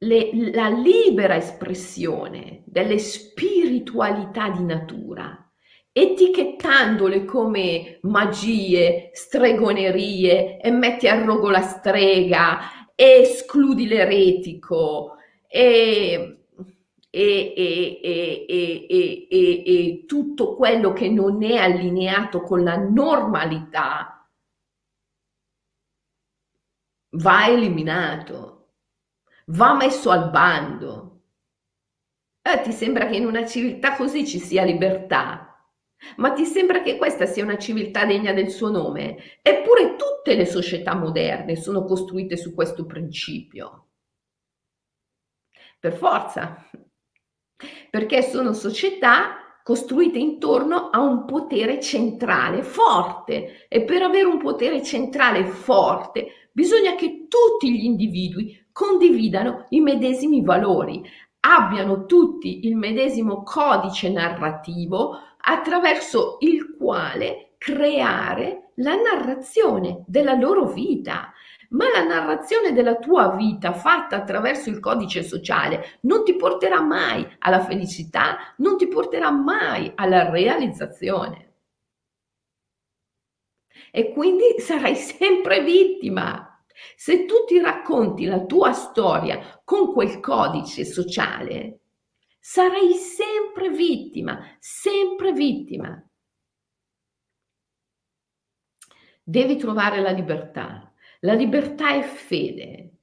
le, 0.01 0.51
la 0.53 0.69
libera 0.69 1.37
espressione 1.37 2.63
delle 2.67 2.99
spiritualità 2.99 4.51
di 4.51 4.65
natura, 4.65 5.51
etichettandole 5.91 7.25
come 7.25 7.99
magie, 8.03 9.09
stregonerie 9.15 10.61
e 10.61 10.71
metti 10.71 11.09
a 11.09 11.25
rogo 11.25 11.49
la 11.49 11.63
strega 11.63 12.59
escludi 12.95 13.87
l'eretico 13.87 15.17
e 15.49 16.40
e, 17.11 17.53
e, 17.57 18.47
e, 18.49 19.29
e, 19.29 20.05
tutto 20.07 20.55
quello 20.55 20.93
che 20.93 21.09
non 21.09 21.43
è 21.43 21.57
allineato 21.57 22.41
con 22.41 22.63
la 22.63 22.77
normalità 22.77 24.29
va 27.15 27.49
eliminato, 27.49 28.75
va 29.47 29.75
messo 29.75 30.11
al 30.11 30.31
bando. 30.31 31.23
Eh, 32.43 32.63
ti 32.63 32.73
sembra 32.73 33.07
che 33.07 33.17
in 33.17 33.27
una 33.27 33.45
civiltà 33.47 33.97
così 33.97 34.27
ci 34.27 34.39
sia 34.39 34.65
libertà? 34.65 35.47
Ma 36.17 36.33
ti 36.33 36.45
sembra 36.47 36.81
che 36.81 36.97
questa 36.97 37.27
sia 37.27 37.45
una 37.45 37.59
civiltà 37.59 38.07
degna 38.07 38.33
del 38.33 38.51
suo 38.51 38.71
nome? 38.71 39.41
Eppure 39.43 39.97
tutte 39.97 40.35
le 40.35 40.47
società 40.47 40.95
moderne 40.95 41.57
sono 41.57 41.85
costruite 41.85 42.37
su 42.37 42.55
questo 42.55 42.87
principio. 42.87 43.89
Per 45.79 45.93
forza, 45.93 46.71
perché 47.91 48.23
sono 48.23 48.53
società 48.53 49.37
costruite 49.63 50.19
intorno 50.19 50.89
a 50.91 51.01
un 51.01 51.25
potere 51.27 51.81
centrale 51.81 52.63
forte. 52.63 53.67
E 53.69 53.83
per 53.83 54.03
avere 54.03 54.27
un 54.27 54.39
potere 54.39 54.83
centrale 54.83 55.45
forte 55.45 56.49
bisogna 56.53 56.95
che 56.95 57.27
tutti 57.29 57.73
gli 57.73 57.85
individui 57.85 58.67
condividano 58.73 59.67
i 59.71 59.81
medesimi 59.81 60.43
valori, 60.43 61.03
abbiano 61.41 62.07
tutti 62.07 62.67
il 62.67 62.77
medesimo 62.77 63.43
codice 63.43 64.11
narrativo 64.11 65.17
attraverso 65.43 66.37
il 66.41 66.77
quale 66.77 67.55
creare 67.59 68.73
la 68.77 68.95
narrazione 68.95 70.05
della 70.07 70.35
loro 70.35 70.67
vita 70.67 71.33
ma 71.71 71.89
la 71.91 72.05
narrazione 72.05 72.73
della 72.73 72.97
tua 72.97 73.35
vita 73.37 73.73
fatta 73.73 74.17
attraverso 74.17 74.71
il 74.71 74.81
codice 74.81 75.23
sociale 75.23 75.99
non 76.03 76.25
ti 76.25 76.35
porterà 76.37 76.81
mai 76.81 77.27
alla 77.41 77.61
felicità, 77.61 78.55
non 78.59 78.77
ti 78.77 78.89
porterà 78.89 79.31
mai 79.31 79.93
alla 79.95 80.31
realizzazione. 80.31 81.49
E 83.93 84.13
quindi 84.13 84.59
sarai 84.61 84.97
sempre 84.97 85.63
vittima. 85.63 86.47
Se 86.97 87.27
tu 87.27 87.45
ti 87.47 87.61
racconti 87.61 88.25
la 88.25 88.45
tua 88.45 88.73
storia 88.73 89.61
con 89.65 89.93
quel 89.93 90.19
codice 90.21 90.85
sociale, 90.85 91.81
sarai 92.39 92.95
sempre 92.95 93.69
vittima, 93.69 94.57
sempre 94.59 95.33
vittima. 95.33 96.03
Devi 99.23 99.57
trovare 99.57 100.01
la 100.01 100.11
libertà, 100.11 100.90
la 101.21 101.35
libertà 101.35 101.95
è 101.95 102.03
fede. 102.03 102.99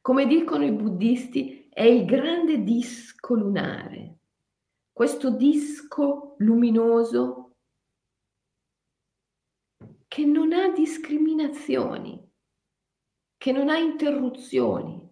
Come 0.00 0.26
dicono 0.26 0.64
i 0.64 0.72
buddisti, 0.72 1.68
è 1.68 1.82
il 1.82 2.04
grande 2.04 2.62
disco 2.62 3.34
lunare. 3.34 4.18
Questo 4.92 5.30
disco 5.30 6.34
luminoso 6.38 7.56
che 10.08 10.24
non 10.24 10.52
ha 10.52 10.70
discriminazioni, 10.72 12.28
che 13.36 13.52
non 13.52 13.68
ha 13.68 13.78
interruzioni, 13.78 15.08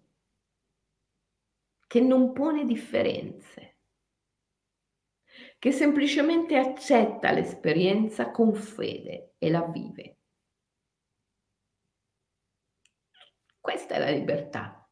che 1.87 2.01
non 2.01 2.33
pone 2.33 2.65
differenze, 2.65 3.77
che 5.57 5.71
semplicemente 5.71 6.57
accetta 6.57 7.31
l'esperienza 7.31 8.31
con 8.31 8.53
fede 8.53 9.35
e 9.37 9.49
la 9.49 9.63
vive. 9.63 10.18
Questa 13.69 13.93
è 13.93 13.99
la 13.99 14.09
libertà. 14.09 14.89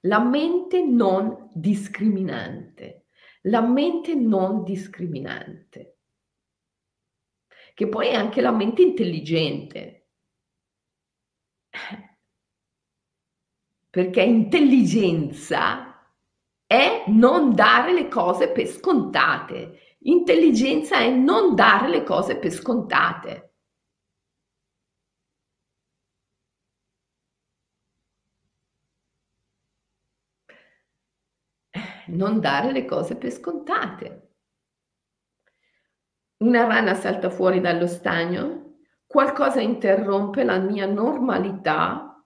La 0.00 0.18
mente 0.18 0.82
non 0.82 1.50
discriminante. 1.52 3.06
La 3.42 3.60
mente 3.60 4.16
non 4.16 4.64
discriminante. 4.64 5.98
Che 7.74 7.88
poi 7.88 8.08
è 8.08 8.14
anche 8.16 8.40
la 8.40 8.50
mente 8.50 8.82
intelligente. 8.82 10.08
Perché 13.88 14.20
intelligenza 14.20 16.12
è 16.66 17.04
non 17.06 17.54
dare 17.54 17.92
le 17.92 18.08
cose 18.08 18.50
per 18.50 18.66
scontate. 18.66 19.96
Intelligenza 20.00 20.98
è 20.98 21.08
non 21.08 21.54
dare 21.54 21.88
le 21.88 22.02
cose 22.02 22.36
per 22.36 22.50
scontate. 22.50 23.45
Non 32.08 32.40
dare 32.40 32.72
le 32.72 32.84
cose 32.84 33.16
per 33.16 33.30
scontate. 33.30 34.34
Una 36.38 36.64
rana 36.64 36.94
salta 36.94 37.30
fuori 37.30 37.60
dallo 37.60 37.86
stagno, 37.86 38.80
qualcosa 39.06 39.60
interrompe 39.60 40.44
la 40.44 40.58
mia 40.58 40.86
normalità, 40.86 42.24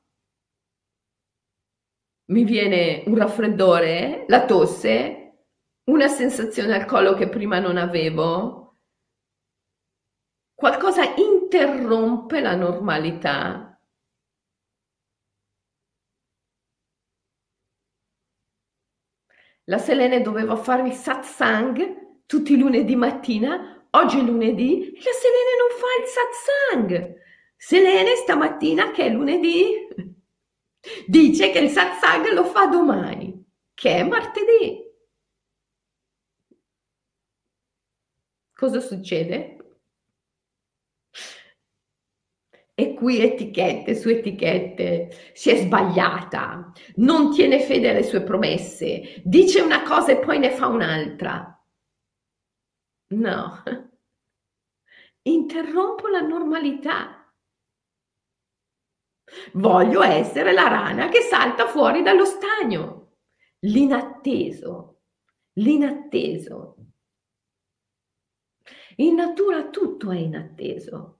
mi 2.30 2.44
viene 2.44 3.02
un 3.06 3.16
raffreddore, 3.16 4.24
la 4.28 4.44
tosse, 4.44 5.20
una 5.84 6.08
sensazione 6.08 6.74
al 6.74 6.86
collo 6.86 7.14
che 7.14 7.28
prima 7.28 7.58
non 7.58 7.76
avevo, 7.76 8.78
qualcosa 10.54 11.02
interrompe 11.16 12.40
la 12.40 12.54
normalità 12.54 13.69
La 19.70 19.78
Selene 19.78 20.20
doveva 20.20 20.56
fare 20.56 20.88
il 20.88 20.92
satsang 20.94 22.24
tutti 22.26 22.54
i 22.54 22.58
lunedì 22.58 22.96
mattina, 22.96 23.86
oggi 23.90 24.18
è 24.18 24.22
lunedì 24.22 24.90
e 24.90 25.00
la 25.00 25.12
Selene 25.12 25.52
non 25.60 25.78
fa 25.78 25.86
il 26.00 26.06
satsang. 26.08 27.18
Selene 27.56 28.16
stamattina 28.16 28.90
che 28.90 29.04
è 29.04 29.10
lunedì 29.10 29.86
dice 31.06 31.52
che 31.52 31.60
il 31.60 31.68
satsang 31.68 32.32
lo 32.32 32.44
fa 32.46 32.66
domani, 32.66 33.44
che 33.72 33.98
è 33.98 34.02
martedì. 34.02 34.82
Cosa 38.52 38.80
succede? 38.80 39.59
E 42.80 42.94
qui 42.94 43.20
etichette 43.20 43.94
su 43.94 44.08
etichette, 44.08 45.10
si 45.34 45.50
è 45.50 45.56
sbagliata, 45.56 46.72
non 46.94 47.30
tiene 47.30 47.60
fede 47.60 47.90
alle 47.90 48.02
sue 48.02 48.22
promesse, 48.22 49.20
dice 49.22 49.60
una 49.60 49.82
cosa 49.82 50.12
e 50.12 50.18
poi 50.18 50.38
ne 50.38 50.50
fa 50.50 50.68
un'altra. 50.68 51.62
No, 53.08 53.62
interrompo 55.28 56.08
la 56.08 56.22
normalità. 56.22 57.30
Voglio 59.52 60.02
essere 60.02 60.52
la 60.54 60.68
rana 60.68 61.10
che 61.10 61.20
salta 61.20 61.66
fuori 61.66 62.00
dallo 62.00 62.24
stagno, 62.24 63.16
l'inatteso, 63.58 65.02
l'inatteso. 65.58 66.76
In 68.96 69.16
natura 69.16 69.68
tutto 69.68 70.10
è 70.10 70.16
inatteso 70.16 71.19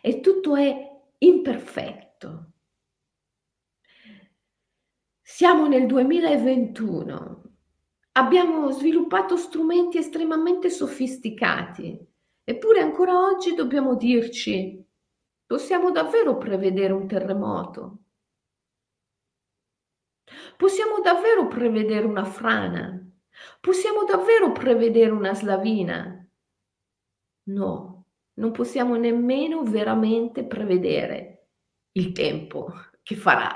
e 0.00 0.20
tutto 0.20 0.56
è 0.56 1.00
imperfetto. 1.18 2.52
Siamo 5.20 5.66
nel 5.68 5.86
2021, 5.86 7.42
abbiamo 8.12 8.70
sviluppato 8.72 9.36
strumenti 9.36 9.98
estremamente 9.98 10.70
sofisticati, 10.70 11.98
eppure 12.44 12.80
ancora 12.80 13.16
oggi 13.18 13.54
dobbiamo 13.54 13.94
dirci, 13.94 14.84
possiamo 15.46 15.90
davvero 15.90 16.36
prevedere 16.36 16.92
un 16.92 17.06
terremoto? 17.06 17.98
Possiamo 20.56 21.00
davvero 21.00 21.46
prevedere 21.48 22.04
una 22.06 22.24
frana? 22.24 23.00
Possiamo 23.60 24.04
davvero 24.04 24.52
prevedere 24.52 25.10
una 25.10 25.34
slavina? 25.34 26.28
No, 27.44 27.89
non 28.34 28.52
possiamo 28.52 28.96
nemmeno 28.96 29.62
veramente 29.62 30.44
prevedere 30.44 31.48
il 31.92 32.12
tempo 32.12 32.72
che 33.02 33.16
farà. 33.16 33.52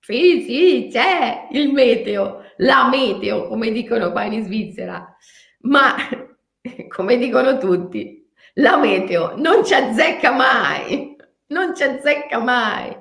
Sì, 0.00 0.42
sì, 0.42 0.88
c'è 0.90 1.48
il 1.52 1.72
meteo, 1.72 2.42
la 2.58 2.88
meteo, 2.88 3.46
come 3.48 3.70
dicono 3.70 4.10
qua 4.10 4.24
in 4.24 4.42
Svizzera, 4.42 5.16
ma 5.60 5.94
come 6.88 7.16
dicono 7.18 7.58
tutti, 7.58 8.28
la 8.54 8.76
meteo 8.76 9.36
non 9.36 9.64
ci 9.64 9.74
azzecca 9.74 10.32
mai, 10.32 11.16
non 11.48 11.74
ci 11.74 11.82
azzecca 11.82 12.38
mai, 12.38 12.96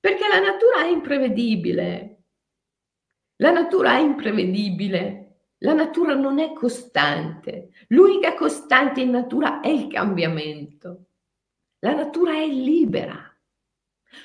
perché 0.00 0.28
la 0.28 0.40
natura 0.40 0.82
è 0.84 0.88
imprevedibile. 0.88 2.12
La 3.36 3.50
natura 3.50 3.96
è 3.96 4.00
imprevedibile. 4.00 5.25
La 5.58 5.72
natura 5.72 6.14
non 6.14 6.38
è 6.38 6.52
costante. 6.52 7.70
L'unica 7.88 8.34
costante 8.34 9.00
in 9.00 9.10
natura 9.10 9.60
è 9.60 9.68
il 9.68 9.86
cambiamento. 9.86 11.06
La 11.80 11.94
natura 11.94 12.34
è 12.34 12.46
libera. 12.46 13.18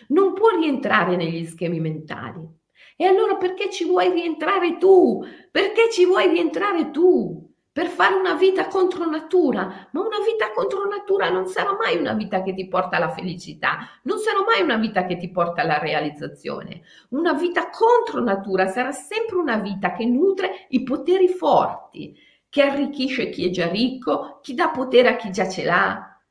Non 0.09 0.33
può 0.33 0.49
rientrare 0.49 1.15
negli 1.15 1.45
schemi 1.45 1.79
mentali. 1.79 2.47
E 2.95 3.05
allora 3.05 3.35
perché 3.35 3.69
ci 3.69 3.85
vuoi 3.85 4.11
rientrare 4.11 4.77
tu? 4.77 5.23
Perché 5.49 5.89
ci 5.91 6.05
vuoi 6.05 6.27
rientrare 6.29 6.91
tu? 6.91 7.50
Per 7.73 7.87
fare 7.87 8.15
una 8.15 8.33
vita 8.33 8.67
contro 8.67 9.09
natura, 9.09 9.87
ma 9.91 10.01
una 10.01 10.19
vita 10.25 10.51
contro 10.51 10.85
natura 10.87 11.29
non 11.29 11.47
sarà 11.47 11.73
mai 11.73 11.97
una 11.97 12.13
vita 12.13 12.41
che 12.43 12.53
ti 12.53 12.67
porta 12.67 12.97
alla 12.97 13.13
felicità, 13.13 13.87
non 14.03 14.17
sarà 14.17 14.43
mai 14.43 14.61
una 14.61 14.75
vita 14.75 15.05
che 15.05 15.15
ti 15.15 15.31
porta 15.31 15.61
alla 15.61 15.79
realizzazione. 15.79 16.81
Una 17.09 17.33
vita 17.33 17.69
contro 17.69 18.21
natura 18.21 18.67
sarà 18.67 18.91
sempre 18.91 19.37
una 19.37 19.57
vita 19.57 19.93
che 19.93 20.05
nutre 20.05 20.65
i 20.69 20.83
poteri 20.83 21.29
forti, 21.29 22.13
che 22.49 22.61
arricchisce 22.61 23.29
chi 23.29 23.47
è 23.47 23.49
già 23.49 23.69
ricco, 23.69 24.39
chi 24.41 24.53
dà 24.53 24.69
potere 24.69 25.07
a 25.07 25.15
chi 25.15 25.31
già 25.31 25.47
ce 25.47 25.63
l'ha, 25.63 26.21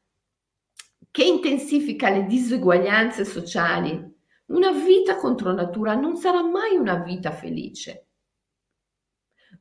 che 1.11 1.25
intensifica 1.25 2.11
le 2.11 2.27
diseguaglianze 2.27 3.25
sociali. 3.25 4.19
Una 4.49 4.73
vita 4.73 5.17
contro 5.17 5.53
natura 5.55 5.95
non 5.95 6.17
sarà 6.17 6.43
mai 6.43 6.77
una 6.77 6.97
vita 6.97 7.31
felice. 7.31 8.10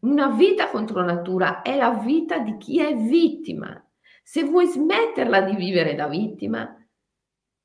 Una 0.01 0.29
vita 0.29 0.69
contro 0.69 1.03
natura 1.03 1.61
è 1.61 1.75
la 1.75 1.91
vita 1.91 2.39
di 2.39 2.57
chi 2.57 2.79
è 2.79 2.95
vittima. 2.95 3.83
Se 4.23 4.43
vuoi 4.43 4.67
smetterla 4.67 5.41
di 5.41 5.55
vivere 5.55 5.95
da 5.95 6.07
vittima, 6.07 6.73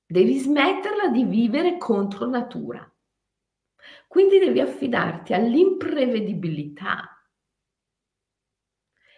devi 0.05 0.39
smetterla 0.39 1.09
di 1.09 1.25
vivere 1.25 1.79
contro 1.79 2.27
natura. 2.27 2.89
Quindi 4.09 4.39
devi 4.39 4.61
affidarti 4.61 5.33
all'imprevedibilità 5.33 7.09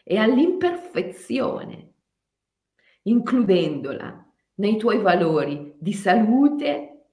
e 0.02 0.18
all'imperfezione, 0.18 1.94
includendola 3.02 4.24
nei 4.54 4.76
tuoi 4.76 5.00
valori 5.00 5.74
di 5.78 5.92
salute, 5.92 7.08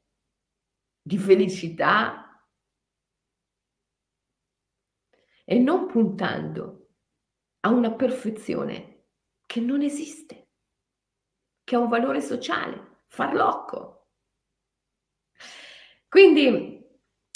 di 1.01 1.17
felicità, 1.17 2.22
e 5.43 5.59
non 5.59 5.87
puntando 5.87 6.87
a 7.61 7.69
una 7.69 7.91
perfezione 7.91 9.05
che 9.45 9.59
non 9.59 9.81
esiste, 9.81 10.47
che 11.63 11.75
ha 11.75 11.79
un 11.79 11.89
valore 11.89 12.21
sociale, 12.21 13.01
farlocco. 13.07 14.07
Quindi 16.07 16.81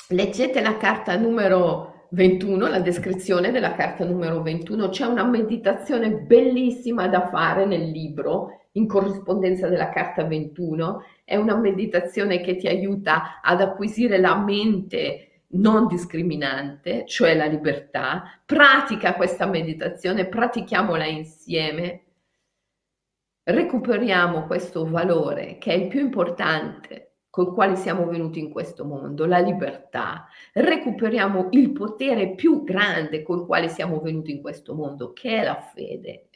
leggete 0.09 0.61
la 0.61 0.77
carta 0.77 1.17
numero 1.17 2.07
21, 2.11 2.67
la 2.67 2.79
descrizione 2.79 3.51
della 3.51 3.73
carta 3.73 4.05
numero 4.05 4.41
21, 4.41 4.89
c'è 4.89 5.05
una 5.05 5.25
meditazione 5.25 6.11
bellissima 6.11 7.07
da 7.07 7.27
fare 7.27 7.65
nel 7.65 7.89
libro 7.89 8.67
in 8.73 8.87
corrispondenza 8.87 9.67
della 9.67 9.89
carta 9.89 10.23
21, 10.23 11.03
è 11.25 11.35
una 11.35 11.55
meditazione 11.57 12.41
che 12.41 12.55
ti 12.55 12.67
aiuta 12.67 13.41
ad 13.41 13.61
acquisire 13.61 14.19
la 14.19 14.37
mente 14.37 15.26
non 15.49 15.87
discriminante, 15.87 17.05
cioè 17.05 17.35
la 17.35 17.45
libertà, 17.45 18.41
pratica 18.45 19.15
questa 19.15 19.45
meditazione, 19.45 20.27
pratichiamola 20.27 21.05
insieme, 21.05 22.03
recuperiamo 23.43 24.45
questo 24.45 24.85
valore 24.89 25.57
che 25.57 25.71
è 25.71 25.75
il 25.75 25.87
più 25.87 26.01
importante 26.01 27.07
col 27.29 27.53
quale 27.53 27.75
siamo 27.75 28.07
venuti 28.07 28.39
in 28.39 28.49
questo 28.51 28.83
mondo, 28.83 29.27
la 29.27 29.37
libertà, 29.37 30.27
recuperiamo 30.53 31.49
il 31.51 31.71
potere 31.71 32.33
più 32.33 32.63
grande 32.63 33.21
col 33.21 33.45
quale 33.45 33.69
siamo 33.69 33.99
venuti 33.99 34.31
in 34.31 34.41
questo 34.41 34.73
mondo, 34.73 35.13
che 35.13 35.41
è 35.41 35.43
la 35.43 35.55
fede. 35.55 36.29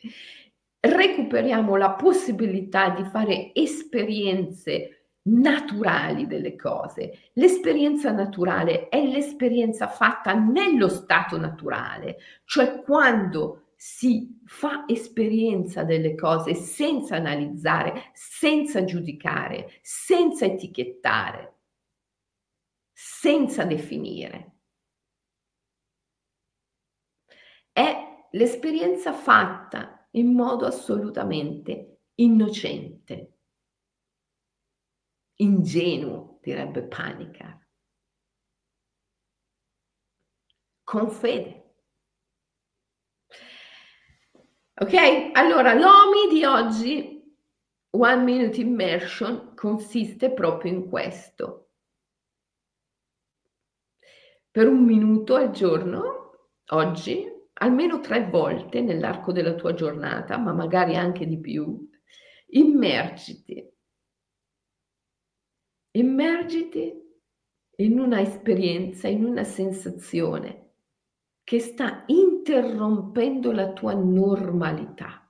Recuperiamo 0.80 1.76
la 1.76 1.92
possibilità 1.94 2.90
di 2.92 3.04
fare 3.06 3.52
esperienze 3.54 5.01
naturali 5.24 6.26
delle 6.26 6.56
cose. 6.56 7.32
L'esperienza 7.34 8.12
naturale 8.12 8.90
è 8.90 9.06
l'esperienza 9.06 9.88
fatta 9.88 10.34
nello 10.34 10.88
stato 10.88 11.38
naturale, 11.38 12.18
cioè 12.46 12.82
quando 12.82 13.74
si 13.76 14.40
fa 14.46 14.86
esperienza 14.88 15.84
delle 15.84 16.16
cose 16.16 16.54
senza 16.54 17.16
analizzare, 17.16 18.12
senza 18.14 18.84
giudicare, 18.84 19.80
senza 19.82 20.46
etichettare, 20.46 21.56
senza 22.92 23.64
definire. 23.64 24.50
È 27.72 28.28
l'esperienza 28.32 29.14
fatta 29.14 30.08
in 30.12 30.34
modo 30.34 30.66
assolutamente 30.66 32.02
innocente 32.16 33.31
ingenuo, 35.42 36.40
direbbe 36.42 36.84
Panica. 36.84 37.62
con 40.92 41.10
fede. 41.10 41.76
Ok? 44.76 45.32
Allora, 45.32 45.74
l'OMI 45.74 46.28
di 46.30 46.44
oggi, 46.44 47.34
One 47.92 48.24
Minute 48.24 48.60
Immersion, 48.60 49.54
consiste 49.56 50.34
proprio 50.34 50.74
in 50.74 50.90
questo. 50.90 51.70
Per 54.52 54.68
un 54.68 54.84
minuto 54.84 55.36
al 55.36 55.52
giorno, 55.52 56.50
oggi, 56.72 57.26
almeno 57.54 58.02
tre 58.02 58.28
volte 58.28 58.82
nell'arco 58.82 59.32
della 59.32 59.54
tua 59.54 59.74
giornata, 59.74 60.36
ma 60.38 60.52
magari 60.52 60.98
anche 60.98 61.26
di 61.26 61.40
più, 61.40 61.90
immergiti. 62.48 63.71
Immergiti 65.94 67.00
in 67.78 68.00
una 68.00 68.22
esperienza, 68.22 69.08
in 69.08 69.26
una 69.26 69.44
sensazione 69.44 70.76
che 71.44 71.60
sta 71.60 72.04
interrompendo 72.08 73.52
la 73.52 73.74
tua 73.74 73.94
normalità. 73.94 75.30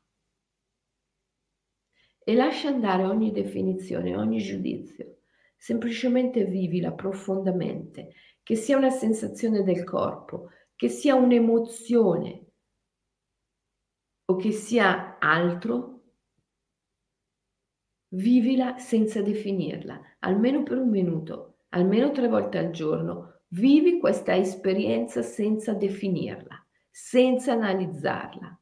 E 2.24 2.36
lascia 2.36 2.68
andare 2.68 3.06
ogni 3.06 3.32
definizione, 3.32 4.16
ogni 4.16 4.38
giudizio. 4.38 5.22
Semplicemente 5.58 6.44
vivila 6.46 6.92
profondamente, 6.92 8.14
che 8.44 8.56
sia 8.56 8.78
una 8.78 8.92
sensazione 8.92 9.64
del 9.64 9.84
corpo, 9.84 10.50
che 10.76 10.90
sia 10.90 11.16
un'emozione 11.16 12.46
o 14.26 14.36
che 14.36 14.52
sia 14.52 15.18
altro, 15.18 16.01
vivila 18.14 18.78
senza 18.78 19.22
definirla, 19.22 20.00
almeno 20.20 20.64
per 20.64 20.78
un 20.78 20.90
minuto, 20.90 21.58
almeno 21.70 22.12
tre 22.12 22.28
volte 22.28 22.58
al 22.58 22.72
giorno. 22.72 23.42
Vivi 23.50 24.00
questa 24.00 24.36
esperienza 24.36 25.22
senza 25.22 25.74
definirla, 25.74 26.66
senza 26.90 27.54
analizzarla. 27.54 28.60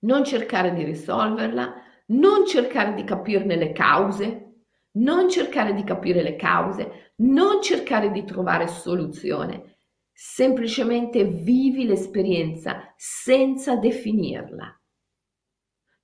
Non 0.00 0.24
cercare 0.24 0.72
di 0.72 0.84
risolverla, 0.84 1.74
non 2.06 2.46
cercare 2.46 2.94
di 2.94 3.04
capirne 3.04 3.56
le 3.56 3.72
cause, 3.72 4.46
non 4.92 5.28
cercare 5.28 5.74
di 5.74 5.84
capire 5.84 6.22
le 6.22 6.36
cause, 6.36 7.12
non 7.16 7.62
cercare 7.62 8.10
di 8.10 8.24
trovare 8.24 8.66
soluzione, 8.66 9.76
semplicemente 10.10 11.24
vivi 11.24 11.84
l'esperienza 11.84 12.92
senza 12.96 13.76
definirla. 13.76 14.79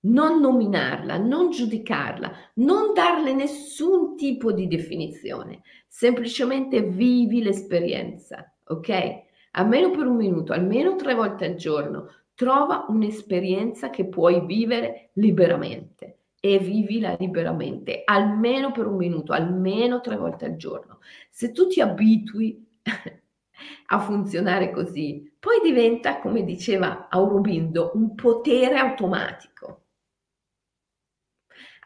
Non 0.06 0.40
nominarla, 0.40 1.16
non 1.18 1.50
giudicarla, 1.50 2.30
non 2.54 2.94
darle 2.94 3.34
nessun 3.34 4.16
tipo 4.16 4.52
di 4.52 4.68
definizione, 4.68 5.62
semplicemente 5.88 6.82
vivi 6.82 7.42
l'esperienza, 7.42 8.54
ok? 8.66 9.24
Almeno 9.52 9.90
per 9.90 10.06
un 10.06 10.16
minuto, 10.16 10.52
almeno 10.52 10.94
tre 10.96 11.14
volte 11.14 11.46
al 11.46 11.54
giorno, 11.56 12.08
trova 12.34 12.84
un'esperienza 12.88 13.90
che 13.90 14.06
puoi 14.06 14.44
vivere 14.46 15.10
liberamente 15.14 16.18
e 16.38 16.58
vivila 16.58 17.16
liberamente, 17.18 18.02
almeno 18.04 18.70
per 18.70 18.86
un 18.86 18.96
minuto, 18.96 19.32
almeno 19.32 20.00
tre 20.00 20.16
volte 20.16 20.44
al 20.44 20.56
giorno. 20.56 21.00
Se 21.30 21.50
tu 21.50 21.66
ti 21.66 21.80
abitui 21.80 22.64
a 23.86 23.98
funzionare 23.98 24.70
così, 24.70 25.34
poi 25.40 25.60
diventa, 25.64 26.20
come 26.20 26.44
diceva 26.44 27.08
Aurobindo, 27.08 27.90
un 27.94 28.14
potere 28.14 28.76
automatico. 28.76 29.85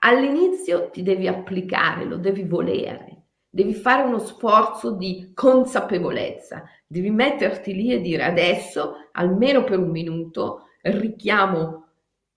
All'inizio 0.03 0.90
ti 0.90 1.03
devi 1.03 1.28
applicare, 1.28 2.05
lo 2.05 2.16
devi 2.16 2.44
volere, 2.44 3.26
devi 3.48 3.74
fare 3.74 4.03
uno 4.03 4.18
sforzo 4.18 4.92
di 4.92 5.32
consapevolezza, 5.34 6.64
devi 6.86 7.11
metterti 7.11 7.74
lì 7.74 7.92
e 7.92 8.01
dire 8.01 8.24
adesso, 8.24 9.09
almeno 9.12 9.64
per 9.64 9.78
un 9.78 9.90
minuto, 9.90 10.68
richiamo 10.82 11.88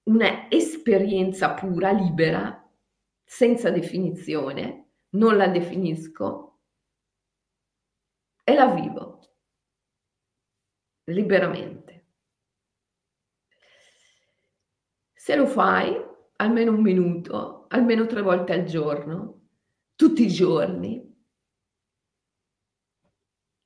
una 0.03 0.49
esperienza 0.49 1.53
pura, 1.53 1.91
libera, 1.91 2.70
senza 3.24 3.70
definizione, 3.70 4.88
non 5.11 5.38
la 5.38 5.47
definisco 5.47 6.59
e 8.43 8.53
la 8.53 8.68
vivo 8.68 9.20
liberamente. 11.05 12.05
Se 15.14 15.36
lo 15.36 15.45
fai 15.45 15.95
almeno 16.38 16.71
un 16.71 16.81
minuto, 16.81 17.65
almeno 17.69 18.05
tre 18.05 18.21
volte 18.21 18.53
al 18.53 18.63
giorno, 18.63 19.41
tutti 19.95 20.23
i 20.23 20.27
giorni, 20.27 21.11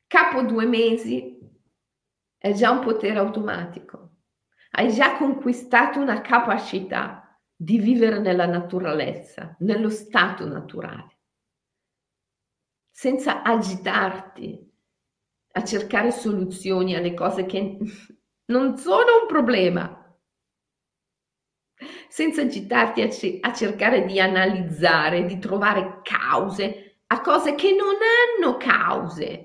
capo 0.07 0.41
due 0.43 0.65
mesi 0.65 1.37
è 2.37 2.53
già 2.53 2.71
un 2.71 2.79
potere 2.79 3.19
automatico. 3.19 4.15
Hai 4.71 4.93
già 4.93 5.17
conquistato 5.17 5.99
una 5.99 6.21
capacità 6.21 7.39
di 7.55 7.79
vivere 7.79 8.19
nella 8.19 8.45
naturalezza, 8.45 9.55
nello 9.59 9.89
stato 9.89 10.47
naturale, 10.47 11.17
senza 12.91 13.41
agitarti 13.41 14.65
a 15.53 15.63
cercare 15.63 16.11
soluzioni 16.11 16.95
alle 16.95 17.15
cose 17.15 17.45
che 17.45 17.77
non 18.45 18.77
sono 18.77 19.21
un 19.21 19.27
problema, 19.27 20.06
senza 22.09 22.41
agitarti 22.41 23.01
a, 23.01 23.07
c- 23.07 23.37
a 23.41 23.53
cercare 23.53 24.05
di 24.05 24.19
analizzare, 24.19 25.25
di 25.25 25.37
trovare 25.39 26.01
cause 26.03 26.99
a 27.07 27.21
cose 27.21 27.55
che 27.55 27.71
non 27.73 27.95
hanno 27.95 28.57
cause. 28.57 29.43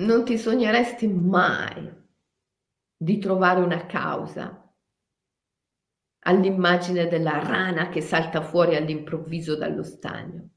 non 0.00 0.24
ti 0.24 0.38
sogneresti 0.38 1.06
mai 1.08 1.92
di 2.96 3.18
trovare 3.18 3.60
una 3.60 3.86
causa 3.86 4.72
all'immagine 6.26 7.08
della 7.08 7.40
rana 7.40 7.88
che 7.88 8.00
salta 8.00 8.40
fuori 8.40 8.76
all'improvviso 8.76 9.56
dallo 9.56 9.82
stagno. 9.82 10.48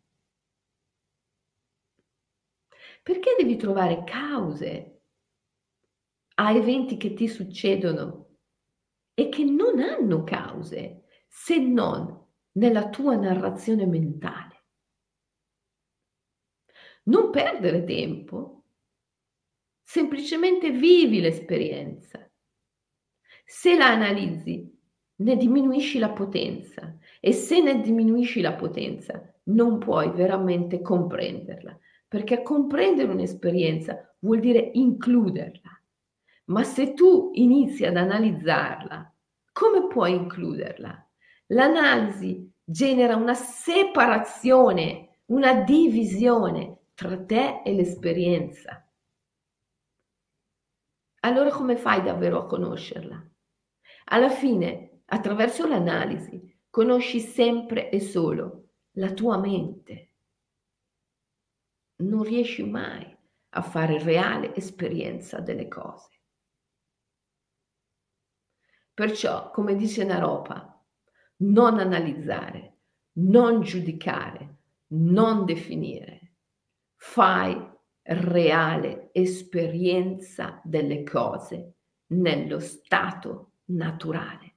Perché 3.04 3.36
devi 3.38 3.58
trovare 3.58 4.04
cause 4.06 5.01
a 6.42 6.52
eventi 6.54 6.98
che 6.98 7.14
ti 7.14 7.28
succedono 7.28 8.38
e 9.14 9.30
che 9.30 9.44
non 9.44 9.80
hanno 9.80 10.24
cause 10.24 11.04
se 11.28 11.60
non 11.60 12.20
nella 12.54 12.90
tua 12.90 13.16
narrazione 13.16 13.86
mentale? 13.86 14.64
Non 17.04 17.30
perdere 17.30 17.84
tempo 17.84 18.64
semplicemente 19.84 20.72
vivi 20.72 21.20
l'esperienza. 21.20 22.28
Se 23.46 23.76
la 23.78 23.92
analizzi, 23.92 24.80
ne 25.18 25.36
diminuisci 25.36 26.00
la 26.00 26.10
potenza 26.10 26.98
e 27.20 27.34
se 27.34 27.62
ne 27.62 27.82
diminuisci 27.82 28.42
la 28.42 28.54
potenza, 28.54 29.22
non 29.44 29.78
puoi 29.78 30.10
veramente 30.12 30.82
comprenderla, 30.82 31.78
perché 32.08 32.42
comprendere 32.42 33.12
un'esperienza 33.12 34.16
vuol 34.20 34.40
dire 34.40 34.72
includerla. 34.74 35.81
Ma 36.52 36.64
se 36.64 36.94
tu 36.94 37.32
inizi 37.34 37.86
ad 37.86 37.98
analizzarla, 37.98 39.14
come 39.52 39.88
puoi 39.88 40.16
includerla? 40.16 41.10
L'analisi 41.48 42.50
genera 42.64 43.16
una 43.16 43.34
separazione, 43.34 45.22
una 45.26 45.64
divisione 45.64 46.78
tra 46.94 47.18
te 47.18 47.62
e 47.64 47.74
l'esperienza 47.74 48.86
allora 51.24 51.52
come 51.52 51.76
fai 51.76 52.02
davvero 52.02 52.40
a 52.40 52.46
conoscerla? 52.46 53.30
Alla 54.06 54.30
fine, 54.30 55.02
attraverso 55.06 55.68
l'analisi, 55.68 56.60
conosci 56.70 57.20
sempre 57.20 57.90
e 57.90 58.00
solo 58.00 58.70
la 58.94 59.12
tua 59.14 59.38
mente. 59.38 60.10
Non 61.98 62.24
riesci 62.24 62.64
mai 62.64 63.16
a 63.50 63.62
fare 63.62 64.02
reale 64.02 64.56
esperienza 64.56 65.40
delle 65.40 65.68
cose. 65.68 66.21
Perciò, 68.94 69.52
come 69.52 69.76
dice 69.76 70.04
Naropa, 70.04 70.84
non 71.38 71.80
analizzare, 71.80 72.78
non 73.14 73.62
giudicare, 73.62 74.58
non 74.88 75.46
definire. 75.46 76.34
Fai 76.96 77.70
reale 78.04 79.10
esperienza 79.14 80.60
delle 80.64 81.04
cose 81.04 81.74
nello 82.08 82.60
stato 82.60 83.52
naturale. 83.66 84.56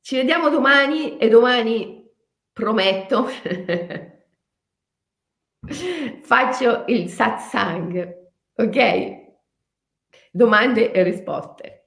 Ci 0.00 0.16
vediamo 0.16 0.48
domani 0.48 1.18
e 1.18 1.28
domani 1.28 2.08
prometto 2.52 3.26
faccio 6.22 6.84
il 6.86 7.08
satsang, 7.08 8.30
ok? 8.54 9.18
Domande 10.30 10.92
e 10.92 11.02
risposte. 11.02 11.79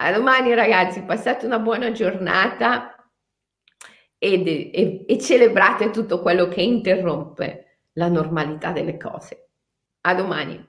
A 0.00 0.12
domani 0.12 0.54
ragazzi, 0.54 1.02
passate 1.02 1.44
una 1.44 1.58
buona 1.58 1.90
giornata 1.90 3.10
e, 4.16 4.70
e, 4.72 5.04
e 5.08 5.18
celebrate 5.18 5.90
tutto 5.90 6.20
quello 6.20 6.46
che 6.46 6.62
interrompe 6.62 7.86
la 7.94 8.08
normalità 8.08 8.70
delle 8.70 8.96
cose. 8.96 9.50
A 10.02 10.14
domani. 10.14 10.67